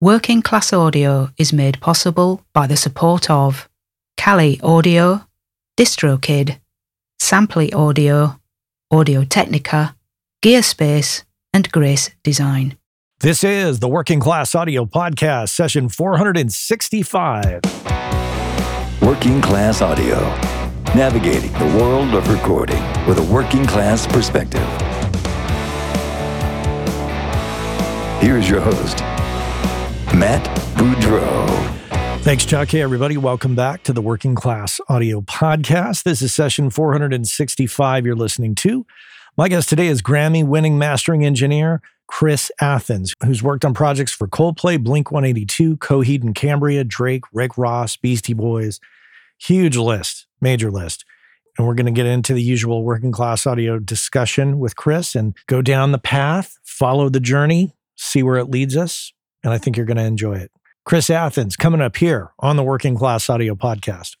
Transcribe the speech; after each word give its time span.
Working 0.00 0.42
Class 0.42 0.72
Audio 0.72 1.30
is 1.38 1.52
made 1.52 1.80
possible 1.80 2.44
by 2.52 2.68
the 2.68 2.76
support 2.76 3.28
of 3.28 3.68
Kali 4.16 4.60
Audio, 4.62 5.26
DistroKid, 5.76 6.60
Sampley 7.20 7.74
Audio, 7.74 8.38
Audio 8.92 9.24
Technica, 9.24 9.96
Gearspace, 10.40 11.24
and 11.52 11.68
Grace 11.72 12.10
Design. 12.22 12.78
This 13.18 13.42
is 13.42 13.80
the 13.80 13.88
Working 13.88 14.20
Class 14.20 14.54
Audio 14.54 14.84
Podcast, 14.84 15.48
session 15.48 15.88
465. 15.88 17.60
Working 19.02 19.40
Class 19.40 19.82
Audio, 19.82 20.20
navigating 20.94 21.52
the 21.54 21.76
world 21.76 22.14
of 22.14 22.30
recording 22.30 22.84
with 23.08 23.18
a 23.18 23.32
working 23.32 23.66
class 23.66 24.06
perspective. 24.06 24.62
Here's 28.20 28.48
your 28.48 28.60
host, 28.60 29.02
Matt 30.14 30.44
Boudreau. 30.76 31.48
Thanks, 32.22 32.44
Chuck. 32.44 32.68
Hey, 32.68 32.82
everybody. 32.82 33.16
Welcome 33.16 33.54
back 33.54 33.82
to 33.84 33.92
the 33.92 34.02
Working 34.02 34.34
Class 34.34 34.80
Audio 34.88 35.20
Podcast. 35.20 36.02
This 36.02 36.20
is 36.22 36.34
session 36.34 36.70
465 36.70 38.04
you're 38.04 38.16
listening 38.16 38.54
to. 38.56 38.84
My 39.36 39.48
guest 39.48 39.68
today 39.68 39.86
is 39.86 40.02
Grammy 40.02 40.44
winning 40.44 40.78
mastering 40.78 41.24
engineer 41.24 41.80
Chris 42.08 42.50
Athens, 42.60 43.14
who's 43.24 43.42
worked 43.42 43.64
on 43.64 43.74
projects 43.74 44.12
for 44.12 44.26
Coldplay, 44.26 44.82
Blink 44.82 45.12
182, 45.12 45.76
Coheed 45.76 46.22
and 46.22 46.34
Cambria, 46.34 46.82
Drake, 46.84 47.24
Rick 47.32 47.56
Ross, 47.56 47.96
Beastie 47.96 48.34
Boys. 48.34 48.80
Huge 49.38 49.76
list, 49.76 50.26
major 50.40 50.70
list. 50.70 51.04
And 51.56 51.66
we're 51.66 51.74
going 51.74 51.86
to 51.86 51.92
get 51.92 52.06
into 52.06 52.34
the 52.34 52.42
usual 52.42 52.82
working 52.82 53.12
class 53.12 53.46
audio 53.46 53.78
discussion 53.78 54.58
with 54.58 54.74
Chris 54.74 55.14
and 55.14 55.36
go 55.46 55.62
down 55.62 55.92
the 55.92 55.98
path, 55.98 56.58
follow 56.64 57.08
the 57.08 57.20
journey, 57.20 57.74
see 57.94 58.22
where 58.22 58.38
it 58.38 58.50
leads 58.50 58.76
us. 58.76 59.12
And 59.48 59.54
I 59.54 59.56
think 59.56 59.78
you're 59.78 59.86
going 59.86 59.96
to 59.96 60.04
enjoy 60.04 60.34
it. 60.34 60.52
Chris 60.84 61.08
Athens 61.08 61.56
coming 61.56 61.80
up 61.80 61.96
here 61.96 62.32
on 62.38 62.56
the 62.56 62.62
Working 62.62 62.94
Class 62.94 63.30
Audio 63.30 63.54
Podcast. 63.54 64.18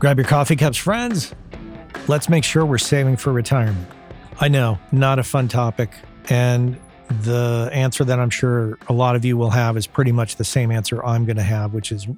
Grab 0.00 0.18
your 0.18 0.26
coffee 0.26 0.56
cups, 0.56 0.76
friends. 0.76 1.32
Let's 2.08 2.28
make 2.28 2.42
sure 2.42 2.66
we're 2.66 2.78
saving 2.78 3.18
for 3.18 3.32
retirement. 3.32 3.86
I 4.40 4.48
know, 4.48 4.80
not 4.90 5.20
a 5.20 5.22
fun 5.22 5.46
topic. 5.46 5.92
And 6.28 6.76
the 7.20 7.70
answer 7.72 8.02
that 8.02 8.18
I'm 8.18 8.30
sure 8.30 8.78
a 8.88 8.92
lot 8.92 9.14
of 9.14 9.24
you 9.24 9.36
will 9.36 9.50
have 9.50 9.76
is 9.76 9.86
pretty 9.86 10.10
much 10.10 10.34
the 10.34 10.44
same 10.44 10.72
answer 10.72 11.04
I'm 11.06 11.24
going 11.24 11.36
to 11.36 11.42
have, 11.44 11.72
which 11.72 11.92
is 11.92 12.08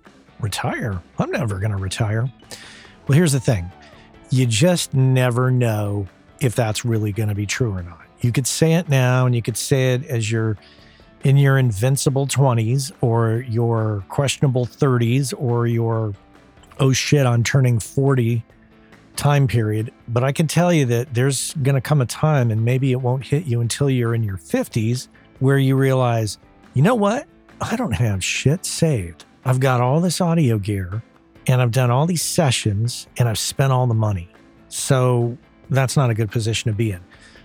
retire. 0.40 1.02
I'm 1.18 1.30
never 1.30 1.58
going 1.58 1.72
to 1.72 1.76
retire. 1.76 2.26
Well, 3.06 3.18
here's 3.18 3.32
the 3.32 3.40
thing 3.40 3.70
you 4.30 4.46
just 4.46 4.94
never 4.94 5.50
know 5.50 6.08
if 6.40 6.54
that's 6.54 6.84
really 6.84 7.12
going 7.12 7.28
to 7.28 7.34
be 7.34 7.46
true 7.46 7.72
or 7.72 7.82
not. 7.82 8.00
You 8.20 8.32
could 8.32 8.46
say 8.46 8.74
it 8.74 8.88
now 8.88 9.26
and 9.26 9.34
you 9.34 9.42
could 9.42 9.56
say 9.56 9.94
it 9.94 10.04
as 10.06 10.30
you're 10.30 10.56
in 11.22 11.36
your 11.36 11.58
invincible 11.58 12.26
20s 12.26 12.92
or 13.00 13.44
your 13.48 14.04
questionable 14.08 14.66
30s 14.66 15.32
or 15.36 15.66
your 15.66 16.14
oh 16.80 16.92
shit, 16.92 17.26
I'm 17.26 17.42
turning 17.42 17.78
40 17.78 18.44
time 19.16 19.46
period. 19.46 19.92
But 20.08 20.24
I 20.24 20.32
can 20.32 20.46
tell 20.46 20.72
you 20.72 20.86
that 20.86 21.14
there's 21.14 21.54
going 21.54 21.74
to 21.74 21.80
come 21.80 22.00
a 22.00 22.06
time, 22.06 22.50
and 22.50 22.64
maybe 22.64 22.92
it 22.92 23.00
won't 23.00 23.24
hit 23.24 23.44
you 23.44 23.60
until 23.60 23.88
you're 23.88 24.14
in 24.14 24.22
your 24.22 24.36
50s, 24.36 25.08
where 25.38 25.58
you 25.58 25.76
realize, 25.76 26.38
you 26.74 26.82
know 26.82 26.94
what? 26.94 27.26
I 27.60 27.76
don't 27.76 27.92
have 27.92 28.24
shit 28.24 28.66
saved. 28.66 29.24
I've 29.44 29.60
got 29.60 29.80
all 29.80 30.00
this 30.00 30.20
audio 30.20 30.58
gear 30.58 31.02
and 31.46 31.60
I've 31.60 31.70
done 31.70 31.90
all 31.90 32.06
these 32.06 32.22
sessions 32.22 33.06
and 33.18 33.28
I've 33.28 33.38
spent 33.38 33.72
all 33.72 33.86
the 33.86 33.94
money. 33.94 34.28
So 34.68 35.36
that's 35.70 35.96
not 35.96 36.10
a 36.10 36.14
good 36.14 36.30
position 36.30 36.70
to 36.70 36.76
be 36.76 36.92
in. 36.92 37.00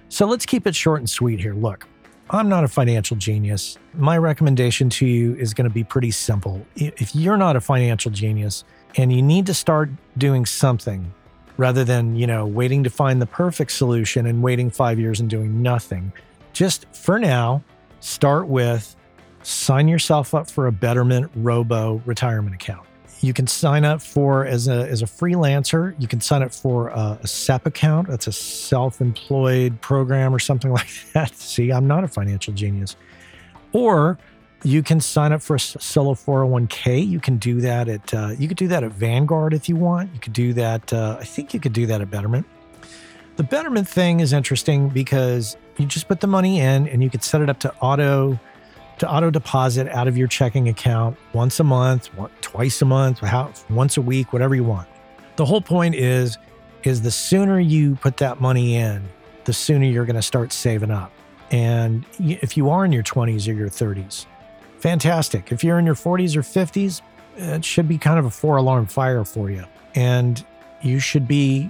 So 0.09 0.25
let's 0.25 0.45
keep 0.45 0.66
it 0.67 0.75
short 0.75 1.00
and 1.00 1.09
sweet 1.09 1.39
here. 1.39 1.53
Look, 1.53 1.88
I'm 2.31 2.50
not 2.50 2.64
a 2.64 2.67
financial 2.67 3.17
genius. 3.17 3.78
My 3.94 4.17
recommendation 4.17 4.89
to 4.92 5.06
you 5.06 5.36
is 5.36 5.53
going 5.53 5.67
to 5.67 5.73
be 5.73 5.84
pretty 5.84 6.11
simple. 6.11 6.66
If 6.76 7.16
you're 7.16 7.38
not 7.38 7.56
a 7.56 7.61
financial 7.61 8.11
genius 8.11 8.64
and 8.98 9.14
you 9.14 9.21
need 9.21 9.45
to 9.48 9.54
start 9.54 9.89
doing 10.17 10.45
something 10.45 11.14
rather 11.58 11.83
than, 11.83 12.16
you 12.16 12.26
know, 12.27 12.45
waiting 12.45 12.83
to 12.83 12.89
find 12.89 13.21
the 13.21 13.26
perfect 13.26 13.71
solution 13.71 14.26
and 14.26 14.42
waiting 14.42 14.70
5 14.70 14.99
years 14.99 15.20
and 15.20 15.30
doing 15.30 15.61
nothing, 15.61 16.11
just 16.54 16.86
for 16.94 17.20
now, 17.20 17.64
start 17.99 18.48
with 18.48 18.95
sign 19.44 19.88
yourself 19.88 20.33
up 20.33 20.49
for 20.49 20.67
a 20.67 20.71
Betterment 20.71 21.32
Robo 21.36 22.02
retirement 22.05 22.55
account. 22.55 22.89
You 23.22 23.34
can 23.34 23.48
sign 23.48 23.84
up 23.84 24.02
for 24.02 24.46
as 24.46 24.68
a 24.68 24.88
as 24.88 25.02
a 25.02 25.06
freelancer. 25.06 25.94
You 26.00 26.08
can 26.08 26.22
sign 26.22 26.42
up 26.42 26.54
for 26.54 26.90
a, 26.90 27.20
a 27.22 27.28
SEP 27.28 27.66
account. 27.66 28.08
That's 28.08 28.28
a 28.28 28.32
self-employed 28.32 29.82
program 29.82 30.34
or 30.34 30.40
something 30.40 30.72
like 30.80 30.90
that. 31.14 31.36
See, 31.36 31.72
I'm 31.72 31.88
not 31.88 32.04
a 32.04 32.08
financial 32.08 32.54
genius. 32.54 32.96
Or 33.74 34.18
you 34.64 34.84
can 34.84 35.00
sign 35.00 35.32
up 35.32 35.42
for 35.42 35.56
a 35.56 35.60
solo 35.60 36.14
401k. 36.14 37.08
You 37.08 37.20
can 37.20 37.38
do 37.38 37.62
that 37.62 37.88
at 37.88 38.14
uh, 38.14 38.30
you 38.38 38.48
could 38.48 38.58
do 38.58 38.68
that 38.70 38.84
at 38.84 38.92
Vanguard 38.92 39.54
if 39.54 39.70
you 39.70 39.76
want. 39.76 40.14
You 40.14 40.20
could 40.20 40.34
do 40.34 40.54
that. 40.54 40.92
Uh, 40.92 41.18
I 41.20 41.24
think 41.24 41.54
you 41.54 41.60
could 41.60 41.74
do 41.74 41.86
that 41.88 42.02
at 42.02 42.10
Betterment. 42.10 42.46
The 43.38 43.44
Betterment 43.44 43.88
thing 43.88 44.20
is 44.20 44.34
interesting 44.34 44.90
because 44.90 45.56
you 45.78 45.86
just 45.86 46.10
put 46.10 46.20
the 46.20 46.28
money 46.28 46.60
in 46.60 46.88
and 46.90 47.02
you 47.02 47.10
could 47.10 47.24
set 47.24 47.42
it 47.42 47.50
up 47.50 47.60
to 47.60 47.74
auto 47.76 48.38
to 48.99 49.10
auto 49.10 49.30
deposit 49.30 49.87
out 49.89 50.08
of 50.08 50.17
your 50.17 50.27
checking 50.27 50.70
account 50.70 51.17
once 51.33 51.60
a 51.60 51.64
month, 51.64 52.10
twice 52.42 52.82
a 52.82 52.86
month, 52.86 53.21
once 53.70 53.98
a 53.98 54.02
week, 54.02 54.32
whatever 54.32 54.55
you 54.55 54.64
want. 54.64 54.87
The 55.37 55.45
whole 55.45 55.61
point 55.61 55.95
is 55.95 56.37
is 56.83 57.02
the 57.02 57.11
sooner 57.11 57.59
you 57.59 57.95
put 57.95 58.17
that 58.17 58.39
money 58.39 58.76
in, 58.76 59.04
the 59.45 59.54
sooner 59.54 59.86
you're 59.86 60.05
going 60.05 60.15
to 60.15 60.21
start 60.21 60.54
saving 60.54 60.92
up. 60.92 61.11
And 61.52 62.05
if 62.20 62.55
you 62.55 62.70
are 62.70 62.86
in 62.86 62.92
your 62.92 63.04
20s 63.04 63.48
or 63.48 63.54
your 63.54 63.70
30s, 63.70 64.26
fantastic. 64.77 65.52
If 65.52 65.64
you're 65.64 65.80
in 65.80 65.86
your 65.86 65.95
40s 65.95 66.36
or 66.36 66.42
50s, 66.42 67.02
it 67.38 67.65
should 67.65 67.88
be 67.88 67.98
kind 67.98 68.20
of 68.20 68.26
a 68.26 68.30
four 68.30 68.58
alarm 68.58 68.86
fire 68.86 69.26
for 69.26 69.49
you. 69.49 69.65
And 69.95 70.43
you 70.82 70.99
should 70.99 71.27
be 71.27 71.70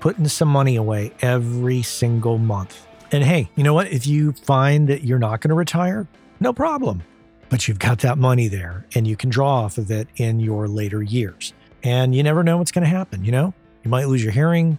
putting 0.00 0.28
some 0.28 0.48
money 0.48 0.76
away 0.76 1.12
every 1.22 1.82
single 1.82 2.38
month. 2.38 2.86
And 3.12 3.24
hey, 3.24 3.50
you 3.54 3.64
know 3.64 3.74
what? 3.74 3.88
If 3.88 4.06
you 4.06 4.32
find 4.32 4.88
that 4.88 5.04
you're 5.04 5.18
not 5.18 5.40
going 5.40 5.50
to 5.50 5.54
retire, 5.54 6.06
no 6.40 6.52
problem. 6.52 7.02
But 7.50 7.68
you've 7.68 7.78
got 7.78 7.98
that 8.00 8.16
money 8.16 8.48
there 8.48 8.86
and 8.94 9.06
you 9.06 9.16
can 9.16 9.28
draw 9.28 9.64
off 9.64 9.76
of 9.76 9.90
it 9.90 10.08
in 10.16 10.40
your 10.40 10.68
later 10.68 11.02
years. 11.02 11.52
And 11.82 12.14
you 12.14 12.22
never 12.22 12.42
know 12.42 12.58
what's 12.58 12.72
going 12.72 12.84
to 12.84 12.90
happen. 12.90 13.24
You 13.24 13.32
know, 13.32 13.54
you 13.82 13.90
might 13.90 14.06
lose 14.06 14.22
your 14.22 14.32
hearing, 14.32 14.78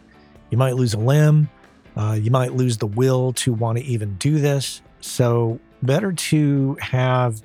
you 0.49 0.57
might 0.57 0.75
lose 0.75 0.93
a 0.93 0.97
limb, 0.97 1.49
uh, 1.95 2.17
you 2.19 2.31
might 2.31 2.53
lose 2.53 2.77
the 2.77 2.87
will 2.87 3.33
to 3.33 3.53
want 3.53 3.77
to 3.77 3.83
even 3.83 4.15
do 4.15 4.39
this. 4.39 4.81
So, 5.01 5.59
better 5.83 6.13
to 6.13 6.77
have 6.79 7.41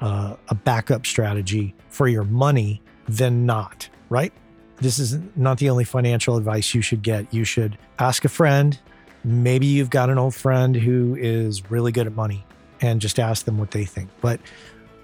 uh, 0.00 0.36
a 0.48 0.54
backup 0.54 1.04
strategy 1.04 1.74
for 1.88 2.06
your 2.06 2.24
money 2.24 2.80
than 3.08 3.44
not, 3.44 3.88
right? 4.08 4.32
This 4.76 4.98
is 4.98 5.18
not 5.36 5.58
the 5.58 5.68
only 5.68 5.84
financial 5.84 6.36
advice 6.36 6.74
you 6.74 6.80
should 6.80 7.02
get. 7.02 7.32
You 7.34 7.44
should 7.44 7.76
ask 7.98 8.24
a 8.24 8.28
friend. 8.28 8.78
Maybe 9.24 9.66
you've 9.66 9.90
got 9.90 10.10
an 10.10 10.18
old 10.18 10.34
friend 10.34 10.74
who 10.74 11.16
is 11.16 11.70
really 11.70 11.92
good 11.92 12.06
at 12.06 12.14
money 12.14 12.44
and 12.82 13.00
just 13.00 13.18
ask 13.18 13.46
them 13.46 13.56
what 13.56 13.70
they 13.70 13.84
think. 13.84 14.10
But 14.20 14.40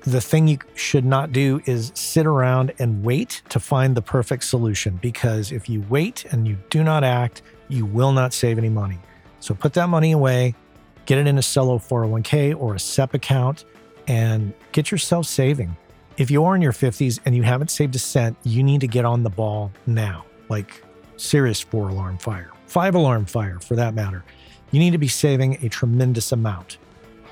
the 0.03 0.21
thing 0.21 0.49
you 0.49 0.59
should 0.75 1.05
not 1.05 1.33
do 1.33 1.63
is 1.65 1.93
sit 1.95 2.27
around 2.27 2.73
and 2.79 3.03
wait 3.03 3.43
to 3.49 3.61
find 3.61 3.97
the 3.97 4.03
perfect 4.03 4.45
solution 4.45 4.99
because 5.01 5.53
if 5.53 5.69
you 5.69 5.85
wait 5.89 6.25
and 6.27 6.47
you 6.47 6.59
do 6.71 6.85
not 6.85 7.05
act, 7.05 7.43
you 7.69 7.87
will 7.87 8.13
not 8.13 8.33
save 8.33 8.59
any 8.59 8.69
money. 8.69 8.99
So 9.41 9.55
put 9.55 9.73
that 9.75 9.89
money 9.89 10.13
away, 10.13 10.55
get 11.07 11.19
it 11.19 11.27
in 11.27 11.39
a 11.39 11.43
solo 11.43 11.79
401k 11.79 12.59
or 12.59 12.75
a 12.75 12.79
SEP 12.79 13.15
account, 13.15 13.65
and 14.07 14.53
get 14.73 14.91
yourself 14.91 15.27
saving. 15.27 15.77
If 16.17 16.31
you 16.31 16.45
are 16.45 16.57
in 16.57 16.63
your 16.63 16.73
50s 16.73 17.21
and 17.25 17.37
you 17.37 17.45
haven't 17.45 17.71
saved 17.71 17.95
a 17.95 17.99
cent, 17.99 18.37
you 18.43 18.63
need 18.63 18.81
to 18.81 18.89
get 18.89 19.05
on 19.05 19.23
the 19.23 19.31
ball 19.31 19.71
now, 19.87 20.25
like 20.49 20.83
serious 21.17 21.61
four 21.61 21.91
alarm 21.91 22.19
fire, 22.19 22.51
five 22.67 22.95
alarm 22.95 23.27
fire 23.27 23.61
for 23.61 23.77
that 23.77 23.95
matter. 23.95 24.25
You 24.71 24.81
need 24.81 24.91
to 24.91 24.99
be 24.99 25.09
saving 25.09 25.65
a 25.65 25.69
tremendous 25.69 26.33
amount. 26.33 26.79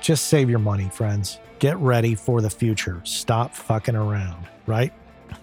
Just 0.01 0.27
save 0.27 0.49
your 0.49 0.59
money, 0.59 0.89
friends. 0.89 1.39
Get 1.59 1.77
ready 1.77 2.15
for 2.15 2.41
the 2.41 2.49
future. 2.49 3.01
Stop 3.03 3.55
fucking 3.55 3.95
around, 3.95 4.47
right? 4.65 4.93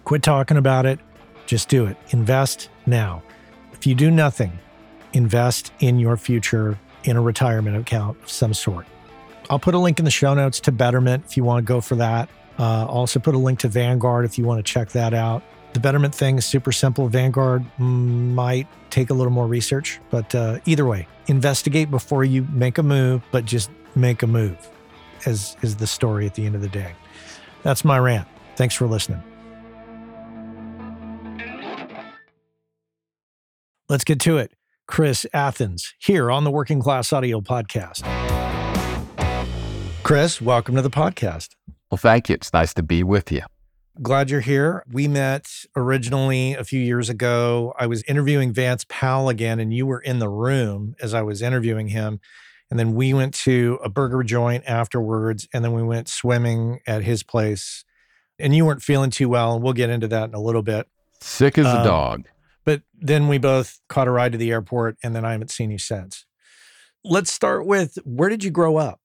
Quit 0.04 0.22
talking 0.22 0.56
about 0.56 0.86
it. 0.86 1.00
Just 1.46 1.68
do 1.68 1.86
it. 1.86 1.96
Invest 2.10 2.70
now. 2.86 3.22
If 3.72 3.86
you 3.86 3.94
do 3.94 4.10
nothing, 4.10 4.58
invest 5.12 5.72
in 5.80 5.98
your 5.98 6.16
future 6.16 6.78
in 7.04 7.16
a 7.16 7.20
retirement 7.20 7.76
account 7.76 8.16
of 8.22 8.30
some 8.30 8.54
sort. 8.54 8.86
I'll 9.50 9.58
put 9.58 9.74
a 9.74 9.78
link 9.78 9.98
in 9.98 10.04
the 10.04 10.10
show 10.10 10.32
notes 10.34 10.60
to 10.60 10.72
Betterment 10.72 11.24
if 11.26 11.36
you 11.36 11.44
want 11.44 11.64
to 11.66 11.68
go 11.68 11.80
for 11.80 11.96
that. 11.96 12.30
Uh, 12.58 12.86
also, 12.86 13.18
put 13.18 13.34
a 13.34 13.38
link 13.38 13.58
to 13.58 13.68
Vanguard 13.68 14.24
if 14.24 14.38
you 14.38 14.44
want 14.44 14.64
to 14.64 14.72
check 14.72 14.90
that 14.90 15.12
out. 15.12 15.42
The 15.74 15.80
Betterment 15.80 16.14
thing 16.14 16.38
is 16.38 16.46
super 16.46 16.70
simple. 16.70 17.08
Vanguard 17.08 17.64
might 17.78 18.68
take 18.90 19.10
a 19.10 19.14
little 19.14 19.32
more 19.32 19.48
research, 19.48 20.00
but 20.08 20.32
uh, 20.34 20.60
either 20.64 20.86
way, 20.86 21.08
investigate 21.26 21.90
before 21.90 22.22
you 22.24 22.46
make 22.52 22.78
a 22.78 22.82
move, 22.82 23.22
but 23.32 23.44
just 23.44 23.70
make 23.96 24.22
a 24.22 24.26
move, 24.26 24.68
as 25.26 25.56
is 25.62 25.76
the 25.76 25.86
story 25.86 26.26
at 26.26 26.34
the 26.34 26.46
end 26.46 26.54
of 26.54 26.60
the 26.60 26.68
day. 26.68 26.92
That's 27.62 27.84
my 27.84 27.98
rant. 27.98 28.28
Thanks 28.56 28.74
for 28.74 28.86
listening. 28.86 29.22
Let's 33.88 34.04
get 34.04 34.20
to 34.20 34.38
it. 34.38 34.52
Chris 34.86 35.26
Athens 35.32 35.94
here 35.98 36.30
on 36.30 36.44
the 36.44 36.50
Working 36.50 36.80
Class 36.80 37.12
Audio 37.12 37.40
Podcast. 37.40 38.02
Chris, 40.02 40.40
welcome 40.40 40.74
to 40.74 40.82
the 40.82 40.90
podcast. 40.90 41.50
Well, 41.90 41.98
thank 41.98 42.28
you. 42.28 42.34
It's 42.34 42.52
nice 42.52 42.74
to 42.74 42.82
be 42.82 43.02
with 43.02 43.32
you. 43.32 43.42
Glad 44.02 44.28
you're 44.28 44.40
here. 44.40 44.84
We 44.90 45.06
met 45.06 45.48
originally 45.76 46.54
a 46.54 46.64
few 46.64 46.80
years 46.80 47.08
ago. 47.08 47.72
I 47.78 47.86
was 47.86 48.02
interviewing 48.08 48.52
Vance 48.52 48.84
Powell 48.88 49.28
again, 49.28 49.60
and 49.60 49.72
you 49.72 49.86
were 49.86 50.00
in 50.00 50.18
the 50.18 50.28
room 50.28 50.96
as 51.00 51.14
I 51.14 51.22
was 51.22 51.40
interviewing 51.40 51.88
him. 51.88 52.20
And 52.70 52.78
then 52.78 52.94
we 52.94 53.14
went 53.14 53.34
to 53.44 53.78
a 53.84 53.88
burger 53.88 54.22
joint 54.22 54.64
afterwards, 54.66 55.46
and 55.52 55.64
then 55.64 55.72
we 55.72 55.82
went 55.82 56.08
swimming 56.08 56.80
at 56.86 57.02
his 57.04 57.22
place. 57.22 57.84
And 58.38 58.54
you 58.54 58.64
weren't 58.66 58.82
feeling 58.82 59.10
too 59.10 59.28
well, 59.28 59.54
and 59.54 59.62
we'll 59.62 59.74
get 59.74 59.90
into 59.90 60.08
that 60.08 60.28
in 60.28 60.34
a 60.34 60.40
little 60.40 60.62
bit. 60.62 60.88
Sick 61.20 61.56
as 61.58 61.66
a 61.66 61.78
Um, 61.78 61.84
dog. 61.84 62.28
But 62.64 62.82
then 62.94 63.28
we 63.28 63.38
both 63.38 63.78
caught 63.88 64.08
a 64.08 64.10
ride 64.10 64.32
to 64.32 64.38
the 64.38 64.50
airport, 64.50 64.96
and 65.02 65.14
then 65.14 65.24
I 65.24 65.32
haven't 65.32 65.50
seen 65.50 65.70
you 65.70 65.78
since. 65.78 66.24
Let's 67.04 67.30
start 67.30 67.66
with 67.66 67.98
where 68.04 68.30
did 68.30 68.42
you 68.42 68.50
grow 68.50 68.76
up? 68.78 69.00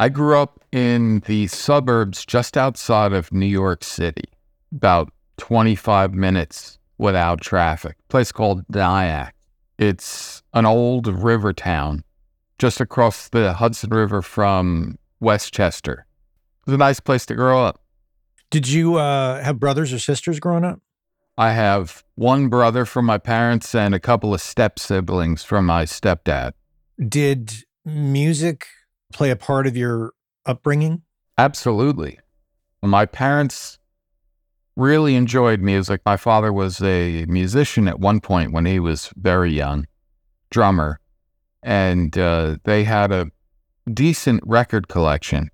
I 0.00 0.08
grew 0.08 0.36
up 0.38 0.60
in 0.72 1.20
the 1.26 1.46
suburbs 1.46 2.26
just 2.26 2.56
outside 2.56 3.12
of 3.12 3.32
New 3.32 3.46
York 3.46 3.84
City, 3.84 4.24
about 4.74 5.12
25 5.38 6.14
minutes 6.14 6.78
without 6.98 7.40
traffic. 7.40 7.96
place 8.08 8.32
called 8.32 8.64
Nyack. 8.68 9.34
It's 9.78 10.42
an 10.54 10.66
old 10.66 11.06
river 11.06 11.52
town 11.52 12.02
just 12.58 12.80
across 12.80 13.28
the 13.28 13.54
Hudson 13.54 13.90
River 13.90 14.20
from 14.22 14.98
Westchester. 15.20 16.06
It 16.60 16.70
was 16.70 16.74
a 16.74 16.78
nice 16.78 17.00
place 17.00 17.24
to 17.26 17.34
grow 17.34 17.64
up. 17.64 17.80
Did 18.50 18.68
you 18.68 18.96
uh, 18.96 19.42
have 19.42 19.60
brothers 19.60 19.92
or 19.92 19.98
sisters 19.98 20.40
growing 20.40 20.64
up? 20.64 20.80
I 21.36 21.52
have 21.52 22.02
one 22.16 22.48
brother 22.48 22.84
from 22.84 23.04
my 23.06 23.18
parents 23.18 23.74
and 23.74 23.94
a 23.94 24.00
couple 24.00 24.34
of 24.34 24.40
step 24.40 24.78
siblings 24.78 25.44
from 25.44 25.66
my 25.66 25.84
stepdad. 25.84 26.52
Did 27.08 27.64
music 27.84 28.66
play 29.12 29.30
a 29.30 29.36
part 29.36 29.66
of 29.66 29.76
your 29.76 30.12
upbringing? 30.46 31.02
Absolutely. 31.36 32.18
My 32.82 33.06
parents 33.06 33.78
really 34.74 35.14
enjoyed 35.14 35.60
music. 35.60 36.00
My 36.04 36.16
father 36.16 36.52
was 36.52 36.82
a 36.82 37.24
musician 37.26 37.86
at 37.86 38.00
one 38.00 38.20
point 38.20 38.52
when 38.52 38.64
he 38.66 38.80
was 38.80 39.12
very 39.16 39.52
young, 39.52 39.86
drummer, 40.50 40.98
and 41.62 42.16
uh, 42.16 42.56
they 42.64 42.84
had 42.84 43.12
a 43.12 43.30
decent 43.92 44.42
record 44.44 44.88
collection. 44.88 45.50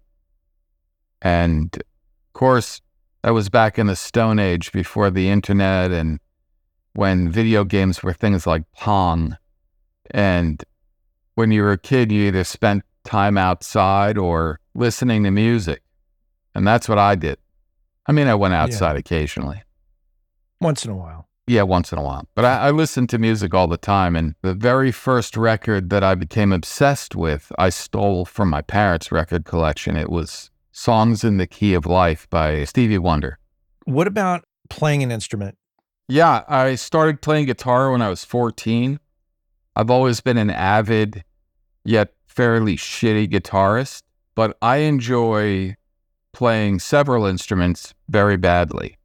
And 1.22 1.74
of 1.76 2.32
course, 2.32 2.80
that 3.22 3.30
was 3.30 3.48
back 3.48 3.78
in 3.78 3.86
the 3.86 3.96
Stone 3.96 4.38
Age 4.38 4.72
before 4.72 5.10
the 5.10 5.30
internet 5.30 5.90
and 5.90 6.20
when 6.92 7.30
video 7.30 7.64
games 7.64 8.02
were 8.02 8.12
things 8.12 8.46
like 8.46 8.62
Pong. 8.76 9.36
And 10.10 10.62
when 11.34 11.50
you 11.50 11.62
were 11.62 11.72
a 11.72 11.78
kid, 11.78 12.12
you 12.12 12.26
either 12.28 12.44
spent 12.44 12.84
time 13.04 13.38
outside 13.38 14.18
or 14.18 14.60
listening 14.74 15.24
to 15.24 15.30
music. 15.30 15.82
And 16.54 16.66
that's 16.66 16.88
what 16.88 16.98
I 16.98 17.14
did. 17.14 17.38
I 18.06 18.12
mean, 18.12 18.28
I 18.28 18.34
went 18.34 18.54
outside 18.54 18.96
occasionally. 18.96 19.62
Once 20.60 20.84
in 20.84 20.90
a 20.90 20.96
while. 20.96 21.28
Yeah, 21.46 21.62
once 21.62 21.92
in 21.92 21.98
a 21.98 22.02
while. 22.02 22.26
But 22.34 22.44
I, 22.46 22.68
I 22.68 22.70
listened 22.70 23.10
to 23.10 23.18
music 23.18 23.52
all 23.52 23.66
the 23.66 23.76
time. 23.76 24.16
And 24.16 24.34
the 24.42 24.54
very 24.54 24.90
first 24.90 25.36
record 25.36 25.90
that 25.90 26.02
I 26.02 26.14
became 26.14 26.52
obsessed 26.52 27.14
with, 27.14 27.52
I 27.58 27.68
stole 27.68 28.24
from 28.24 28.48
my 28.48 28.62
parents' 28.62 29.12
record 29.12 29.44
collection. 29.44 29.96
It 29.96 30.10
was 30.10 30.50
Songs 30.72 31.22
in 31.22 31.36
the 31.36 31.46
Key 31.46 31.74
of 31.74 31.84
Life 31.86 32.28
by 32.30 32.64
Stevie 32.64 32.98
Wonder. 32.98 33.38
What 33.84 34.06
about 34.06 34.44
playing 34.70 35.02
an 35.02 35.12
instrument? 35.12 35.58
Yeah, 36.08 36.44
I 36.48 36.74
started 36.74 37.20
playing 37.20 37.46
guitar 37.46 37.90
when 37.90 38.00
I 38.00 38.08
was 38.08 38.24
14. 38.24 38.98
I've 39.76 39.90
always 39.90 40.20
been 40.20 40.38
an 40.38 40.50
avid, 40.50 41.24
yet 41.84 42.14
fairly 42.26 42.76
shitty 42.76 43.30
guitarist, 43.30 44.02
but 44.34 44.56
I 44.62 44.78
enjoy 44.78 45.76
playing 46.32 46.80
several 46.80 47.26
instruments 47.26 47.94
very 48.08 48.36
badly. 48.36 48.98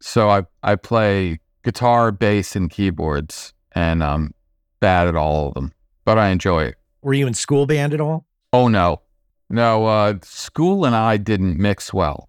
So 0.00 0.30
I, 0.30 0.42
I 0.62 0.76
play 0.76 1.38
guitar, 1.62 2.12
bass, 2.12 2.56
and 2.56 2.70
keyboards, 2.70 3.52
and 3.72 4.02
I'm 4.02 4.34
bad 4.80 5.08
at 5.08 5.16
all 5.16 5.48
of 5.48 5.54
them, 5.54 5.72
but 6.04 6.18
I 6.18 6.28
enjoy 6.28 6.64
it. 6.64 6.76
Were 7.02 7.14
you 7.14 7.26
in 7.26 7.34
school 7.34 7.66
band 7.66 7.94
at 7.94 8.00
all? 8.00 8.26
Oh, 8.52 8.68
no. 8.68 9.02
No, 9.50 9.86
uh, 9.86 10.14
school 10.22 10.84
and 10.84 10.96
I 10.96 11.18
didn't 11.18 11.58
mix 11.58 11.92
well. 11.92 12.28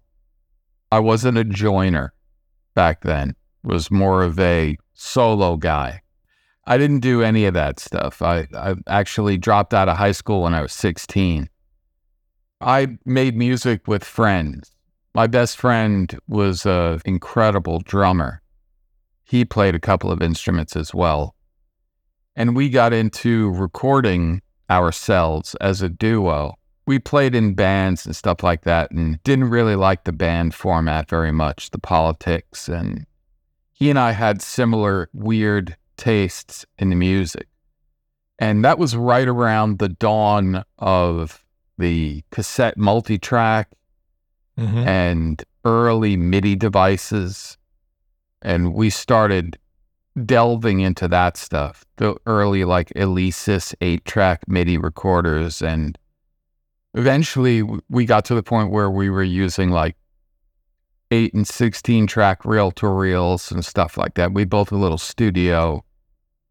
I 0.92 1.00
wasn't 1.00 1.38
a 1.38 1.44
joiner 1.44 2.12
back 2.74 3.02
then, 3.02 3.34
was 3.62 3.90
more 3.90 4.22
of 4.22 4.38
a 4.38 4.76
solo 4.92 5.56
guy. 5.56 6.02
I 6.66 6.78
didn't 6.78 7.00
do 7.00 7.22
any 7.22 7.46
of 7.46 7.54
that 7.54 7.80
stuff. 7.80 8.22
I, 8.22 8.46
I 8.54 8.74
actually 8.86 9.36
dropped 9.36 9.74
out 9.74 9.88
of 9.88 9.96
high 9.96 10.12
school 10.12 10.42
when 10.42 10.54
I 10.54 10.62
was 10.62 10.72
16. 10.72 11.48
I 12.60 12.98
made 13.04 13.36
music 13.36 13.86
with 13.86 14.04
friends. 14.04 14.70
My 15.14 15.26
best 15.26 15.56
friend 15.56 16.18
was 16.28 16.64
an 16.64 17.00
incredible 17.04 17.80
drummer. 17.80 18.40
He 19.34 19.44
played 19.44 19.74
a 19.74 19.80
couple 19.80 20.12
of 20.12 20.22
instruments 20.22 20.76
as 20.76 20.94
well. 20.94 21.34
And 22.36 22.54
we 22.54 22.68
got 22.68 22.92
into 22.92 23.50
recording 23.50 24.42
ourselves 24.70 25.56
as 25.56 25.82
a 25.82 25.88
duo. 25.88 26.54
We 26.86 27.00
played 27.00 27.34
in 27.34 27.54
bands 27.54 28.06
and 28.06 28.14
stuff 28.14 28.44
like 28.44 28.62
that 28.62 28.92
and 28.92 29.20
didn't 29.24 29.50
really 29.50 29.74
like 29.74 30.04
the 30.04 30.12
band 30.12 30.54
format 30.54 31.08
very 31.08 31.32
much, 31.32 31.70
the 31.72 31.80
politics. 31.80 32.68
And 32.68 33.06
he 33.72 33.90
and 33.90 33.98
I 33.98 34.12
had 34.12 34.40
similar 34.40 35.08
weird 35.12 35.76
tastes 35.96 36.64
in 36.78 36.90
the 36.90 36.94
music. 36.94 37.48
And 38.38 38.64
that 38.64 38.78
was 38.78 38.94
right 38.94 39.26
around 39.26 39.80
the 39.80 39.88
dawn 39.88 40.62
of 40.78 41.44
the 41.76 42.22
cassette 42.30 42.78
multi 42.78 43.18
track 43.18 43.68
Mm-hmm. 44.56 44.78
and 44.86 45.44
early 45.64 46.16
MIDI 46.16 46.54
devices. 46.54 47.58
And 48.44 48.74
we 48.74 48.90
started 48.90 49.58
delving 50.24 50.80
into 50.80 51.08
that 51.08 51.36
stuff, 51.36 51.84
the 51.96 52.14
early 52.26 52.64
like 52.64 52.90
Alesis 52.90 53.74
eight 53.80 54.04
track 54.04 54.46
MIDI 54.46 54.78
recorders. 54.78 55.60
And 55.60 55.98
eventually 56.94 57.62
we 57.88 58.04
got 58.04 58.24
to 58.26 58.34
the 58.34 58.42
point 58.42 58.70
where 58.70 58.90
we 58.90 59.10
were 59.10 59.24
using 59.24 59.70
like 59.70 59.96
eight 61.10 61.34
and 61.34 61.46
16 61.46 62.06
track 62.06 62.44
reel 62.44 62.70
to 62.72 62.88
reels 62.88 63.50
and 63.50 63.64
stuff 63.64 63.96
like 63.96 64.14
that. 64.14 64.32
We 64.32 64.44
built 64.44 64.70
a 64.70 64.76
little 64.76 64.98
studio 64.98 65.84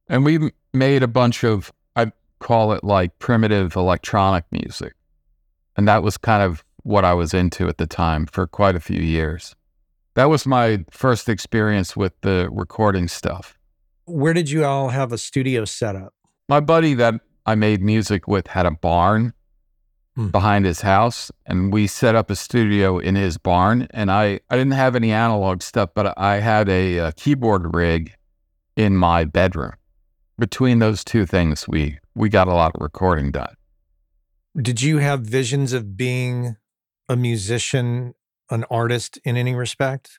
and 0.09 0.25
we 0.25 0.51
made 0.73 1.03
a 1.03 1.07
bunch 1.07 1.43
of, 1.43 1.71
I 1.95 2.11
call 2.39 2.73
it 2.73 2.83
like 2.83 3.17
primitive 3.19 3.75
electronic 3.75 4.45
music. 4.51 4.93
And 5.77 5.87
that 5.87 6.03
was 6.03 6.17
kind 6.17 6.43
of 6.43 6.63
what 6.83 7.05
I 7.05 7.13
was 7.13 7.33
into 7.33 7.67
at 7.69 7.77
the 7.77 7.87
time 7.87 8.25
for 8.25 8.45
quite 8.45 8.75
a 8.75 8.79
few 8.79 9.01
years. 9.01 9.55
That 10.15 10.25
was 10.25 10.45
my 10.45 10.85
first 10.91 11.27
experience 11.29 11.95
with 11.95 12.13
the 12.21 12.49
recording 12.51 13.07
stuff. 13.07 13.57
Where 14.05 14.33
did 14.33 14.49
you 14.49 14.63
all 14.65 14.89
have 14.89 15.11
a 15.11 15.17
studio 15.17 15.65
set 15.65 15.95
up? 15.95 16.13
My 16.47 16.59
buddy 16.59 16.93
that 16.95 17.15
I 17.45 17.55
made 17.55 17.81
music 17.81 18.27
with 18.27 18.47
had 18.47 18.65
a 18.65 18.71
barn 18.71 19.33
Hmm. 20.15 20.27
behind 20.27 20.65
his 20.65 20.81
house, 20.81 21.31
and 21.47 21.73
we 21.73 21.87
set 21.87 22.13
up 22.13 22.29
a 22.29 22.35
studio 22.35 22.99
in 22.99 23.15
his 23.15 23.39
barn. 23.39 23.87
And 23.89 24.11
I, 24.11 24.41
I 24.47 24.57
didn't 24.57 24.73
have 24.73 24.95
any 24.95 25.11
analog 25.11 25.63
stuff, 25.63 25.89
but 25.95 26.15
I 26.19 26.35
had 26.39 26.69
a, 26.69 26.99
uh 26.99 27.11
keyboard 27.15 27.73
rig 27.73 28.13
in 28.75 28.95
my 28.95 29.23
bedroom. 29.25 29.71
Between 30.37 30.77
those 30.77 31.03
two 31.03 31.25
things, 31.25 31.67
we 31.67 31.97
we 32.13 32.29
got 32.29 32.47
a 32.47 32.53
lot 32.53 32.75
of 32.75 32.81
recording 32.81 33.31
done. 33.31 33.55
Did 34.55 34.83
you 34.83 34.99
have 34.99 35.21
visions 35.21 35.73
of 35.73 35.97
being 35.97 36.57
a 37.09 37.15
musician, 37.15 38.13
an 38.49 38.65
artist 38.69 39.17
in 39.23 39.37
any 39.37 39.55
respect? 39.55 40.17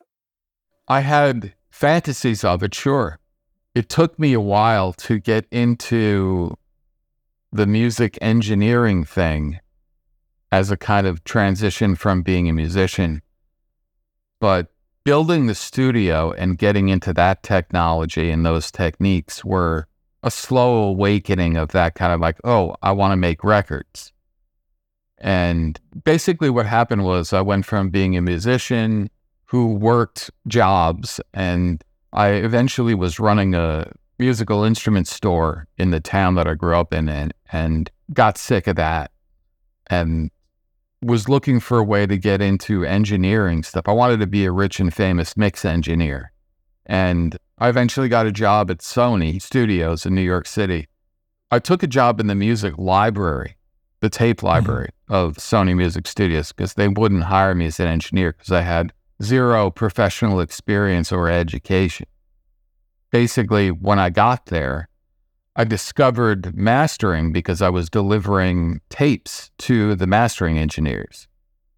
I 0.89 1.01
had 1.01 1.55
fantasies 1.71 2.45
of 2.45 2.63
it, 2.63 2.75
sure. 2.75 3.19
It 3.75 3.89
took 3.89 4.19
me 4.19 4.33
a 4.33 4.41
while 4.41 4.93
to 4.95 5.19
get 5.19 5.47
into 5.51 6.57
the 7.53 7.67
music 7.67 8.19
engineering 8.21 9.05
thing 9.05 9.61
as 10.53 10.71
a 10.71 10.77
kind 10.77 11.07
of 11.07 11.25
transition 11.25 11.97
from 11.97 12.23
being 12.23 12.49
a 12.49 12.53
musician. 12.53 13.23
But 14.41 14.69
building 15.05 15.47
the 15.47 15.55
studio 15.55 16.33
and 16.33 16.59
getting 16.59 16.89
into 16.89 17.13
that 17.13 17.43
technology 17.43 18.31
and 18.31 18.45
those 18.45 18.71
techniques 18.71 19.45
were 19.45 19.87
a 20.23 20.31
slow 20.31 20.85
awakening 20.85 21.57
of 21.57 21.73
that 21.73 21.95
kind 21.95 22.13
of 22.13 22.21
like, 22.21 22.39
oh, 22.45 22.75
I 22.83 22.93
want 22.93 23.13
to 23.13 23.17
make 23.17 23.45
records. 23.45 24.14
And 25.25 25.81
basically, 26.05 26.51
what 26.51 26.67
happened 26.67 27.03
was 27.03 27.33
I 27.33 27.41
went 27.41 27.65
from 27.65 27.89
being 27.89 28.15
a 28.15 28.21
musician 28.21 29.09
who 29.47 29.73
worked 29.73 30.31
jobs, 30.47 31.19
and 31.33 31.83
I 32.13 32.29
eventually 32.29 32.95
was 32.95 33.19
running 33.19 33.55
a 33.55 33.91
musical 34.19 34.65
instrument 34.65 35.09
store 35.09 35.67
in 35.79 35.93
the 35.93 35.99
town 35.99 36.35
that 36.35 36.47
I 36.47 36.53
grew 36.53 36.77
up 36.77 36.93
in, 36.93 37.09
and, 37.09 37.33
and 37.51 37.91
got 38.13 38.37
sick 38.37 38.67
of 38.67 38.77
that, 38.77 39.13
and 39.87 40.31
was 41.01 41.27
looking 41.27 41.59
for 41.59 41.79
a 41.79 41.85
way 41.85 42.07
to 42.07 42.19
get 42.19 42.43
into 42.43 42.85
engineering 42.85 43.63
stuff. 43.63 43.89
I 43.89 43.93
wanted 43.93 44.21
to 44.21 44.27
be 44.27 44.45
a 44.45 44.53
rich 44.53 44.79
and 44.79 44.93
famous 44.93 45.39
mix 45.39 45.65
engineer, 45.65 46.33
and 46.85 47.35
I 47.57 47.71
eventually 47.71 48.11
got 48.11 48.27
a 48.27 48.33
job 48.33 48.71
at 48.71 48.81
Sony 48.81 49.41
Studios 49.41 50.05
in 50.05 50.15
New 50.15 50.21
York 50.21 50.47
City. 50.47 50.87
I 51.51 51.61
took 51.61 51.83
a 51.83 51.87
job 51.87 52.21
in 52.21 52.27
the 52.27 52.35
music 52.35 52.77
library, 52.77 53.57
the 54.01 54.11
tape 54.11 54.39
mm-hmm. 54.39 54.49
library 54.49 54.91
of 55.09 55.37
Sony 55.37 55.77
Music 55.77 56.07
Studios, 56.07 56.53
because 56.53 56.75
they 56.75 56.89
wouldn't 56.89 57.25
hire 57.25 57.55
me 57.55 57.67
as 57.67 57.81
an 57.81 57.89
engineer 57.89 58.33
because 58.33 58.53
I 58.53 58.63
had 58.63 58.93
zero 59.23 59.71
professional 59.71 60.41
experience 60.41 61.13
or 61.13 61.29
education. 61.29 62.07
Basically, 63.11 63.71
when 63.71 63.99
I 63.99 64.11
got 64.11 64.47
there, 64.47 64.89
I 65.57 65.65
discovered 65.65 66.57
mastering 66.57 67.33
because 67.33 67.63
I 67.63 67.69
was 67.69 67.89
delivering 67.89 68.81
tapes 68.91 69.51
to 69.59 69.95
the 69.95 70.07
mastering 70.07 70.59
engineers. 70.59 71.29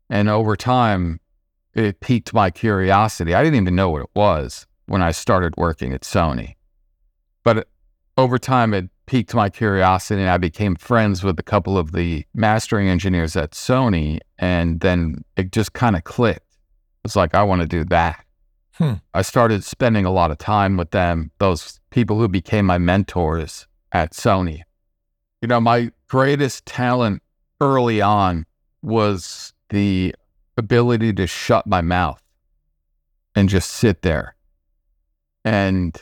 And 0.08 0.28
over 0.30 0.56
time, 0.56 1.20
it 1.74 2.00
piqued 2.00 2.32
my 2.32 2.50
curiosity. 2.50 3.34
I 3.34 3.42
didn't 3.42 3.60
even 3.60 3.74
know 3.74 3.90
what 3.90 4.02
it 4.02 4.10
was 4.14 4.66
when 4.86 5.02
I 5.02 5.10
started 5.10 5.54
working 5.58 5.92
at 5.92 6.02
Sony. 6.02 6.54
But 7.44 7.68
over 8.16 8.38
time, 8.38 8.72
it 8.72 8.88
piqued 9.06 9.34
my 9.34 9.48
curiosity, 9.48 10.20
and 10.20 10.30
I 10.30 10.38
became 10.38 10.76
friends 10.76 11.24
with 11.24 11.38
a 11.38 11.42
couple 11.42 11.78
of 11.78 11.92
the 11.92 12.24
mastering 12.34 12.88
engineers 12.88 13.36
at 13.36 13.52
Sony. 13.52 14.18
And 14.38 14.80
then 14.80 15.24
it 15.36 15.52
just 15.52 15.72
kind 15.72 15.96
of 15.96 16.04
clicked. 16.04 16.58
It's 17.04 17.16
like, 17.16 17.34
I 17.34 17.42
want 17.42 17.62
to 17.62 17.68
do 17.68 17.84
that. 17.84 18.24
Hmm. 18.72 18.94
I 19.14 19.22
started 19.22 19.64
spending 19.64 20.04
a 20.04 20.12
lot 20.12 20.30
of 20.30 20.38
time 20.38 20.76
with 20.76 20.90
them, 20.90 21.30
those 21.38 21.80
people 21.90 22.18
who 22.18 22.28
became 22.28 22.66
my 22.66 22.78
mentors 22.78 23.66
at 23.92 24.12
Sony. 24.12 24.62
You 25.40 25.48
know, 25.48 25.60
my 25.60 25.92
greatest 26.08 26.66
talent 26.66 27.22
early 27.60 28.02
on 28.02 28.44
was 28.82 29.54
the 29.70 30.14
ability 30.56 31.12
to 31.14 31.26
shut 31.26 31.66
my 31.66 31.80
mouth 31.80 32.22
and 33.34 33.48
just 33.48 33.70
sit 33.70 34.02
there. 34.02 34.34
And 35.44 35.96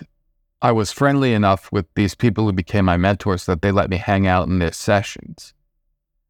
I 0.64 0.72
was 0.72 0.90
friendly 0.90 1.34
enough 1.34 1.70
with 1.70 1.84
these 1.94 2.14
people 2.14 2.46
who 2.46 2.52
became 2.54 2.86
my 2.86 2.96
mentors 2.96 3.44
that 3.44 3.60
they 3.60 3.70
let 3.70 3.90
me 3.90 3.98
hang 3.98 4.26
out 4.26 4.48
in 4.48 4.60
their 4.60 4.72
sessions. 4.72 5.52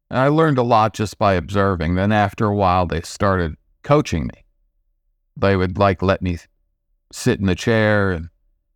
And 0.09 0.19
I 0.19 0.27
learned 0.27 0.57
a 0.57 0.61
lot 0.61 0.93
just 0.93 1.17
by 1.17 1.35
observing. 1.35 1.95
Then 1.95 2.11
after 2.11 2.47
a 2.47 2.53
while, 2.53 2.85
they 2.85 2.99
started 2.99 3.55
coaching 3.81 4.27
me. 4.27 4.43
They 5.37 5.55
would 5.55 5.77
like 5.77 6.01
let 6.01 6.21
me 6.21 6.39
sit 7.13 7.39
in 7.39 7.45
the 7.45 7.55
chair 7.55 8.11
and 8.11 8.27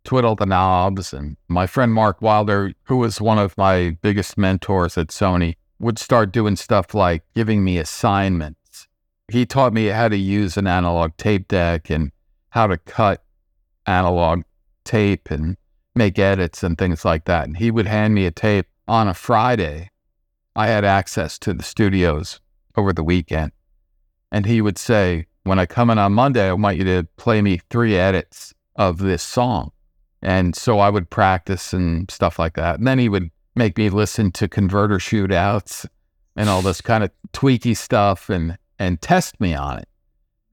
twiddle 0.02 0.34
the 0.34 0.46
knobs. 0.46 1.12
And 1.12 1.36
my 1.46 1.66
friend 1.66 1.92
Mark 1.92 2.22
Wilder, 2.22 2.72
who 2.84 2.96
was 2.96 3.20
one 3.20 3.38
of 3.38 3.58
my 3.58 3.98
biggest 4.00 4.38
mentors 4.38 4.96
at 4.96 5.08
Sony, 5.08 5.56
would 5.78 5.98
start 5.98 6.32
doing 6.32 6.56
stuff 6.56 6.94
like 6.94 7.22
giving 7.34 7.62
me 7.62 7.76
assignments. 7.76 8.88
He 9.28 9.44
taught 9.44 9.74
me 9.74 9.88
how 9.88 10.08
to 10.08 10.16
use 10.16 10.56
an 10.56 10.66
analog 10.66 11.18
tape 11.18 11.48
deck 11.48 11.90
and 11.90 12.12
how 12.48 12.66
to 12.66 12.78
cut 12.78 13.22
analog 13.86 14.44
tape 14.90 15.30
and 15.30 15.56
make 15.94 16.18
edits 16.18 16.62
and 16.62 16.76
things 16.76 17.04
like 17.04 17.24
that. 17.26 17.46
And 17.46 17.56
he 17.56 17.70
would 17.70 17.86
hand 17.86 18.14
me 18.14 18.26
a 18.26 18.30
tape 18.30 18.66
on 18.88 19.06
a 19.06 19.14
Friday. 19.14 19.90
I 20.56 20.66
had 20.66 20.84
access 20.84 21.38
to 21.40 21.54
the 21.54 21.62
studios 21.62 22.40
over 22.76 22.92
the 22.92 23.04
weekend. 23.04 23.52
And 24.32 24.46
he 24.46 24.60
would 24.60 24.78
say, 24.78 25.26
When 25.44 25.58
I 25.58 25.66
come 25.66 25.90
in 25.90 25.98
on 25.98 26.12
Monday, 26.12 26.48
I 26.48 26.52
want 26.52 26.76
you 26.76 26.84
to 26.84 27.06
play 27.16 27.40
me 27.40 27.60
three 27.70 27.96
edits 27.96 28.52
of 28.76 28.98
this 28.98 29.22
song. 29.22 29.70
And 30.22 30.54
so 30.56 30.80
I 30.80 30.90
would 30.90 31.08
practice 31.08 31.72
and 31.72 32.10
stuff 32.10 32.38
like 32.38 32.54
that. 32.54 32.78
And 32.78 32.86
then 32.86 32.98
he 32.98 33.08
would 33.08 33.30
make 33.54 33.78
me 33.78 33.90
listen 33.90 34.32
to 34.32 34.48
converter 34.48 34.98
shootouts 34.98 35.86
and 36.36 36.48
all 36.48 36.62
this 36.62 36.80
kind 36.80 37.04
of 37.04 37.10
tweaky 37.32 37.76
stuff 37.76 38.28
and 38.28 38.56
and 38.78 39.00
test 39.00 39.40
me 39.40 39.54
on 39.54 39.78
it, 39.78 39.88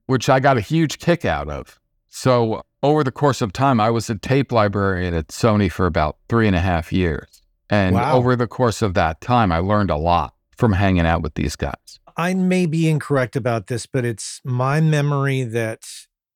which 0.06 0.28
I 0.28 0.38
got 0.38 0.58
a 0.58 0.60
huge 0.60 0.98
kick 0.98 1.24
out 1.24 1.48
of. 1.48 1.80
So 2.08 2.62
over 2.82 3.02
the 3.02 3.12
course 3.12 3.40
of 3.42 3.52
time, 3.52 3.80
I 3.80 3.90
was 3.90 4.08
a 4.08 4.14
tape 4.16 4.52
librarian 4.52 5.14
at 5.14 5.28
Sony 5.28 5.70
for 5.70 5.86
about 5.86 6.16
three 6.28 6.46
and 6.46 6.56
a 6.56 6.60
half 6.60 6.92
years. 6.92 7.42
And 7.70 7.96
Wow. 7.96 8.16
over 8.16 8.36
the 8.36 8.46
course 8.46 8.82
of 8.82 8.94
that 8.94 9.20
time, 9.20 9.52
I 9.52 9.58
learned 9.58 9.90
a 9.90 9.96
lot 9.96 10.34
from 10.56 10.72
hanging 10.72 11.06
out 11.06 11.22
with 11.22 11.34
these 11.34 11.56
guys. 11.56 12.00
I 12.16 12.34
may 12.34 12.66
be 12.66 12.88
incorrect 12.88 13.36
about 13.36 13.66
this, 13.68 13.86
but 13.86 14.04
it's 14.04 14.40
my 14.44 14.80
memory 14.80 15.44
that 15.44 15.82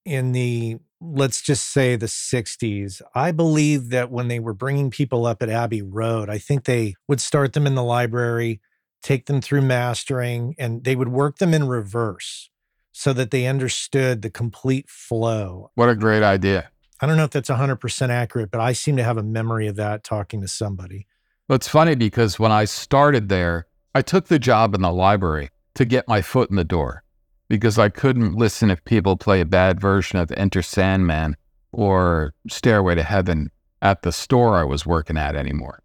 in 0.05 0.33
the, 0.33 0.77
let's 1.01 1.43
just 1.43 1.73
say 1.73 1.97
the 1.97 2.07
60s, 2.07 3.03
I 3.15 3.33
believe 3.33 3.91
that 3.91 4.11
when 4.11 4.29
they 4.29 4.39
were 4.39 4.55
bringing 4.55 4.91
people 4.91 5.27
up 5.27 5.43
at 5.43 5.49
Abbey 5.49 5.83
Road, 5.83 6.29
I 6.29 6.39
think 6.39 6.65
they 6.65 6.95
would 7.09 7.21
start 7.21 7.53
them 7.53 7.67
in 7.67 7.75
the 7.75 7.83
library, 7.83 8.61
take 9.03 9.27
them 9.27 9.41
through 9.41 9.63
mastering, 9.63 10.55
and 10.59 10.85
they 10.85 10.95
would 10.95 11.09
work 11.09 11.39
them 11.39 11.55
in 11.55 11.67
reverse 11.67 12.49
so 12.93 13.13
that 13.15 13.31
they 13.31 13.47
understood 13.47 14.23
the 14.23 14.31
complete 14.31 14.89
flow. 14.89 15.71
What 15.75 15.89
a 15.89 15.97
great 15.97 16.23
idea. 16.23 16.71
I 17.01 17.07
don't 17.07 17.17
know 17.17 17.25
if 17.25 17.31
that's 17.31 17.51
100% 17.51 18.09
accurate, 18.11 18.51
but 18.51 18.61
I 18.61 18.73
seem 18.75 18.97
to 18.97 19.03
have 19.03 19.17
a 19.17 19.23
memory 19.23 19.67
of 19.67 19.77
that 19.77 20.05
talking 20.05 20.41
to 20.43 20.49
somebody. 20.49 21.07
Well, 21.49 21.57
it's 21.57 21.69
funny 21.69 21.97
because 21.97 22.39
when 22.39 22.53
I 22.53 22.65
started 22.65 23.29
there, 23.29 23.67
I 23.95 24.03
took 24.03 24.29
the 24.29 24.39
job 24.39 24.75
in 24.75 24.83
the 24.83 24.93
library 24.93 25.51
to 25.75 25.85
get 25.85 26.07
my 26.07 26.23
foot 26.23 26.51
in 26.51 26.57
the 26.57 26.65
door 26.65 27.03
because 27.49 27.79
I 27.79 27.89
couldn't 27.89 28.37
listen 28.37 28.71
if 28.71 28.85
people 28.85 29.17
play 29.17 29.41
a 29.41 29.45
bad 29.47 29.81
version 29.81 30.19
of 30.19 30.31
Enter 30.33 30.63
Sandman 30.63 31.37
or 31.73 32.35
Stairway 32.49 32.95
to 32.95 33.03
Heaven 33.03 33.51
at 33.81 34.03
the 34.03 34.13
store 34.13 34.57
I 34.57 34.65
was 34.65 34.87
working 34.87 35.17
at 35.17 35.35
anymore. 35.35 35.83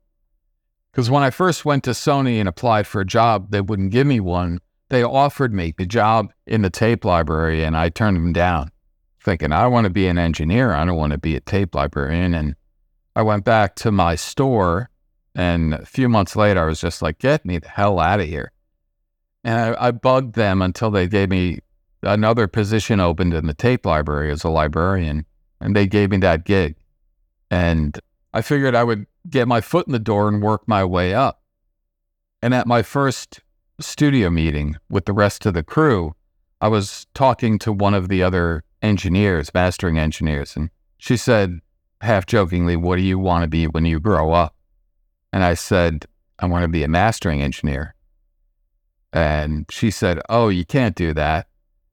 Because 0.91 1.09
when 1.09 1.23
I 1.23 1.29
first 1.29 1.65
went 1.65 1.83
to 1.83 1.91
Sony 1.91 2.39
and 2.39 2.47
applied 2.47 2.87
for 2.87 3.01
a 3.01 3.05
job, 3.05 3.51
they 3.51 3.61
wouldn't 3.61 3.91
give 3.91 4.07
me 4.07 4.19
one. 4.19 4.59
They 4.89 5.03
offered 5.03 5.53
me 5.53 5.73
the 5.77 5.85
job 5.85 6.31
in 6.45 6.61
the 6.61 6.69
tape 6.69 7.03
library 7.03 7.63
and 7.63 7.75
I 7.75 7.89
turned 7.89 8.17
them 8.17 8.33
down, 8.33 8.71
thinking, 9.21 9.51
I 9.51 9.67
want 9.67 9.85
to 9.85 9.89
be 9.89 10.07
an 10.07 10.17
engineer. 10.17 10.73
I 10.73 10.85
don't 10.85 10.95
want 10.95 11.11
to 11.11 11.17
be 11.17 11.35
a 11.35 11.41
tape 11.41 11.75
librarian. 11.75 12.33
And 12.33 12.55
I 13.15 13.21
went 13.21 13.43
back 13.43 13.75
to 13.77 13.91
my 13.91 14.15
store 14.15 14.89
and 15.37 15.75
a 15.75 15.85
few 15.85 16.09
months 16.09 16.35
later, 16.35 16.63
I 16.63 16.65
was 16.65 16.81
just 16.81 17.03
like, 17.03 17.19
get 17.19 17.45
me 17.45 17.59
the 17.59 17.69
hell 17.69 17.99
out 17.99 18.19
of 18.19 18.25
here. 18.25 18.51
And 19.43 19.75
I, 19.77 19.87
I 19.87 19.91
bugged 19.91 20.33
them 20.33 20.63
until 20.63 20.89
they 20.89 21.07
gave 21.07 21.29
me 21.29 21.59
another 22.01 22.47
position 22.47 22.99
opened 22.99 23.35
in 23.35 23.45
the 23.45 23.53
tape 23.53 23.85
library 23.85 24.31
as 24.31 24.43
a 24.43 24.49
librarian. 24.49 25.25
And 25.61 25.75
they 25.75 25.85
gave 25.85 26.09
me 26.09 26.17
that 26.17 26.43
gig. 26.43 26.75
And 27.51 27.99
I 28.33 28.41
figured 28.41 28.73
I 28.73 28.83
would 28.83 29.05
get 29.29 29.47
my 29.47 29.61
foot 29.61 29.85
in 29.85 29.93
the 29.93 29.99
door 29.99 30.27
and 30.27 30.41
work 30.41 30.67
my 30.67 30.83
way 30.83 31.13
up. 31.13 31.41
And 32.41 32.53
at 32.55 32.65
my 32.65 32.81
first 32.81 33.39
studio 33.79 34.29
meeting 34.29 34.77
with 34.89 35.05
the 35.05 35.13
rest 35.13 35.45
of 35.45 35.53
the 35.53 35.63
crew, 35.63 36.15
I 36.61 36.67
was 36.67 37.05
talking 37.13 37.59
to 37.59 37.71
one 37.71 37.93
of 37.93 38.09
the 38.09 38.23
other 38.23 38.63
engineers, 38.81 39.53
mastering 39.53 39.97
engineers. 39.97 40.55
And 40.55 40.69
she 40.97 41.17
said, 41.17 41.59
half 42.01 42.25
jokingly, 42.25 42.75
What 42.75 42.97
do 42.97 43.03
you 43.03 43.19
want 43.19 43.43
to 43.43 43.47
be 43.47 43.67
when 43.67 43.85
you 43.85 43.99
grow 43.99 44.31
up? 44.31 44.55
And 45.33 45.43
I 45.43 45.53
said, 45.53 46.05
I 46.39 46.45
want 46.45 46.63
to 46.63 46.67
be 46.67 46.83
a 46.83 46.87
mastering 46.87 47.41
engineer. 47.41 47.95
And 49.13 49.65
she 49.69 49.91
said, 49.91 50.19
Oh, 50.29 50.49
you 50.49 50.65
can't 50.65 50.95
do 50.95 51.13
that. 51.13 51.47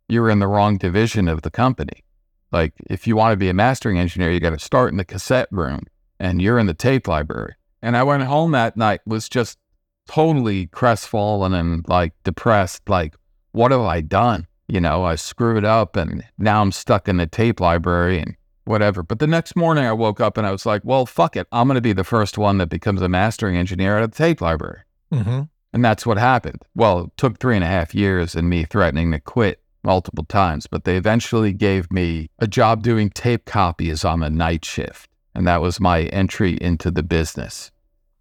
You're 0.08 0.30
in 0.30 0.38
the 0.38 0.48
wrong 0.48 0.76
division 0.76 1.28
of 1.28 1.42
the 1.42 1.50
company. 1.50 2.04
Like, 2.52 2.74
if 2.88 3.06
you 3.06 3.16
want 3.16 3.32
to 3.32 3.36
be 3.36 3.48
a 3.48 3.54
mastering 3.54 3.98
engineer, 3.98 4.30
you 4.30 4.40
got 4.40 4.50
to 4.50 4.58
start 4.58 4.90
in 4.90 4.96
the 4.96 5.04
cassette 5.04 5.48
room 5.50 5.84
and 6.20 6.40
you're 6.40 6.58
in 6.58 6.66
the 6.66 6.74
tape 6.74 7.08
library. 7.08 7.54
And 7.82 7.96
I 7.96 8.02
went 8.02 8.22
home 8.22 8.52
that 8.52 8.76
night, 8.76 9.00
was 9.06 9.28
just 9.28 9.58
totally 10.06 10.66
crestfallen 10.68 11.54
and 11.54 11.86
like 11.88 12.12
depressed. 12.24 12.88
Like, 12.88 13.14
what 13.52 13.70
have 13.70 13.80
I 13.80 14.00
done? 14.00 14.46
You 14.68 14.80
know, 14.80 15.04
I 15.04 15.14
screwed 15.16 15.58
it 15.58 15.64
up 15.64 15.96
and 15.96 16.24
now 16.38 16.62
I'm 16.62 16.72
stuck 16.72 17.08
in 17.08 17.18
the 17.18 17.26
tape 17.26 17.60
library 17.60 18.18
and 18.18 18.36
whatever. 18.64 19.02
But 19.02 19.18
the 19.18 19.26
next 19.26 19.56
morning 19.56 19.84
I 19.84 19.92
woke 19.92 20.20
up 20.20 20.38
and 20.38 20.46
I 20.46 20.50
was 20.50 20.66
like, 20.66 20.82
well, 20.84 21.06
fuck 21.06 21.36
it. 21.36 21.46
I'm 21.52 21.68
going 21.68 21.76
to 21.76 21.82
be 21.82 21.92
the 21.92 22.04
first 22.04 22.38
one 22.38 22.58
that 22.58 22.68
becomes 22.68 23.02
a 23.02 23.08
mastering 23.08 23.56
engineer 23.56 23.98
at 23.98 24.04
a 24.04 24.08
tape 24.08 24.40
library. 24.40 24.80
Mm-hmm. 25.12 25.42
And 25.72 25.84
that's 25.84 26.06
what 26.06 26.18
happened. 26.18 26.62
Well, 26.74 27.00
it 27.00 27.16
took 27.16 27.38
three 27.38 27.56
and 27.56 27.64
a 27.64 27.68
half 27.68 27.94
years 27.94 28.34
and 28.34 28.48
me 28.48 28.64
threatening 28.64 29.10
to 29.12 29.20
quit 29.20 29.60
multiple 29.82 30.24
times, 30.24 30.66
but 30.66 30.84
they 30.84 30.96
eventually 30.96 31.52
gave 31.52 31.92
me 31.92 32.30
a 32.38 32.46
job 32.46 32.82
doing 32.82 33.10
tape 33.10 33.44
copies 33.44 34.04
on 34.04 34.20
the 34.20 34.30
night 34.30 34.64
shift. 34.64 35.10
And 35.34 35.46
that 35.46 35.60
was 35.60 35.80
my 35.80 36.02
entry 36.04 36.56
into 36.60 36.90
the 36.90 37.02
business. 37.02 37.70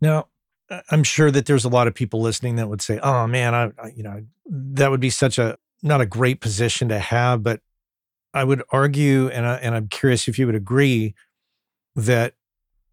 Now, 0.02 0.28
I'm 0.90 1.04
sure 1.04 1.32
that 1.32 1.46
there's 1.46 1.66
a 1.66 1.70
lot 1.70 1.88
of 1.88 1.94
people 1.94 2.22
listening 2.22 2.56
that 2.56 2.70
would 2.70 2.82
say, 2.82 3.00
"Oh 3.02 3.28
man, 3.28 3.54
I, 3.54 3.72
I 3.82 3.92
you 3.96 4.04
know, 4.04 4.24
that 4.46 4.92
would 4.92 5.00
be 5.00 5.10
such 5.10 5.38
a 5.38 5.58
not 5.82 6.02
a 6.02 6.06
great 6.06 6.42
position 6.42 6.90
to 6.90 7.00
have." 7.00 7.44
But 7.44 7.62
I 8.34 8.44
would 8.44 8.64
argue, 8.72 9.28
and 9.30 9.46
I, 9.46 9.56
and 9.56 9.76
I'm 9.76 9.88
curious 9.88 10.28
if 10.28 10.40
you 10.40 10.46
would 10.46 10.56
agree 10.56 11.14
that, 11.96 12.34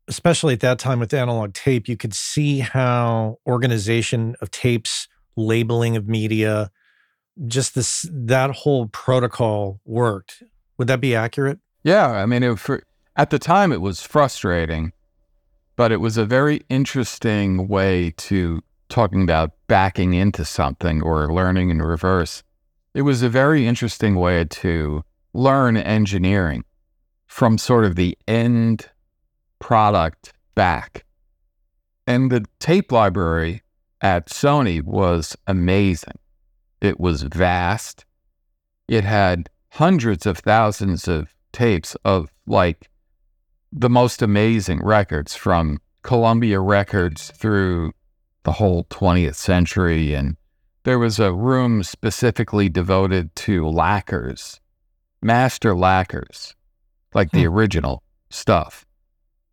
especially 0.09 0.55
at 0.55 0.61
that 0.61 0.79
time 0.79 1.00
with 1.00 1.15
analog 1.15 1.55
tape, 1.55 1.89
you 1.89 1.97
could 1.97 2.15
see 2.15 2.59
how 2.59 3.39
organization 3.47 4.37
of 4.41 4.50
tapes, 4.50 5.09
labeling 5.37 5.97
of 5.97 6.09
media, 6.09 6.71
just 7.47 7.75
this 7.75 8.07
that 8.12 8.50
whole 8.50 8.89
protocol 8.89 9.81
worked. 9.85 10.43
Would 10.79 10.89
that 10.89 11.00
be 11.00 11.15
accurate? 11.15 11.59
Yeah, 11.83 12.09
I 12.09 12.27
mean, 12.27 12.43
it, 12.43 12.59
for, 12.59 12.83
at 13.17 13.31
the 13.31 13.39
time 13.39 13.73
it 13.73 13.81
was 13.81 14.03
frustrating, 14.03 14.93
but 15.81 15.93
it 15.93 15.97
was 15.97 16.19
a 16.19 16.27
very 16.27 16.61
interesting 16.69 17.67
way 17.67 18.13
to 18.19 18.61
talking 18.91 19.23
about 19.23 19.53
backing 19.67 20.13
into 20.13 20.45
something 20.45 21.01
or 21.01 21.33
learning 21.33 21.71
in 21.71 21.81
reverse. 21.81 22.43
It 22.93 23.01
was 23.01 23.23
a 23.23 23.31
very 23.31 23.67
interesting 23.67 24.17
way 24.17 24.45
to 24.45 25.03
learn 25.33 25.79
engineering 25.79 26.65
from 27.29 27.57
sort 27.57 27.87
of 27.87 27.97
the 27.97 28.15
end 28.29 28.91
product 29.59 30.35
back. 30.55 31.07
And 32.07 32.31
the 32.31 32.45
tape 32.59 32.93
library 32.93 33.63
at 34.03 34.27
Sony 34.27 34.83
was 34.83 35.35
amazing. 35.47 36.19
It 36.83 37.01
was 37.01 37.23
vast. 37.23 38.05
It 38.87 39.05
had 39.05 39.49
hundreds 39.71 40.27
of 40.27 40.41
thousands 40.41 41.09
of 41.09 41.35
tapes 41.55 41.97
of 42.05 42.31
like 42.47 42.89
the 43.73 43.91
most 43.91 44.23
amazing 44.23 44.81
records 44.83 45.35
from 45.35 45.81
Columbia 46.03 46.61
Records 46.61 47.31
through 47.31 47.93
the 48.43 48.53
whole 48.53 48.85
20th 48.85 49.37
century. 49.37 50.15
And 50.15 50.37
there 50.85 50.99
was 50.99 51.19
a 51.19 51.33
room 51.33 51.83
specifically 51.83 52.69
devoted 52.69 53.35
to 53.37 53.69
lacquers, 53.69 54.61
master 55.23 55.75
lacquers, 55.75 56.55
like 57.15 57.31
the 57.31 57.45
Hmm. 57.45 57.55
original 57.55 58.03
stuff. 58.31 58.87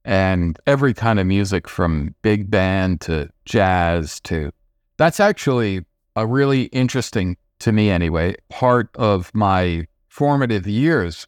And 0.06 0.58
every 0.66 0.94
kind 0.94 1.20
of 1.20 1.28
music 1.28 1.68
from 1.68 2.16
big 2.22 2.50
band 2.50 3.02
to 3.02 3.30
jazz 3.46 4.20
to 4.22 4.52
that's 4.98 5.20
actually 5.20 5.86
a 6.16 6.26
really 6.26 6.64
interesting 6.66 7.38
to 7.60 7.72
me 7.72 7.90
anyway 7.90 8.36
part 8.50 8.90
of 8.96 9.32
my 9.36 9.86
formative 10.08 10.66
years 10.66 11.28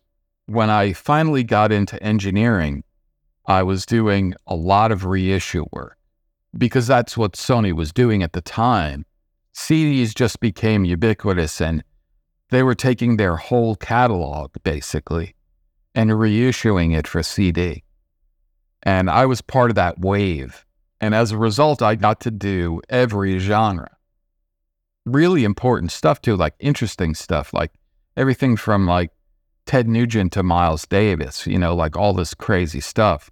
when 0.49 0.69
I 0.69 0.93
finally 0.93 1.43
got 1.43 1.71
into 1.71 2.01
engineering 2.03 2.83
I 3.45 3.63
was 3.63 3.85
doing 3.85 4.35
a 4.45 4.55
lot 4.55 4.91
of 4.91 5.05
reissue 5.05 5.65
work 5.71 5.97
because 6.57 6.85
that's 6.85 7.17
what 7.17 7.33
Sony 7.33 7.73
was 7.73 7.91
doing 7.91 8.21
at 8.21 8.33
the 8.33 8.41
time. 8.41 9.05
CDs 9.55 10.13
just 10.13 10.39
became 10.39 10.85
ubiquitous 10.85 11.59
and 11.59 11.83
they 12.49 12.61
were 12.61 12.75
taking 12.75 13.17
their 13.17 13.37
whole 13.37 13.75
catalog 13.75 14.51
basically 14.63 15.35
and 15.95 16.11
reissuing 16.11 16.95
it 16.95 17.07
for 17.07 17.23
CD 17.23 17.83
and 18.83 19.09
I 19.09 19.25
was 19.25 19.41
part 19.41 19.71
of 19.71 19.75
that 19.75 19.99
wave. 19.99 20.65
And 21.01 21.15
as 21.15 21.31
a 21.31 21.37
result, 21.37 21.81
I 21.81 21.95
got 21.95 22.19
to 22.21 22.31
do 22.31 22.81
every 22.89 23.39
genre. 23.39 23.89
Really 25.05 25.43
important 25.43 25.91
stuff 25.91 26.21
too, 26.21 26.35
like 26.35 26.55
interesting 26.59 27.15
stuff, 27.15 27.53
like 27.53 27.71
everything 28.17 28.55
from 28.57 28.85
like 28.85 29.11
Ted 29.69 29.87
Nugent 29.87 30.33
to 30.33 30.41
Miles 30.41 30.87
Davis, 30.87 31.45
you 31.45 31.59
know, 31.59 31.75
like 31.75 31.95
all 31.95 32.11
this 32.11 32.33
crazy 32.33 32.79
stuff. 32.79 33.29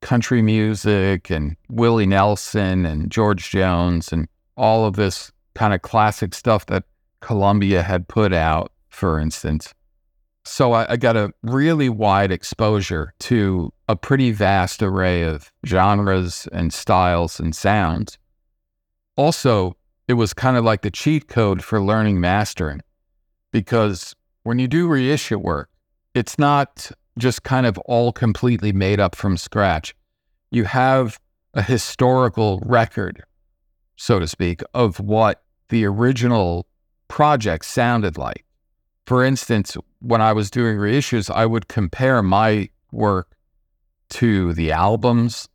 Country 0.00 0.42
music 0.42 1.30
and 1.30 1.56
Willie 1.68 2.04
Nelson 2.04 2.84
and 2.84 3.12
George 3.12 3.48
Jones 3.48 4.12
and 4.12 4.26
all 4.56 4.86
of 4.86 4.96
this 4.96 5.30
kind 5.54 5.72
of 5.72 5.80
classic 5.80 6.34
stuff 6.34 6.66
that 6.66 6.82
Columbia 7.20 7.84
had 7.84 8.08
put 8.08 8.32
out, 8.32 8.72
for 8.88 9.20
instance. 9.20 9.72
So 10.44 10.72
I, 10.72 10.94
I 10.94 10.96
got 10.96 11.16
a 11.16 11.32
really 11.44 11.88
wide 11.88 12.32
exposure 12.32 13.14
to 13.20 13.72
a 13.88 13.94
pretty 13.94 14.32
vast 14.32 14.82
array 14.82 15.22
of 15.22 15.52
genres 15.64 16.48
and 16.50 16.74
styles 16.74 17.38
and 17.38 17.54
sounds. 17.54 18.18
Also, 19.16 19.76
it 20.08 20.14
was 20.14 20.34
kind 20.34 20.56
of 20.56 20.64
like 20.64 20.82
the 20.82 20.90
cheat 20.90 21.28
code 21.28 21.62
for 21.62 21.80
learning 21.80 22.20
mastering 22.20 22.80
because 23.52 24.16
when 24.44 24.58
you 24.58 24.68
do 24.68 24.88
reissue 24.88 25.38
work, 25.38 25.68
it's 26.14 26.38
not 26.38 26.90
just 27.18 27.42
kind 27.42 27.66
of 27.66 27.78
all 27.78 28.12
completely 28.12 28.72
made 28.72 29.00
up 29.00 29.14
from 29.14 29.36
scratch. 29.36 29.94
You 30.50 30.64
have 30.64 31.18
a 31.54 31.62
historical 31.62 32.60
record, 32.64 33.22
so 33.96 34.18
to 34.18 34.26
speak, 34.26 34.62
of 34.74 34.98
what 35.00 35.42
the 35.68 35.84
original 35.84 36.66
project 37.08 37.64
sounded 37.64 38.16
like. 38.16 38.44
For 39.06 39.24
instance, 39.24 39.76
when 40.00 40.20
I 40.20 40.32
was 40.32 40.50
doing 40.50 40.76
reissues, 40.76 41.30
I 41.30 41.46
would 41.46 41.68
compare 41.68 42.22
my 42.22 42.68
work 42.90 43.34
to 44.10 44.52
the 44.52 44.72
albums 44.72 45.48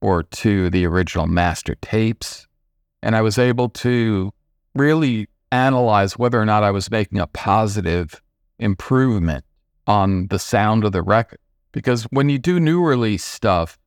or 0.00 0.22
to 0.22 0.70
the 0.70 0.86
original 0.86 1.26
master 1.26 1.74
tapes. 1.76 2.46
And 3.02 3.16
I 3.16 3.22
was 3.22 3.38
able 3.38 3.68
to 3.70 4.32
really 4.74 5.28
analyze 5.52 6.18
whether 6.18 6.40
or 6.40 6.44
not 6.44 6.62
I 6.62 6.70
was 6.70 6.90
making 6.90 7.18
a 7.18 7.26
positive 7.26 8.20
improvement 8.58 9.44
on 9.86 10.28
the 10.28 10.38
sound 10.38 10.84
of 10.84 10.92
the 10.92 11.02
record. 11.02 11.38
Because 11.72 12.04
when 12.04 12.28
you 12.28 12.38
do 12.38 12.58
new 12.58 12.82
release 12.82 13.24
stuff, 13.24 13.78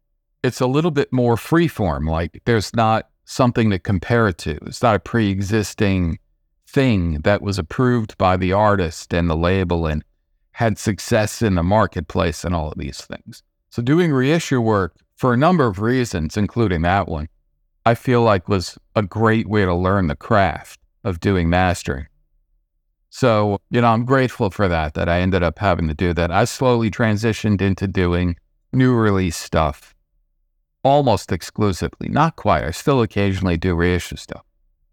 it's 0.44 0.62
a 0.62 0.68
little 0.68 0.92
bit 0.92 1.12
more 1.12 1.36
freeform. 1.36 2.10
Like 2.10 2.42
there's 2.46 2.74
not 2.76 3.10
something 3.26 3.70
to 3.70 3.80
compare 3.80 4.28
it 4.28 4.38
to, 4.40 4.58
it's 4.66 4.82
not 4.82 4.96
a 4.96 5.00
pre 5.00 5.30
existing 5.30 6.20
thing 6.68 7.22
that 7.22 7.42
was 7.42 7.58
approved 7.58 8.18
by 8.18 8.38
the 8.38 8.54
artist 8.54 9.14
and 9.14 9.30
the 9.30 9.36
label 9.36 9.88
and 9.88 10.04
had 10.52 10.78
success 10.78 11.42
in 11.42 11.56
the 11.56 11.64
marketplace 11.64 12.44
and 12.44 12.54
all 12.54 12.72
of 12.72 12.78
these 12.78 13.02
things. 13.02 13.44
So 13.70 13.82
doing 13.82 14.12
reissue 14.12 14.62
work 14.62 14.96
for 15.16 15.34
a 15.34 15.38
number 15.38 15.66
of 15.66 15.80
reasons, 15.80 16.38
including 16.38 16.82
that 16.84 17.08
one, 17.08 17.28
I 17.86 17.96
feel 17.96 18.22
like 18.22 18.48
was 18.48 18.78
a 18.96 19.02
great 19.02 19.48
way 19.48 19.66
to 19.66 19.74
learn 19.74 20.08
the 20.08 20.16
craft 20.16 20.80
of 21.04 21.20
doing 21.20 21.50
mastering. 21.50 22.08
So, 23.10 23.60
you 23.72 23.82
know, 23.82 23.88
I'm 23.88 24.06
grateful 24.06 24.50
for 24.50 24.68
that, 24.68 24.94
that 24.94 25.10
I 25.10 25.22
ended 25.22 25.42
up 25.42 25.60
having 25.60 25.88
to 25.88 25.94
do 25.94 26.14
that. 26.14 26.32
I 26.32 26.46
slowly 26.46 26.92
transitioned 26.92 27.62
into 27.62 27.88
doing 27.88 28.36
new 28.72 28.94
release 28.94 29.38
stuff 29.38 29.96
almost 30.84 31.32
exclusively. 31.32 32.08
Not 32.10 32.36
quite. 32.36 32.64
I 32.64 32.72
still 32.72 33.02
occasionally 33.02 33.58
do 33.58 33.76
reissue 33.76 34.16
stuff. 34.16 34.44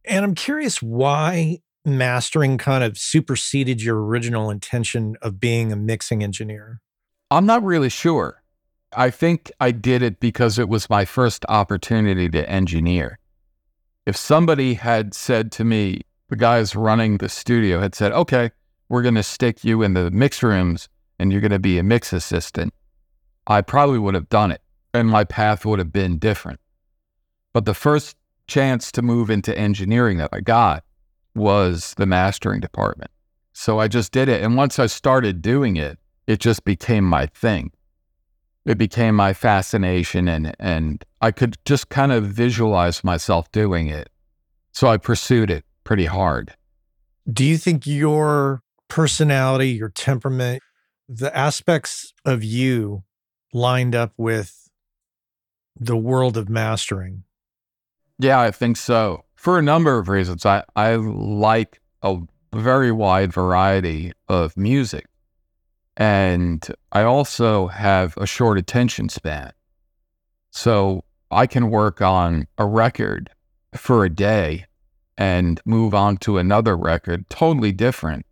And 0.05 0.25
I'm 0.25 0.35
curious 0.35 0.81
why 0.83 1.59
mastering 1.85 2.59
kind 2.59 2.83
of 2.83 2.99
superseded 2.99 3.83
your 3.83 4.03
original 4.05 4.51
intention 4.51 5.17
of 5.23 5.39
being 5.39 5.73
a 5.73 5.77
mixing 5.77 6.23
engineer. 6.23 6.81
I'm 7.31 7.47
not 7.47 7.63
really 7.63 7.89
sure. 7.89 8.43
I 8.97 9.11
think 9.11 9.53
I 9.61 9.73
did 9.73 10.03
it 10.03 10.21
because 10.21 10.59
it 10.59 10.69
was 10.69 10.89
my 10.89 11.05
first 11.05 11.45
opportunity 11.49 12.29
to 12.31 12.49
engineer. 12.49 13.19
If 14.07 14.17
somebody 14.17 14.75
had 14.75 15.15
said 15.15 15.51
to 15.53 15.65
me, 15.65 16.03
the 16.29 16.37
guys 16.37 16.77
running 16.77 17.19
the 17.19 17.29
studio 17.29 17.81
had 17.81 17.95
said, 17.95 18.13
okay, 18.13 18.51
we're 18.89 19.03
going 19.03 19.17
to 19.17 19.23
stick 19.23 19.65
you 19.65 19.83
in 19.83 19.95
the 19.95 20.11
mix 20.13 20.43
rooms 20.43 20.89
and 21.19 21.33
you're 21.33 21.41
going 21.41 21.51
to 21.51 21.59
be 21.59 21.79
a 21.79 21.83
mix 21.83 22.13
assistant, 22.13 22.73
I 23.47 23.63
probably 23.63 23.99
would 23.99 24.15
have 24.15 24.29
done 24.29 24.53
it 24.53 24.63
and 24.95 25.09
my 25.09 25.25
path 25.25 25.65
would 25.65 25.81
have 25.81 25.93
been 25.93 26.19
different. 26.19 26.61
But 27.53 27.65
the 27.65 27.75
first 27.75 28.17
chance 28.47 28.93
to 28.93 29.03
move 29.03 29.29
into 29.29 29.57
engineering 29.57 30.19
that 30.19 30.31
I 30.33 30.41
got 30.41 30.85
was 31.35 31.95
the 31.97 32.07
mastering 32.07 32.61
department. 32.61 33.11
So 33.53 33.81
I 33.81 33.89
just 33.89 34.13
did 34.13 34.29
it. 34.29 34.43
And 34.43 34.57
once 34.57 34.79
I 34.79 34.87
started 34.87 35.43
doing 35.43 35.77
it, 35.77 35.99
it 36.27 36.39
just 36.41 36.65
became 36.65 37.05
my 37.05 37.27
thing. 37.27 37.73
It 38.65 38.79
became 38.79 39.15
my 39.15 39.33
fascination 39.33 40.29
and 40.29 40.55
and 40.59 41.05
I 41.27 41.33
could 41.33 41.57
just 41.65 41.89
kind 41.89 42.13
of 42.13 42.23
visualize 42.23 43.03
myself 43.03 43.51
doing 43.51 43.89
it. 43.89 44.11
So 44.71 44.87
I 44.87 44.97
pursued 44.97 45.51
it 45.51 45.65
pretty 45.83 46.05
hard. 46.05 46.55
Do 47.29 47.45
you 47.45 47.59
think 47.59 47.85
your 47.85 48.63
personality, 48.87 49.71
your 49.71 49.89
temperament, 49.89 50.63
the 51.09 51.37
aspects 51.37 52.13
of 52.25 52.45
you 52.45 53.03
lined 53.53 53.97
up 53.97 54.13
with 54.17 54.71
the 55.75 55.97
world 55.97 56.37
of 56.37 56.49
mastering? 56.49 57.25
Yeah, 58.21 58.39
I 58.39 58.53
think 58.53 58.77
so. 58.77 59.25
For 59.35 59.59
a 59.59 59.63
number 59.63 59.99
of 59.99 60.09
reasons. 60.09 60.47
I, 60.47 60.63
I 60.77 60.95
like 60.95 61.81
a 62.03 62.19
very 62.55 62.93
wide 62.93 63.33
variety 63.33 64.13
of 64.29 64.57
music. 64.57 65.07
And 65.97 66.65
I 66.93 67.03
also 67.03 67.67
have 67.67 68.17
a 68.17 68.27
short 68.27 68.59
attention 68.59 69.09
span. 69.09 69.51
So 70.53 71.03
I 71.31 71.47
can 71.47 71.71
work 71.71 72.01
on 72.01 72.47
a 72.59 72.67
record 72.67 73.31
for 73.75 74.05
a 74.05 74.11
day 74.11 74.67
and 75.19 75.61
move 75.65 75.95
on 75.95 76.19
to 76.19 76.39
another 76.39 76.77
record 76.77 77.29
totally 77.31 77.73
different 77.73 78.27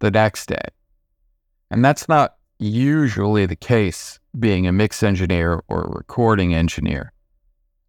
the 0.00 0.10
next 0.10 0.46
day. 0.46 0.68
And 1.70 1.84
that's 1.84 2.08
not 2.08 2.36
usually 2.58 3.46
the 3.46 3.56
case 3.56 4.20
being 4.38 4.66
a 4.66 4.72
mix 4.72 5.02
engineer 5.02 5.62
or 5.68 5.84
a 5.84 5.90
recording 5.90 6.54
engineer. 6.54 7.12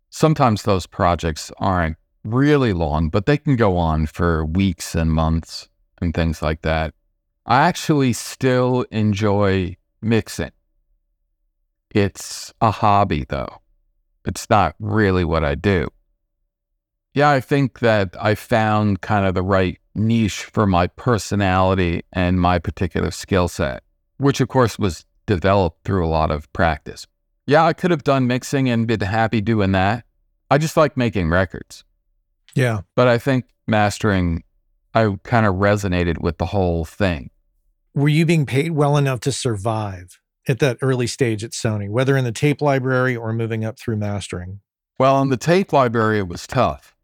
Sometimes 0.10 0.63
those 0.63 0.88
projects 0.88 1.51
aren't 1.58 1.97
really 2.23 2.73
long, 2.73 3.10
but 3.10 3.25
they 3.25 3.38
can 3.38 3.56
go 3.56 3.77
on 3.77 4.06
for 4.06 4.45
weeks 4.45 4.95
and 4.95 5.12
months 5.12 5.69
and 6.01 6.13
things 6.13 6.41
like 6.41 6.62
that. 6.62 6.93
I 7.45 7.62
actually 7.67 8.13
still 8.13 8.86
enjoy 8.91 9.77
mixing. 10.01 10.51
It's 11.89 12.54
a 12.62 12.71
hobby, 12.71 13.25
though. 13.27 13.61
It's 14.25 14.49
not 14.49 14.75
really 14.79 15.23
what 15.25 15.43
I 15.43 15.55
do. 15.55 15.88
Yeah, 17.13 17.29
I 17.29 17.41
think 17.41 17.79
that 17.79 18.15
I 18.19 18.36
found 18.36 19.01
kind 19.01 19.25
of 19.25 19.34
the 19.34 19.43
right 19.43 19.77
niche 19.95 20.45
for 20.45 20.65
my 20.65 20.88
personality 20.88 22.03
and 22.13 22.39
my 22.39 22.60
particular 22.60 23.12
skill 23.12 23.47
set, 23.47 23.84
which 24.17 24.39
of 24.39 24.47
course 24.47 24.79
was 24.79 25.05
developed 25.25 25.84
through 25.84 26.05
a 26.05 26.07
lot 26.07 26.31
of 26.31 26.51
practice. 26.53 27.07
Yeah, 27.47 27.65
I 27.65 27.73
could 27.73 27.91
have 27.91 28.03
done 28.03 28.27
mixing 28.27 28.69
and 28.69 28.88
been 28.88 29.01
happy 29.01 29.41
doing 29.41 29.73
that. 29.73 30.05
I 30.49 30.57
just 30.57 30.77
like 30.77 30.95
making 30.95 31.29
records. 31.29 31.84
Yeah. 32.55 32.81
But 32.95 33.07
I 33.07 33.17
think 33.17 33.45
mastering, 33.67 34.43
I 34.93 35.17
kind 35.23 35.45
of 35.45 35.55
resonated 35.55 36.21
with 36.21 36.38
the 36.38 36.45
whole 36.45 36.86
thing. 36.86 37.29
Were 37.93 38.10
you 38.10 38.25
being 38.25 38.45
paid 38.45 38.71
well 38.71 38.95
enough 38.95 39.19
to 39.21 39.31
survive? 39.31 40.20
At 40.47 40.60
that 40.60 40.77
early 40.82 41.08
stage 41.08 41.43
at 41.43 41.51
Sony, 41.51 41.89
whether 41.89 42.17
in 42.17 42.23
the 42.23 42.32
tape 42.32 42.62
library 42.62 43.15
or 43.15 43.34
moving 43.34 43.63
up 43.63 43.80
through 43.80 43.97
mastering? 43.97 44.62
Well, 44.99 45.21
in 45.21 45.30
the 45.30 45.38
tape 45.38 45.73
library, 45.73 46.19
it 46.19 46.27
was 46.27 46.45
tough 46.47 46.95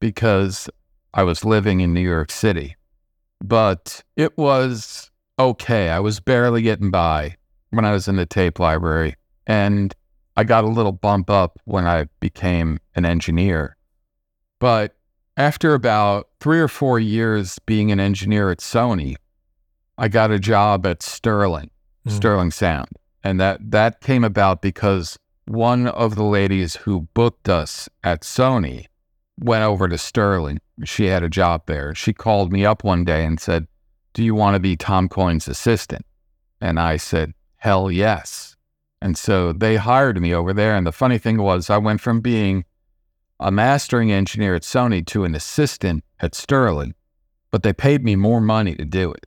because 0.00 0.68
I 1.12 1.22
was 1.22 1.44
living 1.44 1.80
in 1.80 1.94
New 1.94 2.00
York 2.00 2.30
City, 2.30 2.76
but 3.42 4.02
it 4.16 4.36
was 4.36 5.10
okay. 5.38 5.90
I 5.90 6.00
was 6.00 6.20
barely 6.20 6.62
getting 6.62 6.90
by 6.90 7.36
when 7.70 7.84
I 7.84 7.92
was 7.92 8.08
in 8.08 8.16
the 8.16 8.26
tape 8.26 8.58
library. 8.58 9.16
And 9.46 9.94
I 10.36 10.44
got 10.44 10.64
a 10.64 10.68
little 10.68 10.92
bump 10.92 11.30
up 11.30 11.58
when 11.64 11.86
I 11.86 12.06
became 12.20 12.78
an 12.94 13.04
engineer. 13.04 13.76
But 14.58 14.96
after 15.36 15.74
about 15.74 16.28
three 16.40 16.60
or 16.60 16.68
four 16.68 16.98
years 16.98 17.58
being 17.66 17.92
an 17.92 18.00
engineer 18.00 18.50
at 18.50 18.58
Sony, 18.58 19.16
I 19.98 20.08
got 20.08 20.30
a 20.30 20.38
job 20.38 20.86
at 20.86 21.02
Sterling, 21.02 21.70
mm. 22.06 22.12
Sterling 22.12 22.50
Sound. 22.50 22.88
And 23.22 23.40
that, 23.40 23.70
that 23.70 24.00
came 24.00 24.24
about 24.24 24.62
because 24.62 25.18
one 25.46 25.86
of 25.88 26.14
the 26.14 26.24
ladies 26.24 26.76
who 26.76 27.08
booked 27.14 27.48
us 27.48 27.88
at 28.02 28.22
Sony 28.22 28.86
went 29.38 29.64
over 29.64 29.88
to 29.88 29.98
Sterling. 29.98 30.60
She 30.84 31.06
had 31.06 31.22
a 31.22 31.28
job 31.28 31.62
there. 31.66 31.94
She 31.94 32.12
called 32.12 32.52
me 32.52 32.64
up 32.64 32.84
one 32.84 33.04
day 33.04 33.24
and 33.24 33.40
said, 33.40 33.66
Do 34.12 34.24
you 34.24 34.34
want 34.34 34.54
to 34.54 34.60
be 34.60 34.76
Tom 34.76 35.08
Coyne's 35.08 35.48
assistant? 35.48 36.04
And 36.60 36.78
I 36.78 36.96
said, 36.96 37.34
Hell 37.56 37.90
yes. 37.90 38.56
And 39.00 39.18
so 39.18 39.52
they 39.52 39.76
hired 39.76 40.20
me 40.20 40.34
over 40.34 40.52
there. 40.52 40.76
And 40.76 40.86
the 40.86 40.92
funny 40.92 41.18
thing 41.18 41.38
was, 41.42 41.68
I 41.68 41.78
went 41.78 42.00
from 42.00 42.20
being 42.20 42.64
a 43.40 43.50
mastering 43.50 44.12
engineer 44.12 44.54
at 44.54 44.62
Sony 44.62 45.04
to 45.06 45.24
an 45.24 45.34
assistant 45.34 46.04
at 46.20 46.34
Sterling, 46.34 46.94
but 47.50 47.62
they 47.62 47.72
paid 47.72 48.02
me 48.02 48.16
more 48.16 48.40
money 48.40 48.74
to 48.76 48.84
do 48.84 49.12
it. 49.12 49.26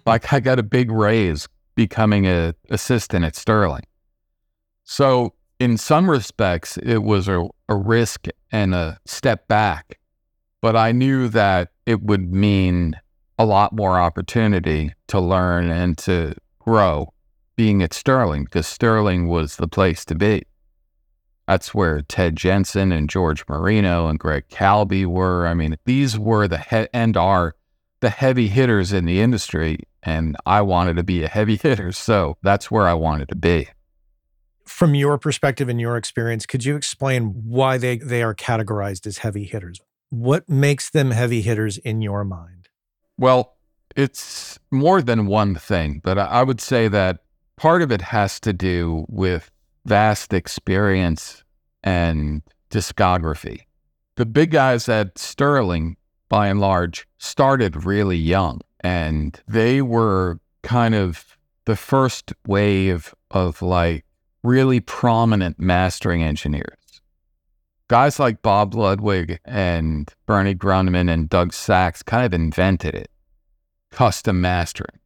like 0.06 0.32
I 0.32 0.40
got 0.40 0.58
a 0.58 0.62
big 0.62 0.90
raise 0.90 1.48
becoming 1.74 2.26
an 2.26 2.54
assistant 2.70 3.24
at 3.24 3.36
Sterling. 3.36 3.84
So 4.84 5.34
in 5.58 5.76
some 5.76 6.10
respects, 6.10 6.76
it 6.78 6.98
was 6.98 7.28
a, 7.28 7.48
a 7.68 7.74
risk 7.74 8.26
and 8.52 8.74
a 8.74 8.98
step 9.06 9.48
back, 9.48 9.98
but 10.60 10.76
I 10.76 10.92
knew 10.92 11.28
that 11.28 11.70
it 11.86 12.02
would 12.02 12.32
mean 12.32 13.00
a 13.38 13.44
lot 13.44 13.72
more 13.72 13.98
opportunity 13.98 14.92
to 15.08 15.20
learn 15.20 15.70
and 15.70 15.98
to 15.98 16.34
grow 16.58 17.12
being 17.56 17.82
at 17.82 17.92
Sterling 17.92 18.44
because 18.44 18.66
Sterling 18.66 19.28
was 19.28 19.56
the 19.56 19.68
place 19.68 20.04
to 20.06 20.14
be. 20.14 20.44
That's 21.46 21.74
where 21.74 22.00
Ted 22.00 22.36
Jensen 22.36 22.90
and 22.90 23.08
George 23.08 23.44
Marino 23.48 24.08
and 24.08 24.18
Greg 24.18 24.48
Calbi 24.48 25.04
were. 25.04 25.46
I 25.46 25.54
mean, 25.54 25.76
these 25.84 26.18
were 26.18 26.48
the 26.48 26.58
he- 26.58 26.88
and 26.92 27.16
are 27.16 27.54
the 28.00 28.10
heavy 28.10 28.48
hitters 28.48 28.92
in 28.92 29.04
the 29.04 29.20
industry, 29.20 29.78
and 30.04 30.36
I 30.44 30.60
wanted 30.60 30.96
to 30.96 31.02
be 31.02 31.24
a 31.24 31.28
heavy 31.28 31.56
hitter, 31.56 31.90
so 31.92 32.36
that's 32.42 32.70
where 32.70 32.86
I 32.86 32.94
wanted 32.94 33.28
to 33.30 33.34
be. 33.34 33.68
From 34.64 34.94
your 34.94 35.18
perspective 35.18 35.68
and 35.68 35.80
your 35.80 35.96
experience, 35.96 36.46
could 36.46 36.64
you 36.64 36.76
explain 36.76 37.42
why 37.46 37.78
they, 37.78 37.98
they 37.98 38.22
are 38.22 38.34
categorized 38.34 39.06
as 39.06 39.18
heavy 39.18 39.44
hitters? 39.44 39.80
What 40.10 40.48
makes 40.48 40.90
them 40.90 41.10
heavy 41.10 41.42
hitters 41.42 41.78
in 41.78 42.02
your 42.02 42.24
mind? 42.24 42.68
Well, 43.18 43.56
it's 43.96 44.58
more 44.70 45.02
than 45.02 45.26
one 45.26 45.54
thing, 45.54 46.00
but 46.02 46.18
I 46.18 46.42
would 46.42 46.60
say 46.60 46.88
that 46.88 47.24
part 47.56 47.82
of 47.82 47.90
it 47.90 48.00
has 48.00 48.40
to 48.40 48.52
do 48.52 49.06
with 49.08 49.50
vast 49.84 50.32
experience 50.32 51.44
and 51.82 52.42
discography. 52.70 53.60
The 54.16 54.26
big 54.26 54.50
guys 54.50 54.88
at 54.88 55.18
Sterling, 55.18 55.96
by 56.28 56.48
and 56.48 56.60
large, 56.60 57.06
started 57.18 57.84
really 57.84 58.16
young, 58.16 58.60
and 58.84 59.40
they 59.48 59.82
were 59.82 60.38
kind 60.62 60.94
of 60.94 61.36
the 61.64 61.74
first 61.74 62.32
wave 62.46 63.14
of 63.30 63.62
like 63.62 64.04
really 64.42 64.78
prominent 64.78 65.58
mastering 65.58 66.22
engineers. 66.22 67.00
Guys 67.88 68.18
like 68.20 68.42
Bob 68.42 68.74
Ludwig 68.74 69.40
and 69.44 70.12
Bernie 70.26 70.54
Grundman 70.54 71.10
and 71.10 71.28
Doug 71.28 71.52
Sax 71.52 72.02
kind 72.02 72.24
of 72.24 72.34
invented 72.34 72.94
it, 72.94 73.10
custom 73.90 74.40
mastering. 74.40 75.00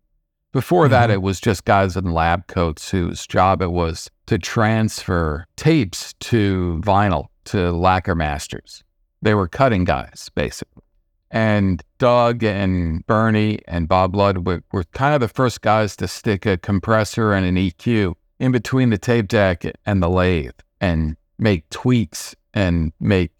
Before 0.53 0.85
mm-hmm. 0.85 0.93
that, 0.93 1.11
it 1.11 1.23
was 1.23 1.41
just 1.41 1.64
guys 1.64 1.97
in 1.97 2.12
lab 2.12 2.47
coats 2.49 2.91
whose 2.91 3.27
job 3.27 3.62
it 3.62 3.71
was 3.71 4.11
to 4.27 4.38
transfer 4.38 5.47
tapes 5.57 6.14
to 6.21 6.81
vinyl 6.85 7.27
to 7.45 7.71
lacquer 7.73 8.14
masters. 8.14 8.83
They 9.23 9.35
were 9.35 9.49
cutting 9.49 9.85
guys, 9.85 10.31
basically. 10.35 10.83
And 11.31 11.83
Doug 11.99 12.43
and 12.43 13.07
Bernie 13.07 13.61
and 13.69 13.88
Bob 13.88 14.14
Ludwig 14.14 14.62
were 14.73 14.85
kind 14.85 15.14
of 15.14 15.21
the 15.21 15.29
first 15.29 15.61
guys 15.61 15.95
to 15.97 16.09
stick 16.09 16.47
a 16.47 16.57
compressor 16.57 17.33
and 17.33 17.45
an 17.45 17.57
EQ 17.57 18.14
in 18.38 18.53
between 18.53 18.91
the 18.91 18.99
tape 18.99 19.29
deck 19.29 19.64
and 19.85 20.03
the 20.03 20.09
lathe 20.09 20.53
and 20.81 21.17
make 21.38 21.69
tweaks 21.71 22.35
and 22.55 22.93
make 22.99 23.33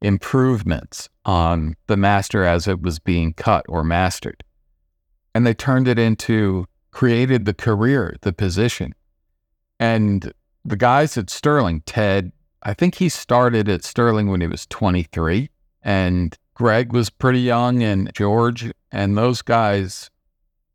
improvements 0.00 1.08
on 1.24 1.74
the 1.86 1.96
master 1.96 2.44
as 2.44 2.66
it 2.66 2.80
was 2.80 2.98
being 2.98 3.32
cut 3.32 3.64
or 3.68 3.84
mastered 3.84 4.42
and 5.34 5.46
they 5.46 5.54
turned 5.54 5.88
it 5.88 5.98
into 5.98 6.66
created 6.92 7.44
the 7.44 7.54
career, 7.54 8.16
the 8.22 8.32
position. 8.32 8.94
And 9.80 10.32
the 10.64 10.76
guys 10.76 11.18
at 11.18 11.28
Sterling, 11.28 11.82
Ted, 11.84 12.30
I 12.62 12.72
think 12.72 12.94
he 12.94 13.08
started 13.08 13.68
at 13.68 13.84
Sterling 13.84 14.28
when 14.28 14.40
he 14.40 14.46
was 14.46 14.66
23, 14.66 15.50
and 15.82 16.38
Greg 16.54 16.92
was 16.92 17.10
pretty 17.10 17.40
young, 17.40 17.82
and 17.82 18.12
George, 18.14 18.70
and 18.92 19.16
those 19.16 19.42
guys. 19.42 20.10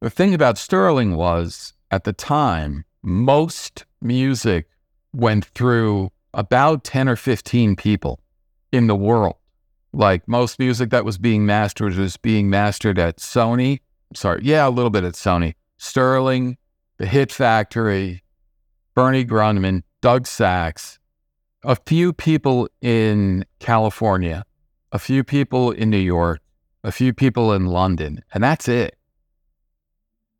The 0.01 0.09
thing 0.09 0.33
about 0.33 0.57
Sterling 0.57 1.15
was 1.15 1.73
at 1.91 2.03
the 2.03 2.13
time, 2.13 2.85
most 3.01 3.85
music 4.01 4.69
went 5.13 5.45
through 5.45 6.11
about 6.33 6.83
10 6.83 7.09
or 7.09 7.15
15 7.15 7.75
people 7.75 8.19
in 8.71 8.87
the 8.87 8.95
world. 8.95 9.35
Like 9.91 10.27
most 10.27 10.59
music 10.59 10.91
that 10.91 11.03
was 11.03 11.17
being 11.17 11.45
mastered 11.45 11.95
was 11.95 12.15
being 12.15 12.49
mastered 12.49 12.99
at 12.99 13.17
Sony 13.17 13.79
sorry, 14.13 14.41
yeah, 14.43 14.67
a 14.67 14.69
little 14.69 14.89
bit 14.89 15.03
at 15.03 15.13
Sony. 15.13 15.55
Sterling, 15.77 16.57
The 16.97 17.05
Hit 17.05 17.31
Factory, 17.31 18.23
Bernie 18.95 19.25
Grundman, 19.25 19.83
Doug 20.01 20.27
Sax, 20.27 20.99
a 21.63 21.75
few 21.75 22.13
people 22.13 22.67
in 22.81 23.45
California, 23.59 24.45
a 24.91 24.99
few 24.99 25.23
people 25.23 25.71
in 25.71 25.89
New 25.89 25.97
York, 25.97 26.41
a 26.83 26.91
few 26.91 27.13
people 27.13 27.53
in 27.53 27.65
London, 27.65 28.23
and 28.33 28.43
that's 28.43 28.67
it. 28.67 28.97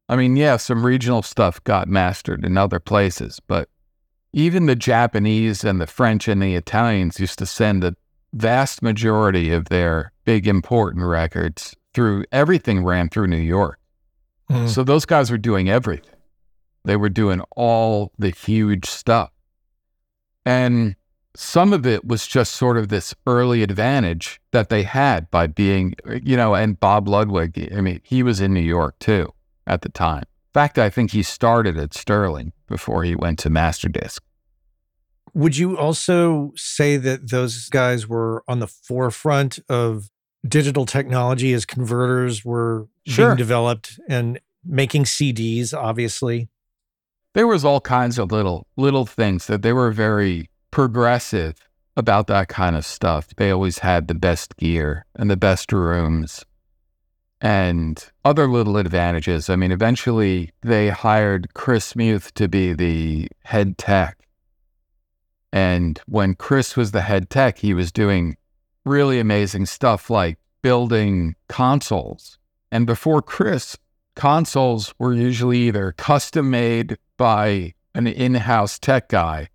I 0.08 0.16
mean, 0.16 0.36
yeah, 0.36 0.58
some 0.58 0.86
regional 0.86 1.22
stuff 1.22 1.64
got 1.64 1.88
mastered 1.88 2.44
in 2.44 2.58
other 2.58 2.80
places, 2.80 3.40
but 3.48 3.70
even 4.34 4.66
the 4.66 4.76
Japanese 4.76 5.64
and 5.64 5.80
the 5.80 5.88
French 5.88 6.28
and 6.28 6.42
the 6.42 6.56
Italians 6.56 7.20
used 7.20 7.40
to 7.40 7.46
send 7.46 7.84
the 7.84 7.96
vast 8.34 8.82
majority 8.82 9.52
of 9.52 9.66
their 9.66 10.12
big 10.26 10.48
important 10.48 11.06
records 11.06 11.76
through 11.94 12.24
everything 12.32 12.84
ran 12.84 13.10
through 13.10 13.28
New 13.28 13.38
York. 13.38 13.80
Mm. 14.50 14.68
So 14.68 14.84
those 14.84 15.06
guys 15.06 15.32
were 15.32 15.38
doing 15.38 15.70
everything. 15.70 16.16
They 16.86 16.96
were 16.96 17.10
doing 17.10 17.42
all 17.56 18.12
the 18.18 18.30
huge 18.30 18.86
stuff. 18.86 19.32
And 20.46 20.96
some 21.40 21.72
of 21.72 21.88
it 21.88 22.06
was 22.06 22.28
just 22.28 22.52
sort 22.52 22.76
of 22.76 22.90
this 22.90 23.16
early 23.26 23.64
advantage 23.64 24.42
that 24.52 24.68
they 24.68 24.84
had 24.84 25.32
by 25.32 25.48
being, 25.48 25.96
you 26.22 26.36
know, 26.36 26.54
and 26.54 26.78
Bob 26.78 27.08
Ludwig, 27.08 27.70
I 27.74 27.80
mean, 27.80 28.02
he 28.04 28.24
was 28.24 28.42
in 28.42 28.54
New 28.54 28.60
York 28.60 29.00
too 29.00 29.34
at 29.66 29.82
the 29.82 29.88
time. 29.88 30.24
In 30.24 30.54
fact, 30.54 30.78
I 30.78 30.90
think 30.90 31.12
he 31.12 31.24
started 31.24 31.78
at 31.78 31.94
Sterling 31.94 32.52
before 32.68 33.06
he 33.06 33.16
went 33.16 33.40
to 33.40 33.50
Masterdisk. 33.50 34.20
Would 35.34 35.56
you 35.56 35.78
also 35.78 36.52
say 36.58 36.98
that 36.98 37.30
those 37.30 37.70
guys 37.70 38.06
were 38.06 38.44
on 38.46 38.60
the 38.60 38.68
forefront 38.68 39.60
of 39.70 40.10
digital 40.46 40.86
technology 40.86 41.54
as 41.54 41.66
converters 41.66 42.44
were 42.44 42.90
sure. 43.08 43.28
being 43.28 43.38
developed 43.38 43.98
and 44.10 44.42
making 44.66 45.06
CDs, 45.06 45.74
obviously? 45.74 46.50
There 47.34 47.48
was 47.48 47.64
all 47.64 47.80
kinds 47.80 48.20
of 48.20 48.30
little 48.30 48.68
little 48.76 49.06
things 49.06 49.48
that 49.48 49.62
they 49.62 49.72
were 49.72 49.92
very 49.92 50.49
progressive 50.72 51.56
about 51.98 52.28
that 52.28 52.48
kind 52.48 52.76
of 52.76 52.86
stuff. 52.86 53.28
They 53.36 53.52
always 53.52 53.80
had 53.80 54.08
the 54.08 54.16
best 54.16 54.56
gear 54.58 55.06
and 55.16 55.30
the 55.30 55.38
best 55.38 55.72
rooms 55.72 56.46
and 57.42 58.04
other 58.26 58.48
little 58.48 58.78
advantages. 58.78 59.50
I 59.50 59.56
mean, 59.56 59.72
eventually 59.72 60.52
they 60.62 60.90
hired 60.90 61.54
Chris 61.54 61.96
Muth 61.96 62.34
to 62.36 62.48
be 62.48 62.74
the 62.74 63.28
head 63.44 63.78
tech. 63.78 64.18
And 65.52 66.00
when 66.06 66.36
Chris 66.36 66.76
was 66.76 66.92
the 66.92 67.02
head 67.02 67.30
tech, 67.30 67.58
he 67.58 67.74
was 67.74 67.92
doing 67.92 68.38
really 68.86 69.20
amazing 69.20 69.66
stuff 69.66 70.10
like 70.10 70.38
building 70.62 71.36
consoles. 71.48 72.38
And 72.72 72.86
before 72.86 73.22
Chris, 73.22 73.78
consoles 74.16 74.94
were 75.00 75.14
usually 75.14 75.60
either 75.60 75.94
custom 75.94 76.50
made 76.50 76.98
by 77.18 77.74
an 77.96 78.06
in-house 78.06 78.78
tech 78.80 79.10
guy 79.10 79.50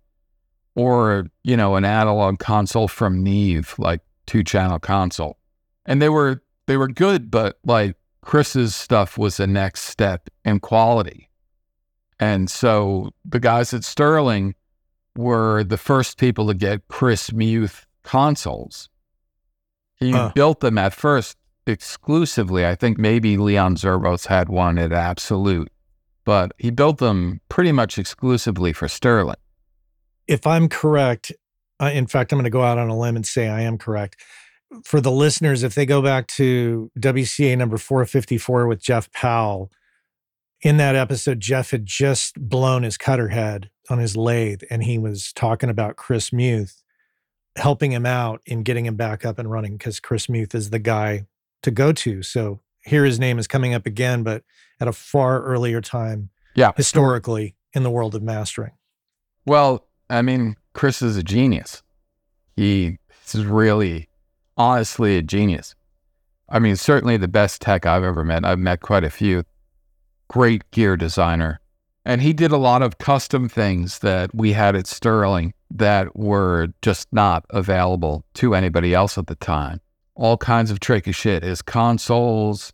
or, 0.75 1.27
you 1.43 1.55
know, 1.57 1.75
an 1.75 1.85
analog 1.85 2.39
console 2.39 2.87
from 2.87 3.23
Neve, 3.23 3.75
like 3.77 4.01
two-channel 4.27 4.79
console. 4.79 5.37
And 5.85 6.01
they 6.01 6.09
were 6.09 6.41
they 6.67 6.77
were 6.77 6.87
good, 6.87 7.29
but 7.29 7.59
like 7.63 7.95
Chris's 8.21 8.75
stuff 8.75 9.17
was 9.17 9.37
the 9.37 9.47
next 9.47 9.83
step 9.83 10.29
in 10.43 10.59
quality. 10.59 11.29
And 12.19 12.49
so 12.49 13.11
the 13.23 13.39
guys 13.39 13.73
at 13.73 13.83
Sterling 13.83 14.55
were 15.15 15.63
the 15.63 15.77
first 15.77 16.17
people 16.17 16.47
to 16.47 16.53
get 16.53 16.87
Chris 16.87 17.31
Muth 17.31 17.85
consoles. 18.03 18.89
He 19.97 20.11
Huh. 20.11 20.31
built 20.33 20.59
them 20.59 20.77
at 20.77 20.93
first 20.93 21.37
exclusively. 21.67 22.65
I 22.65 22.75
think 22.75 22.97
maybe 22.97 23.37
Leon 23.37 23.75
Zervos 23.75 24.27
had 24.27 24.49
one 24.49 24.77
at 24.77 24.91
Absolute, 24.91 25.71
but 26.25 26.51
he 26.57 26.69
built 26.71 26.97
them 26.97 27.41
pretty 27.47 27.71
much 27.71 27.97
exclusively 27.97 28.73
for 28.73 28.87
Sterling. 28.87 29.35
If 30.27 30.45
I'm 30.47 30.67
correct, 30.69 31.31
uh, 31.81 31.91
in 31.93 32.07
fact, 32.07 32.31
I'm 32.31 32.37
going 32.37 32.43
to 32.45 32.49
go 32.49 32.61
out 32.63 32.77
on 32.77 32.89
a 32.89 32.97
limb 32.97 33.15
and 33.15 33.25
say 33.25 33.47
I 33.47 33.61
am 33.61 33.77
correct. 33.77 34.17
For 34.83 34.99
the 34.99 35.11
listeners, 35.11 35.63
if 35.63 35.75
they 35.75 35.85
go 35.85 36.01
back 36.01 36.27
to 36.29 36.91
WCA 36.99 37.57
number 37.57 37.77
454 37.77 38.67
with 38.67 38.81
Jeff 38.81 39.11
Powell, 39.11 39.71
in 40.61 40.77
that 40.77 40.95
episode, 40.95 41.39
Jeff 41.39 41.71
had 41.71 41.85
just 41.85 42.35
blown 42.39 42.83
his 42.83 42.97
cutter 42.97 43.27
head 43.27 43.69
on 43.89 43.99
his 43.99 44.17
lathe, 44.17 44.63
and 44.71 44.83
he 44.83 44.97
was 44.97 45.31
talking 45.33 45.69
about 45.69 45.95
Chris 45.95 46.33
Muth 46.33 46.81
helping 47.57 47.91
him 47.91 48.05
out 48.05 48.41
in 48.45 48.63
getting 48.63 48.85
him 48.85 48.95
back 48.95 49.23
up 49.23 49.37
and 49.39 49.49
running 49.49 49.77
because 49.77 49.99
Chris 49.99 50.27
Muth 50.27 50.53
is 50.55 50.71
the 50.71 50.79
guy 50.79 51.25
to 51.61 51.71
go 51.71 51.91
to. 51.93 52.21
So 52.23 52.59
here 52.83 53.05
his 53.05 53.19
name 53.19 53.37
is 53.39 53.47
coming 53.47 53.73
up 53.73 53.85
again, 53.85 54.23
but 54.23 54.43
at 54.79 54.87
a 54.87 54.91
far 54.93 55.41
earlier 55.43 55.79
time 55.81 56.29
Yeah. 56.55 56.71
historically 56.75 57.55
in 57.73 57.83
the 57.83 57.89
world 57.91 58.13
of 58.15 58.23
mastering. 58.23 58.71
Well, 59.45 59.87
I 60.09 60.21
mean, 60.21 60.55
Chris 60.73 61.01
is 61.01 61.17
a 61.17 61.23
genius. 61.23 61.81
He 62.55 62.97
is 63.33 63.45
really, 63.45 64.07
honestly, 64.57 65.17
a 65.17 65.21
genius. 65.21 65.75
I 66.49 66.59
mean, 66.59 66.75
certainly 66.75 67.17
the 67.17 67.27
best 67.27 67.61
tech 67.61 67.85
I've 67.85 68.03
ever 68.03 68.23
met. 68.23 68.45
I've 68.45 68.59
met 68.59 68.81
quite 68.81 69.03
a 69.03 69.09
few. 69.09 69.43
Great 70.27 70.69
gear 70.71 70.95
designer. 70.95 71.59
And 72.05 72.21
he 72.21 72.33
did 72.33 72.51
a 72.51 72.57
lot 72.57 72.83
of 72.83 72.99
custom 72.99 73.49
things 73.49 73.99
that 73.99 74.33
we 74.33 74.53
had 74.53 74.75
at 74.75 74.85
Sterling 74.85 75.53
that 75.71 76.15
were 76.15 76.67
just 76.83 77.07
not 77.11 77.45
available 77.49 78.23
to 78.35 78.53
anybody 78.53 78.93
else 78.93 79.17
at 79.17 79.25
the 79.25 79.35
time. 79.35 79.81
All 80.13 80.37
kinds 80.37 80.69
of 80.69 80.79
tricky 80.79 81.11
shit. 81.11 81.41
His 81.41 81.63
consoles, 81.63 82.73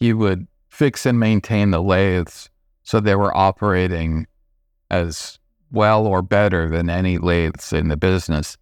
he 0.00 0.12
would 0.12 0.48
fix 0.68 1.06
and 1.06 1.20
maintain 1.20 1.70
the 1.70 1.80
lathes 1.80 2.50
so 2.82 2.98
they 2.98 3.14
were 3.14 3.34
operating 3.36 4.26
as 4.90 5.38
well 5.74 6.06
or 6.06 6.22
better 6.22 6.68
than 6.68 6.88
any 6.88 7.18
lathes 7.18 7.72
in 7.72 7.88
the 7.88 7.96
business. 7.96 8.56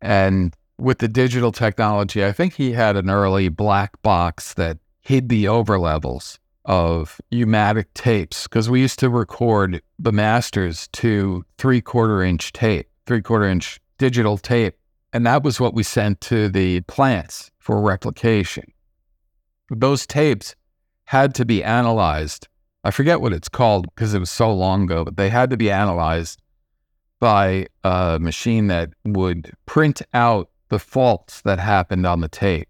And 0.00 0.54
with 0.78 0.98
the 0.98 1.08
digital 1.08 1.52
technology, 1.52 2.24
I 2.24 2.32
think 2.32 2.54
he 2.54 2.72
had 2.72 2.96
an 2.96 3.10
early 3.10 3.48
black 3.48 4.00
box 4.02 4.54
that 4.54 4.78
hid 5.00 5.28
the 5.28 5.44
overlevels 5.44 6.38
of 6.64 7.20
U-matic 7.30 7.86
tapes 7.94 8.44
because 8.44 8.68
we 8.68 8.80
used 8.80 8.98
to 8.98 9.10
record 9.10 9.82
the 9.98 10.12
masters 10.12 10.88
to 10.92 11.44
three 11.58 11.80
quarter 11.80 12.22
inch 12.22 12.52
tape, 12.52 12.88
three 13.06 13.22
quarter 13.22 13.46
inch 13.46 13.80
digital 13.98 14.38
tape. 14.38 14.76
And 15.12 15.26
that 15.26 15.42
was 15.42 15.58
what 15.58 15.74
we 15.74 15.82
sent 15.82 16.20
to 16.22 16.48
the 16.48 16.82
plants 16.82 17.50
for 17.58 17.80
replication. 17.80 18.72
Those 19.70 20.06
tapes 20.06 20.54
had 21.04 21.34
to 21.34 21.44
be 21.44 21.64
analyzed. 21.64 22.46
I 22.84 22.90
forget 22.90 23.20
what 23.20 23.32
it's 23.32 23.48
called 23.48 23.86
because 23.94 24.14
it 24.14 24.20
was 24.20 24.30
so 24.30 24.52
long 24.52 24.84
ago, 24.84 25.04
but 25.04 25.16
they 25.16 25.28
had 25.28 25.50
to 25.50 25.56
be 25.56 25.70
analyzed 25.70 26.39
by 27.20 27.66
a 27.84 28.18
machine 28.20 28.66
that 28.68 28.90
would 29.04 29.52
print 29.66 30.02
out 30.14 30.50
the 30.70 30.78
faults 30.78 31.42
that 31.42 31.58
happened 31.58 32.06
on 32.06 32.20
the 32.20 32.28
tape. 32.28 32.68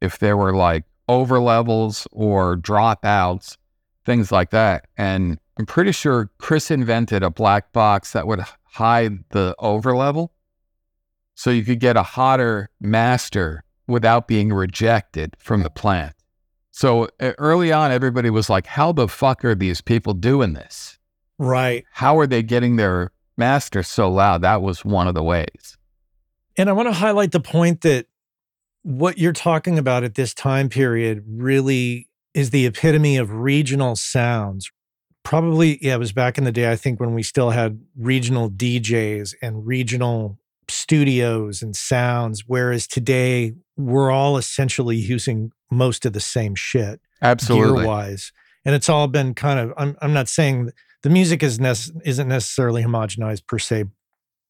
If 0.00 0.18
there 0.18 0.36
were 0.36 0.54
like 0.54 0.84
over 1.08 1.40
levels 1.40 2.06
or 2.12 2.56
dropouts, 2.56 3.56
things 4.04 4.30
like 4.30 4.50
that. 4.50 4.86
And 4.96 5.38
I'm 5.58 5.66
pretty 5.66 5.92
sure 5.92 6.30
Chris 6.38 6.70
invented 6.70 7.22
a 7.22 7.30
black 7.30 7.72
box 7.72 8.12
that 8.12 8.26
would 8.26 8.44
hide 8.64 9.24
the 9.30 9.54
over 9.58 9.96
level. 9.96 10.32
So 11.34 11.50
you 11.50 11.64
could 11.64 11.80
get 11.80 11.96
a 11.96 12.02
hotter 12.02 12.68
master 12.80 13.64
without 13.86 14.28
being 14.28 14.52
rejected 14.52 15.34
from 15.38 15.62
the 15.62 15.70
plant. 15.70 16.14
So 16.70 17.08
early 17.20 17.72
on, 17.72 17.90
everybody 17.90 18.30
was 18.30 18.50
like, 18.50 18.66
how 18.66 18.92
the 18.92 19.08
fuck 19.08 19.44
are 19.44 19.54
these 19.54 19.80
people 19.80 20.14
doing 20.14 20.52
this? 20.52 20.98
Right. 21.38 21.84
How 21.92 22.18
are 22.18 22.26
they 22.26 22.42
getting 22.42 22.76
their 22.76 23.10
master 23.38 23.82
so 23.82 24.10
loud? 24.10 24.42
That 24.42 24.62
was 24.62 24.84
one 24.84 25.08
of 25.08 25.14
the 25.14 25.22
ways. 25.22 25.76
And 26.56 26.68
I 26.68 26.72
want 26.72 26.88
to 26.88 26.92
highlight 26.92 27.32
the 27.32 27.40
point 27.40 27.82
that 27.82 28.06
what 28.82 29.18
you're 29.18 29.32
talking 29.32 29.78
about 29.78 30.04
at 30.04 30.14
this 30.14 30.34
time 30.34 30.68
period 30.68 31.24
really 31.26 32.08
is 32.34 32.50
the 32.50 32.66
epitome 32.66 33.16
of 33.16 33.32
regional 33.32 33.96
sounds. 33.96 34.70
Probably, 35.22 35.78
yeah, 35.82 35.94
it 35.94 35.98
was 35.98 36.12
back 36.12 36.38
in 36.38 36.44
the 36.44 36.52
day, 36.52 36.70
I 36.70 36.76
think, 36.76 37.00
when 37.00 37.14
we 37.14 37.22
still 37.22 37.50
had 37.50 37.80
regional 37.96 38.50
DJs 38.50 39.34
and 39.42 39.66
regional 39.66 40.38
studios 40.68 41.62
and 41.62 41.76
sounds. 41.76 42.44
Whereas 42.46 42.86
today, 42.86 43.54
we're 43.76 44.10
all 44.10 44.36
essentially 44.36 44.96
using 44.96 45.52
most 45.70 46.06
of 46.06 46.12
the 46.12 46.20
same 46.20 46.54
shit 46.54 47.00
Absolutely. 47.20 47.78
gear 47.78 47.86
wise. 47.86 48.32
And 48.64 48.74
it's 48.74 48.88
all 48.88 49.06
been 49.06 49.34
kind 49.34 49.58
of, 49.58 49.72
I'm, 49.76 49.96
I'm 50.00 50.12
not 50.12 50.28
saying 50.28 50.70
the 51.02 51.10
music 51.10 51.42
is 51.42 51.58
nec- 51.60 51.76
isn't 52.04 52.28
necessarily 52.28 52.82
homogenized 52.82 53.46
per 53.46 53.58
se, 53.58 53.84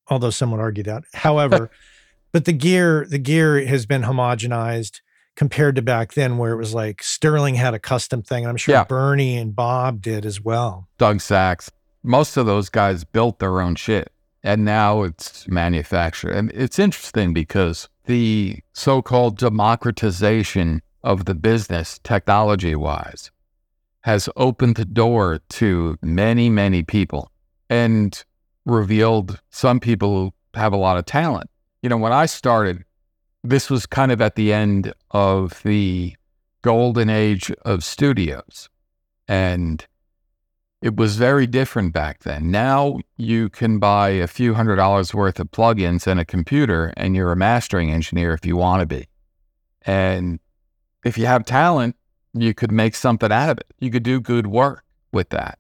although 0.09 0.31
some 0.31 0.51
would 0.51 0.61
argue 0.61 0.83
that. 0.85 1.05
However, 1.15 1.71
but 2.33 2.45
the 2.45 2.53
gear, 2.53 3.07
the 3.09 3.19
gear 3.19 3.65
has 3.67 3.87
been 3.87 4.03
homogenized 4.03 5.01
compared 5.37 5.77
to 5.77 5.83
back 5.83 6.15
then 6.15 6.37
where 6.37 6.53
it 6.53 6.57
was 6.57 6.75
like 6.75 7.03
Sterling 7.03 7.55
had 7.55 7.73
a 7.75 7.79
custom 7.79 8.23
thing. 8.23 8.45
And 8.45 8.51
I'm 8.51 8.57
sure 8.57 8.75
Yeah. 8.75 8.85
Bernie 8.85 9.37
and 9.37 9.55
Bob 9.55 10.03
did 10.03 10.27
as 10.27 10.41
well. 10.41 10.89
Doug 10.99 11.21
Sax. 11.21 11.71
Most 12.03 12.37
of 12.37 12.47
those 12.47 12.69
guys 12.69 13.05
built 13.05 13.39
their 13.39 13.61
own 13.61 13.75
shit. 13.77 14.11
And 14.43 14.65
now 14.65 15.03
it's 15.03 15.47
manufactured. 15.49 16.31
And 16.33 16.51
it's 16.53 16.79
interesting 16.79 17.33
because 17.33 17.89
the 18.07 18.61
so 18.73 19.03
called 19.03 19.37
democratization 19.37 20.83
of 21.03 21.25
the 21.27 21.35
business, 21.35 22.01
technology 22.03 22.75
wise, 22.75 23.31
has 24.09 24.27
opened 24.37 24.77
the 24.77 24.87
door 24.87 25.39
to 25.51 25.99
many, 26.01 26.49
many 26.49 26.83
people 26.83 27.31
and 27.69 28.25
revealed 28.65 29.39
some 29.51 29.79
people 29.79 30.15
who 30.15 30.33
have 30.59 30.73
a 30.73 30.79
lot 30.79 30.97
of 30.97 31.05
talent. 31.05 31.51
You 31.83 31.91
know, 31.91 31.99
when 31.99 32.15
I 32.15 32.25
started, 32.25 32.85
this 33.45 33.69
was 33.69 33.85
kind 33.85 34.11
of 34.11 34.23
at 34.23 34.35
the 34.35 34.51
end 34.51 34.95
of 35.11 35.63
the 35.63 36.17
golden 36.63 37.11
age 37.11 37.53
of 37.67 37.85
studios. 37.85 38.71
And 39.29 39.87
it 40.81 40.97
was 40.97 41.17
very 41.17 41.47
different 41.47 41.93
back 41.93 42.23
then. 42.23 42.51
Now 42.51 43.01
you 43.19 43.51
can 43.51 43.79
buy 43.79 44.09
a 44.09 44.27
few 44.27 44.55
hundred 44.55 44.77
dollars 44.77 45.13
worth 45.13 45.39
of 45.39 45.51
plugins 45.51 46.07
and 46.07 46.19
a 46.19 46.25
computer, 46.25 46.95
and 46.97 47.15
you're 47.15 47.33
a 47.33 47.37
mastering 47.37 47.93
engineer 47.93 48.33
if 48.33 48.47
you 48.47 48.57
want 48.57 48.81
to 48.81 48.87
be. 48.87 49.07
And 49.83 50.41
if 51.05 51.19
you 51.19 51.27
have 51.27 51.45
talent, 51.45 51.95
you 52.35 52.55
could 52.55 52.73
make 52.73 52.95
something 52.95 53.33
out 53.33 53.51
of 53.51 53.59
it. 53.59 53.67
You 53.81 53.91
could 53.91 54.03
do 54.03 54.21
good 54.21 54.47
work 54.47 54.85
with 55.13 55.31
that. 55.31 55.59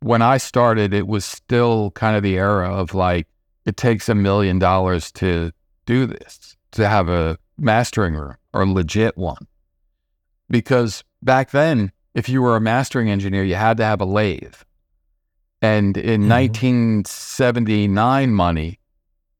When 0.00 0.22
I 0.22 0.36
started, 0.36 0.92
it 0.92 1.06
was 1.06 1.24
still 1.24 1.90
kind 1.92 2.16
of 2.16 2.22
the 2.22 2.36
era 2.36 2.72
of 2.72 2.94
like, 2.94 3.26
it 3.64 3.76
takes 3.76 4.08
a 4.08 4.14
million 4.14 4.58
dollars 4.58 5.10
to 5.12 5.52
do 5.86 6.06
this, 6.06 6.56
to 6.72 6.88
have 6.88 7.08
a 7.08 7.38
mastering 7.58 8.14
room 8.14 8.36
or 8.52 8.62
a 8.62 8.66
legit 8.66 9.16
one. 9.16 9.46
Because 10.48 11.02
back 11.22 11.50
then, 11.50 11.92
if 12.14 12.28
you 12.28 12.42
were 12.42 12.56
a 12.56 12.60
mastering 12.60 13.10
engineer, 13.10 13.44
you 13.44 13.54
had 13.54 13.76
to 13.78 13.84
have 13.84 14.00
a 14.00 14.04
lathe. 14.04 14.54
And 15.62 15.96
in 15.96 16.22
Mhm. 16.22 16.28
1979 16.28 18.32
money, 18.32 18.78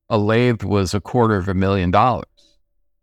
a 0.08 0.18
lathe 0.18 0.62
was 0.62 0.94
a 0.94 1.00
quarter 1.00 1.36
of 1.36 1.48
a 1.48 1.54
million 1.54 1.90
dollars. 1.90 2.24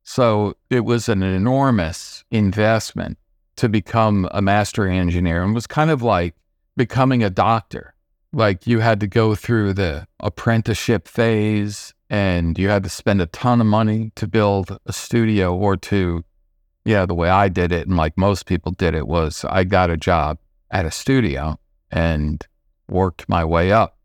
So 0.04 0.56
it 0.70 0.84
was 0.84 1.08
an 1.08 1.24
enormous 1.24 2.24
investment 2.32 3.18
to 3.64 3.70
become 3.70 4.28
a 4.32 4.42
mastering 4.42 4.98
engineer 4.98 5.42
and 5.42 5.56
was 5.56 5.68
kind 5.68 5.90
of 5.90 6.02
like 6.02 6.36
becoming 6.76 7.24
a 7.24 7.30
doctor. 7.30 7.94
Like 8.34 8.68
you 8.68 8.80
had 8.80 9.00
to 9.00 9.08
go 9.08 9.36
through 9.36 9.72
the 9.72 10.06
apprenticeship 10.20 11.08
phase 11.08 11.94
and 12.10 12.60
you 12.60 12.68
had 12.68 12.84
to 12.84 12.90
spend 12.90 13.22
a 13.22 13.26
ton 13.28 13.62
of 13.62 13.68
money 13.68 14.12
to 14.16 14.28
build 14.28 14.78
a 14.86 14.92
studio 14.92 15.56
or 15.56 15.78
to 15.78 16.26
yeah, 16.84 17.06
the 17.06 17.16
way 17.16 17.30
I 17.30 17.48
did 17.48 17.72
it, 17.72 17.88
and 17.88 17.96
like 17.96 18.18
most 18.18 18.46
people 18.46 18.74
did 18.74 18.94
it, 18.96 19.08
was 19.08 19.46
I 19.48 19.64
got 19.64 19.90
a 19.90 19.96
job 19.96 20.40
at 20.70 20.86
a 20.86 20.92
studio 20.92 21.58
and 21.90 22.46
worked 22.90 23.30
my 23.30 23.46
way 23.46 23.72
up. 23.72 23.98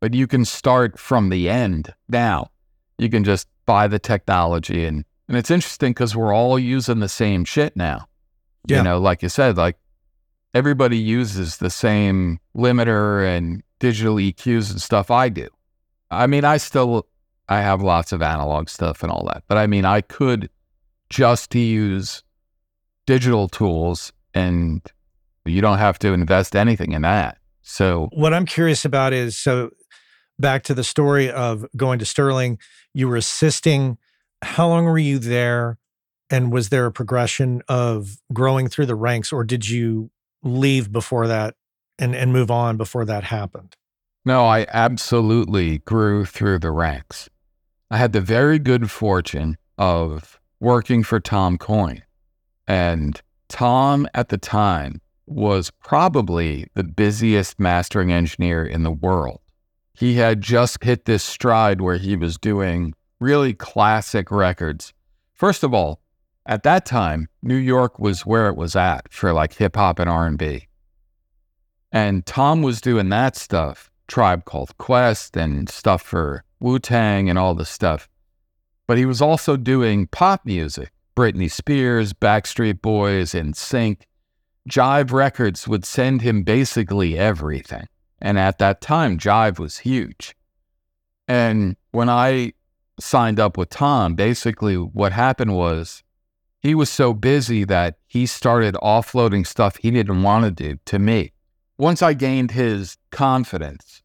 But 0.00 0.14
you 0.14 0.28
can 0.28 0.44
start 0.44 0.96
from 0.96 1.28
the 1.28 1.48
end 1.48 1.92
now. 2.08 2.52
You 2.98 3.10
can 3.10 3.24
just 3.24 3.48
buy 3.66 3.88
the 3.88 3.98
technology, 3.98 4.84
and, 4.84 5.04
and 5.26 5.36
it's 5.36 5.50
interesting 5.50 5.90
because 5.90 6.14
we're 6.14 6.32
all 6.32 6.56
using 6.56 7.00
the 7.00 7.08
same 7.08 7.44
shit 7.44 7.76
now. 7.76 8.06
Yeah. 8.66 8.78
You 8.78 8.82
know, 8.84 8.98
like 9.00 9.22
you 9.22 9.28
said, 9.28 9.56
like 9.56 9.76
everybody 10.54 10.98
uses 10.98 11.56
the 11.56 11.70
same 11.70 12.38
limiter 12.56 13.26
and 13.26 13.62
digital 13.78 14.16
EQs 14.16 14.70
and 14.70 14.80
stuff 14.80 15.10
I 15.10 15.28
do. 15.28 15.48
I 16.10 16.26
mean, 16.26 16.44
I 16.44 16.58
still 16.58 17.06
I 17.48 17.60
have 17.60 17.82
lots 17.82 18.12
of 18.12 18.22
analog 18.22 18.68
stuff 18.68 19.02
and 19.02 19.10
all 19.10 19.24
that, 19.32 19.44
but 19.48 19.58
I 19.58 19.66
mean, 19.66 19.84
I 19.84 20.00
could 20.00 20.48
just 21.10 21.54
use 21.54 22.22
digital 23.06 23.48
tools 23.48 24.12
and 24.34 24.80
you 25.44 25.60
don't 25.60 25.78
have 25.78 25.98
to 26.00 26.12
invest 26.12 26.54
anything 26.54 26.92
in 26.92 27.02
that. 27.02 27.38
So 27.62 28.08
What 28.12 28.32
I'm 28.32 28.46
curious 28.46 28.84
about 28.84 29.12
is 29.12 29.36
so 29.36 29.70
back 30.38 30.62
to 30.64 30.74
the 30.74 30.84
story 30.84 31.30
of 31.30 31.66
going 31.76 31.98
to 31.98 32.04
Sterling, 32.04 32.58
you 32.94 33.08
were 33.08 33.16
assisting. 33.16 33.98
How 34.42 34.68
long 34.68 34.84
were 34.84 34.98
you 34.98 35.18
there? 35.18 35.78
And 36.32 36.50
was 36.50 36.70
there 36.70 36.86
a 36.86 36.92
progression 36.92 37.60
of 37.68 38.16
growing 38.32 38.68
through 38.68 38.86
the 38.86 38.94
ranks, 38.94 39.34
or 39.34 39.44
did 39.44 39.68
you 39.68 40.10
leave 40.42 40.90
before 40.90 41.28
that 41.28 41.56
and, 41.98 42.16
and 42.16 42.32
move 42.32 42.50
on 42.50 42.78
before 42.78 43.04
that 43.04 43.24
happened? 43.24 43.76
No, 44.24 44.46
I 44.46 44.66
absolutely 44.72 45.78
grew 45.80 46.24
through 46.24 46.60
the 46.60 46.70
ranks. 46.70 47.28
I 47.90 47.98
had 47.98 48.12
the 48.12 48.22
very 48.22 48.58
good 48.58 48.90
fortune 48.90 49.58
of 49.76 50.40
working 50.58 51.02
for 51.02 51.20
Tom 51.20 51.58
Coyne. 51.58 52.02
And 52.66 53.20
Tom 53.48 54.08
at 54.14 54.30
the 54.30 54.38
time 54.38 55.02
was 55.26 55.70
probably 55.82 56.66
the 56.74 56.84
busiest 56.84 57.60
mastering 57.60 58.10
engineer 58.10 58.64
in 58.64 58.84
the 58.84 58.90
world. 58.90 59.40
He 59.92 60.14
had 60.14 60.40
just 60.40 60.82
hit 60.82 61.04
this 61.04 61.22
stride 61.22 61.82
where 61.82 61.98
he 61.98 62.16
was 62.16 62.38
doing 62.38 62.94
really 63.20 63.52
classic 63.52 64.30
records. 64.30 64.94
First 65.34 65.62
of 65.62 65.74
all, 65.74 66.01
at 66.46 66.62
that 66.64 66.84
time, 66.84 67.28
New 67.42 67.56
York 67.56 67.98
was 67.98 68.26
where 68.26 68.48
it 68.48 68.56
was 68.56 68.74
at 68.74 69.12
for 69.12 69.32
like 69.32 69.54
hip 69.54 69.76
hop 69.76 69.98
and 69.98 70.10
R&B. 70.10 70.66
And 71.92 72.24
Tom 72.26 72.62
was 72.62 72.80
doing 72.80 73.10
that 73.10 73.36
stuff, 73.36 73.90
Tribe 74.08 74.44
Called 74.44 74.76
Quest 74.78 75.36
and 75.36 75.68
stuff 75.68 76.02
for 76.02 76.44
Wu-Tang 76.60 77.28
and 77.28 77.38
all 77.38 77.54
this 77.54 77.68
stuff. 77.68 78.08
But 78.86 78.98
he 78.98 79.04
was 79.04 79.22
also 79.22 79.56
doing 79.56 80.06
pop 80.08 80.44
music, 80.44 80.90
Britney 81.16 81.50
Spears, 81.50 82.12
Backstreet 82.12 82.82
Boys, 82.82 83.32
NSYNC. 83.32 84.02
Jive 84.68 85.12
Records 85.12 85.66
would 85.66 85.84
send 85.84 86.22
him 86.22 86.42
basically 86.44 87.18
everything. 87.18 87.86
And 88.20 88.38
at 88.38 88.58
that 88.58 88.80
time, 88.80 89.18
Jive 89.18 89.58
was 89.58 89.78
huge. 89.78 90.36
And 91.26 91.76
when 91.90 92.08
I 92.08 92.52
signed 93.00 93.40
up 93.40 93.56
with 93.56 93.70
Tom, 93.70 94.14
basically 94.14 94.76
what 94.76 95.12
happened 95.12 95.56
was 95.56 96.02
he 96.62 96.74
was 96.74 96.88
so 96.88 97.12
busy 97.12 97.64
that 97.64 97.96
he 98.06 98.24
started 98.24 98.74
offloading 98.76 99.46
stuff 99.46 99.76
he 99.76 99.90
didn't 99.90 100.22
want 100.22 100.44
to 100.44 100.50
do 100.50 100.78
to 100.86 100.98
me. 100.98 101.32
Once 101.76 102.02
I 102.02 102.14
gained 102.14 102.52
his 102.52 102.96
confidence, 103.10 104.02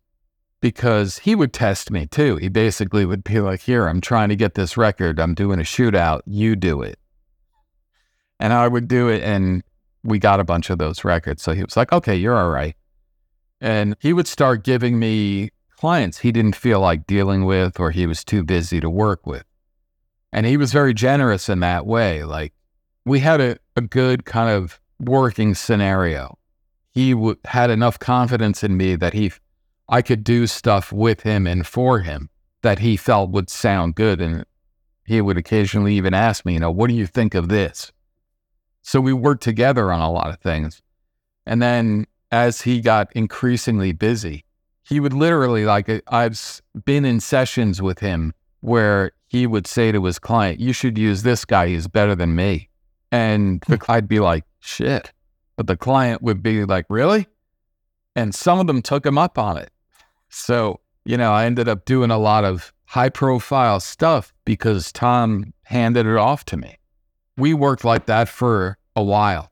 because 0.60 1.20
he 1.20 1.36
would 1.36 1.54
test 1.54 1.92
me 1.92 2.08
too. 2.08 2.38
He 2.38 2.50
basically 2.50 3.06
would 3.06 3.24
be 3.24 3.40
like, 3.40 3.62
Here, 3.62 3.88
I'm 3.88 4.02
trying 4.02 4.30
to 4.30 4.36
get 4.36 4.56
this 4.56 4.78
record. 4.78 5.20
I'm 5.20 5.34
doing 5.34 5.60
a 5.60 5.64
shootout. 5.64 6.22
You 6.26 6.56
do 6.56 6.82
it. 6.82 7.00
And 8.40 8.54
I 8.54 8.68
would 8.68 8.88
do 8.88 9.08
it. 9.08 9.24
And 9.24 9.64
we 10.04 10.20
got 10.20 10.40
a 10.40 10.44
bunch 10.44 10.70
of 10.70 10.78
those 10.78 11.04
records. 11.04 11.44
So 11.44 11.54
he 11.54 11.64
was 11.64 11.78
like, 11.78 11.92
Okay, 11.94 12.16
you're 12.16 12.38
all 12.38 12.50
right. 12.50 12.76
And 13.62 13.96
he 14.00 14.14
would 14.14 14.28
start 14.28 14.64
giving 14.64 15.00
me 15.00 15.50
clients 15.78 16.20
he 16.20 16.32
didn't 16.32 16.56
feel 16.56 16.80
like 16.80 17.06
dealing 17.06 17.46
with 17.46 17.80
or 17.80 17.92
he 17.92 18.08
was 18.08 18.24
too 18.24 18.44
busy 18.44 18.80
to 18.80 18.90
work 18.90 19.28
with. 19.28 19.44
And 20.32 20.46
he 20.46 20.58
was 20.58 20.74
very 20.74 20.94
generous 20.94 21.50
in 21.50 21.60
that 21.62 21.86
way. 21.86 22.24
Like 22.24 22.54
we 23.06 23.20
had 23.20 23.42
a, 23.42 23.58
a 23.76 23.82
good 23.82 24.26
kind 24.26 24.50
of 24.50 24.80
working 25.00 25.56
scenario. 25.56 26.38
He 26.92 27.14
w- 27.14 27.38
had 27.46 27.70
enough 27.70 28.00
confidence 28.00 28.64
in 28.64 28.76
me 28.76 28.96
that 28.96 29.14
he, 29.14 29.32
I 29.88 30.02
could 30.02 30.24
do 30.24 30.48
stuff 30.48 30.92
with 30.92 31.22
him 31.22 31.48
and 31.48 31.66
for 31.66 32.00
him 32.00 32.30
that 32.62 32.80
he 32.80 32.98
felt 32.98 33.30
would 33.30 33.50
sound 33.50 33.96
good. 33.96 34.20
And 34.20 34.46
he 35.06 35.22
would 35.22 35.38
occasionally 35.38 35.96
even 35.96 36.14
ask 36.14 36.46
me, 36.46 36.54
you 36.54 36.60
know, 36.60 36.72
what 36.72 36.90
do 36.90 36.96
you 36.96 37.08
think 37.08 37.34
of 37.34 37.48
this? 37.48 37.92
So 38.82 39.00
we 39.00 39.14
worked 39.14 39.44
together 39.44 39.92
on 39.92 40.02
a 40.02 40.12
lot 40.12 40.30
of 40.30 40.40
things. 40.40 40.82
And 41.46 41.62
then 41.62 42.08
as 42.32 42.62
he 42.62 42.82
got 42.82 43.12
increasingly 43.14 43.94
busy, 43.94 44.44
he 44.84 45.00
would 45.00 45.14
literally, 45.14 45.66
like, 45.66 45.90
I've 46.08 46.62
been 46.86 47.06
in 47.06 47.20
sessions 47.20 47.82
with 47.82 48.00
him 48.00 48.34
where 48.68 49.12
he 49.28 49.48
would 49.48 49.66
say 49.66 49.92
to 49.92 50.04
his 50.04 50.20
client, 50.20 50.60
You 50.60 50.74
should 50.74 50.98
use 50.98 51.24
this 51.24 51.46
guy. 51.46 51.68
He's 51.68 51.88
better 51.88 52.16
than 52.16 52.36
me. 52.36 52.70
And 53.12 53.64
the, 53.68 53.84
I'd 53.88 54.08
be 54.08 54.20
like, 54.20 54.44
Shit. 54.60 55.12
But 55.56 55.68
the 55.68 55.78
client 55.78 56.22
would 56.22 56.44
be 56.44 56.66
like, 56.66 56.86
Really? 56.90 57.28
And 58.16 58.36
some 58.36 58.60
of 58.60 58.68
them 58.68 58.82
took 58.82 59.06
him 59.06 59.18
up 59.18 59.38
on 59.38 59.58
it. 59.58 59.72
So, 60.30 60.82
you 61.06 61.18
know, 61.18 61.32
I 61.32 61.46
ended 61.46 61.70
up 61.70 61.86
doing 61.86 62.12
a 62.12 62.18
lot 62.18 62.44
of 62.44 62.74
high 62.86 63.10
profile 63.10 63.80
stuff 63.80 64.34
because 64.44 64.92
Tom 64.92 65.54
handed 65.64 66.06
it 66.06 66.18
off 66.18 66.44
to 66.46 66.58
me. 66.58 66.78
We 67.38 67.54
worked 67.54 67.86
like 67.86 68.06
that 68.08 68.28
for 68.28 68.78
a 68.96 69.04
while. 69.04 69.52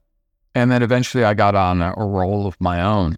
And 0.54 0.70
then 0.70 0.82
eventually 0.82 1.24
I 1.24 1.34
got 1.34 1.54
on 1.54 1.80
a, 1.80 1.94
a 1.96 2.04
roll 2.04 2.46
of 2.46 2.60
my 2.60 2.82
own, 2.82 3.16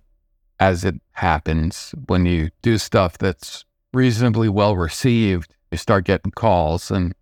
as 0.60 0.84
it 0.84 0.96
happens 1.12 1.94
when 2.06 2.26
you 2.26 2.50
do 2.62 2.78
stuff 2.78 3.16
that's 3.16 3.64
reasonably 3.92 4.48
well 4.48 4.76
received. 4.76 5.54
You 5.70 5.78
start 5.78 6.04
getting 6.04 6.32
calls. 6.32 6.90
And 6.90 7.14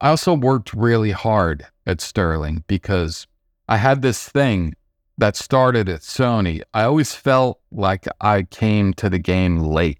I 0.00 0.08
also 0.10 0.34
worked 0.34 0.74
really 0.74 1.12
hard 1.12 1.66
at 1.86 2.00
Sterling 2.00 2.64
because 2.66 3.26
I 3.68 3.76
had 3.76 4.02
this 4.02 4.28
thing 4.28 4.74
that 5.18 5.36
started 5.36 5.88
at 5.88 6.00
Sony. 6.00 6.62
I 6.72 6.84
always 6.84 7.14
felt 7.14 7.60
like 7.70 8.06
I 8.20 8.42
came 8.44 8.94
to 8.94 9.10
the 9.10 9.18
game 9.18 9.58
late 9.58 9.98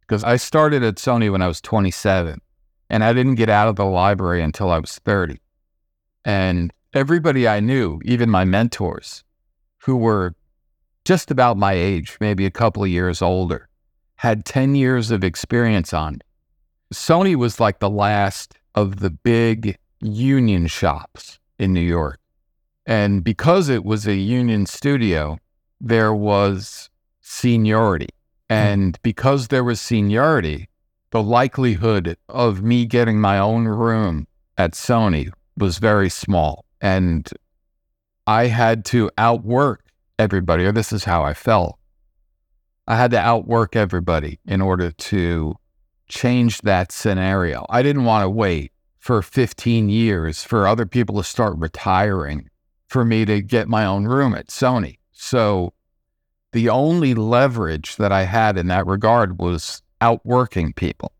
because 0.00 0.24
I 0.24 0.36
started 0.36 0.82
at 0.82 0.96
Sony 0.96 1.30
when 1.30 1.42
I 1.42 1.48
was 1.48 1.60
27 1.60 2.40
and 2.90 3.04
I 3.04 3.12
didn't 3.12 3.36
get 3.36 3.48
out 3.48 3.68
of 3.68 3.76
the 3.76 3.84
library 3.84 4.42
until 4.42 4.70
I 4.70 4.78
was 4.78 4.98
30. 4.98 5.40
And 6.24 6.72
everybody 6.92 7.48
I 7.48 7.60
knew, 7.60 8.00
even 8.04 8.30
my 8.30 8.44
mentors, 8.44 9.24
who 9.78 9.96
were 9.96 10.34
just 11.04 11.30
about 11.30 11.56
my 11.56 11.72
age, 11.72 12.16
maybe 12.20 12.46
a 12.46 12.50
couple 12.50 12.82
of 12.82 12.88
years 12.88 13.20
older, 13.20 13.68
had 14.16 14.44
10 14.44 14.74
years 14.74 15.10
of 15.10 15.22
experience 15.22 15.92
on 15.92 16.14
it. 16.16 16.22
Sony 16.94 17.36
was 17.36 17.60
like 17.60 17.78
the 17.78 17.90
last 17.90 18.54
of 18.74 19.00
the 19.00 19.10
big 19.10 19.78
union 20.00 20.66
shops 20.66 21.38
in 21.58 21.72
New 21.72 21.80
York. 21.80 22.18
And 22.86 23.24
because 23.24 23.68
it 23.68 23.84
was 23.84 24.06
a 24.06 24.14
union 24.14 24.66
studio, 24.66 25.38
there 25.80 26.14
was 26.14 26.90
seniority. 27.20 28.08
Hmm. 28.50 28.54
And 28.54 28.98
because 29.02 29.48
there 29.48 29.64
was 29.64 29.80
seniority, 29.80 30.68
the 31.10 31.22
likelihood 31.22 32.16
of 32.28 32.62
me 32.62 32.86
getting 32.86 33.20
my 33.20 33.38
own 33.38 33.66
room 33.66 34.26
at 34.58 34.72
Sony 34.72 35.30
was 35.56 35.78
very 35.78 36.10
small. 36.10 36.64
And 36.80 37.28
I 38.26 38.46
had 38.46 38.84
to 38.86 39.10
outwork 39.16 39.84
everybody, 40.18 40.64
or 40.64 40.72
this 40.72 40.92
is 40.92 41.04
how 41.04 41.22
I 41.22 41.34
felt. 41.34 41.78
I 42.86 42.96
had 42.96 43.10
to 43.12 43.18
outwork 43.18 43.76
everybody 43.76 44.38
in 44.46 44.60
order 44.60 44.90
to 44.90 45.56
change 46.08 46.62
that 46.62 46.92
scenario. 46.92 47.66
I 47.70 47.82
didn't 47.82 48.04
want 48.04 48.24
to 48.24 48.30
wait 48.30 48.72
for 48.98 49.22
15 49.22 49.88
years 49.88 50.42
for 50.42 50.66
other 50.66 50.86
people 50.86 51.16
to 51.16 51.24
start 51.24 51.54
retiring 51.58 52.48
for 52.88 53.04
me 53.04 53.24
to 53.24 53.42
get 53.42 53.68
my 53.68 53.84
own 53.84 54.04
room 54.04 54.34
at 54.34 54.48
Sony. 54.48 54.98
So 55.12 55.72
the 56.52 56.68
only 56.68 57.14
leverage 57.14 57.96
that 57.96 58.12
I 58.12 58.22
had 58.22 58.56
in 58.56 58.68
that 58.68 58.86
regard 58.86 59.40
was 59.40 59.82
outworking 60.00 60.72
people. 60.72 61.12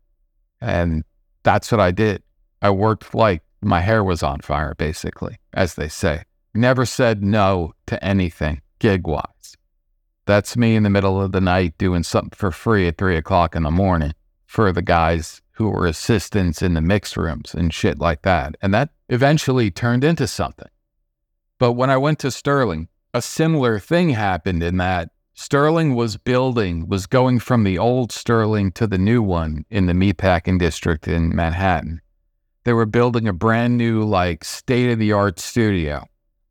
And 0.61 1.03
that's 1.43 1.71
what 1.71 1.81
I 1.81 1.91
did. 1.91 2.23
I 2.61 2.69
worked 2.69 3.13
like 3.13 3.43
my 3.61 3.81
hair 3.81 4.03
was 4.03 4.23
on 4.23 4.39
fire, 4.39 4.73
basically, 4.75 5.37
as 5.53 5.75
they 5.75 5.89
say. 5.89 6.23
Never 6.53 6.85
said 6.85 7.23
no 7.23 7.73
to 7.87 8.03
anything 8.03 8.61
gig 8.79 9.05
wise. 9.05 9.57
That's 10.25 10.57
me 10.57 10.75
in 10.75 10.83
the 10.83 10.89
middle 10.89 11.21
of 11.21 11.33
the 11.33 11.41
night 11.41 11.77
doing 11.77 12.03
something 12.03 12.35
for 12.35 12.51
free 12.51 12.87
at 12.87 12.97
three 12.97 13.17
o'clock 13.17 13.55
in 13.55 13.63
the 13.63 13.71
morning 13.71 14.13
for 14.45 14.71
the 14.71 14.81
guys 14.81 15.41
who 15.51 15.69
were 15.69 15.85
assistants 15.85 16.61
in 16.61 16.73
the 16.73 16.81
mix 16.81 17.15
rooms 17.15 17.53
and 17.53 17.73
shit 17.73 17.99
like 17.99 18.21
that. 18.23 18.55
And 18.61 18.73
that 18.73 18.89
eventually 19.09 19.71
turned 19.71 20.03
into 20.03 20.27
something. 20.27 20.67
But 21.59 21.73
when 21.73 21.89
I 21.89 21.97
went 21.97 22.19
to 22.19 22.31
Sterling, 22.31 22.89
a 23.13 23.21
similar 23.21 23.79
thing 23.79 24.09
happened 24.09 24.61
in 24.61 24.77
that 24.77 25.11
Sterling 25.33 25.95
was 25.95 26.17
building, 26.17 26.87
was 26.87 27.07
going 27.07 27.39
from 27.39 27.63
the 27.63 27.77
old 27.77 28.11
Sterling 28.11 28.71
to 28.73 28.87
the 28.87 28.97
new 28.97 29.21
one 29.21 29.65
in 29.69 29.85
the 29.85 29.93
meatpacking 29.93 30.59
district 30.59 31.07
in 31.07 31.35
Manhattan. 31.35 32.01
They 32.63 32.73
were 32.73 32.85
building 32.85 33.27
a 33.27 33.33
brand 33.33 33.77
new, 33.77 34.03
like, 34.03 34.43
state 34.43 34.91
of 34.91 34.99
the 34.99 35.11
art 35.11 35.39
studio 35.39 36.05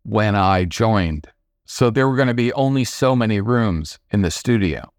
when 0.04 0.34
I 0.34 0.64
joined. 0.64 1.28
So 1.64 1.90
there 1.90 2.08
were 2.08 2.16
going 2.16 2.28
to 2.28 2.34
be 2.34 2.52
only 2.52 2.84
so 2.84 3.16
many 3.16 3.40
rooms 3.40 3.98
in 4.10 4.22
the 4.22 4.30
studio. 4.30 4.92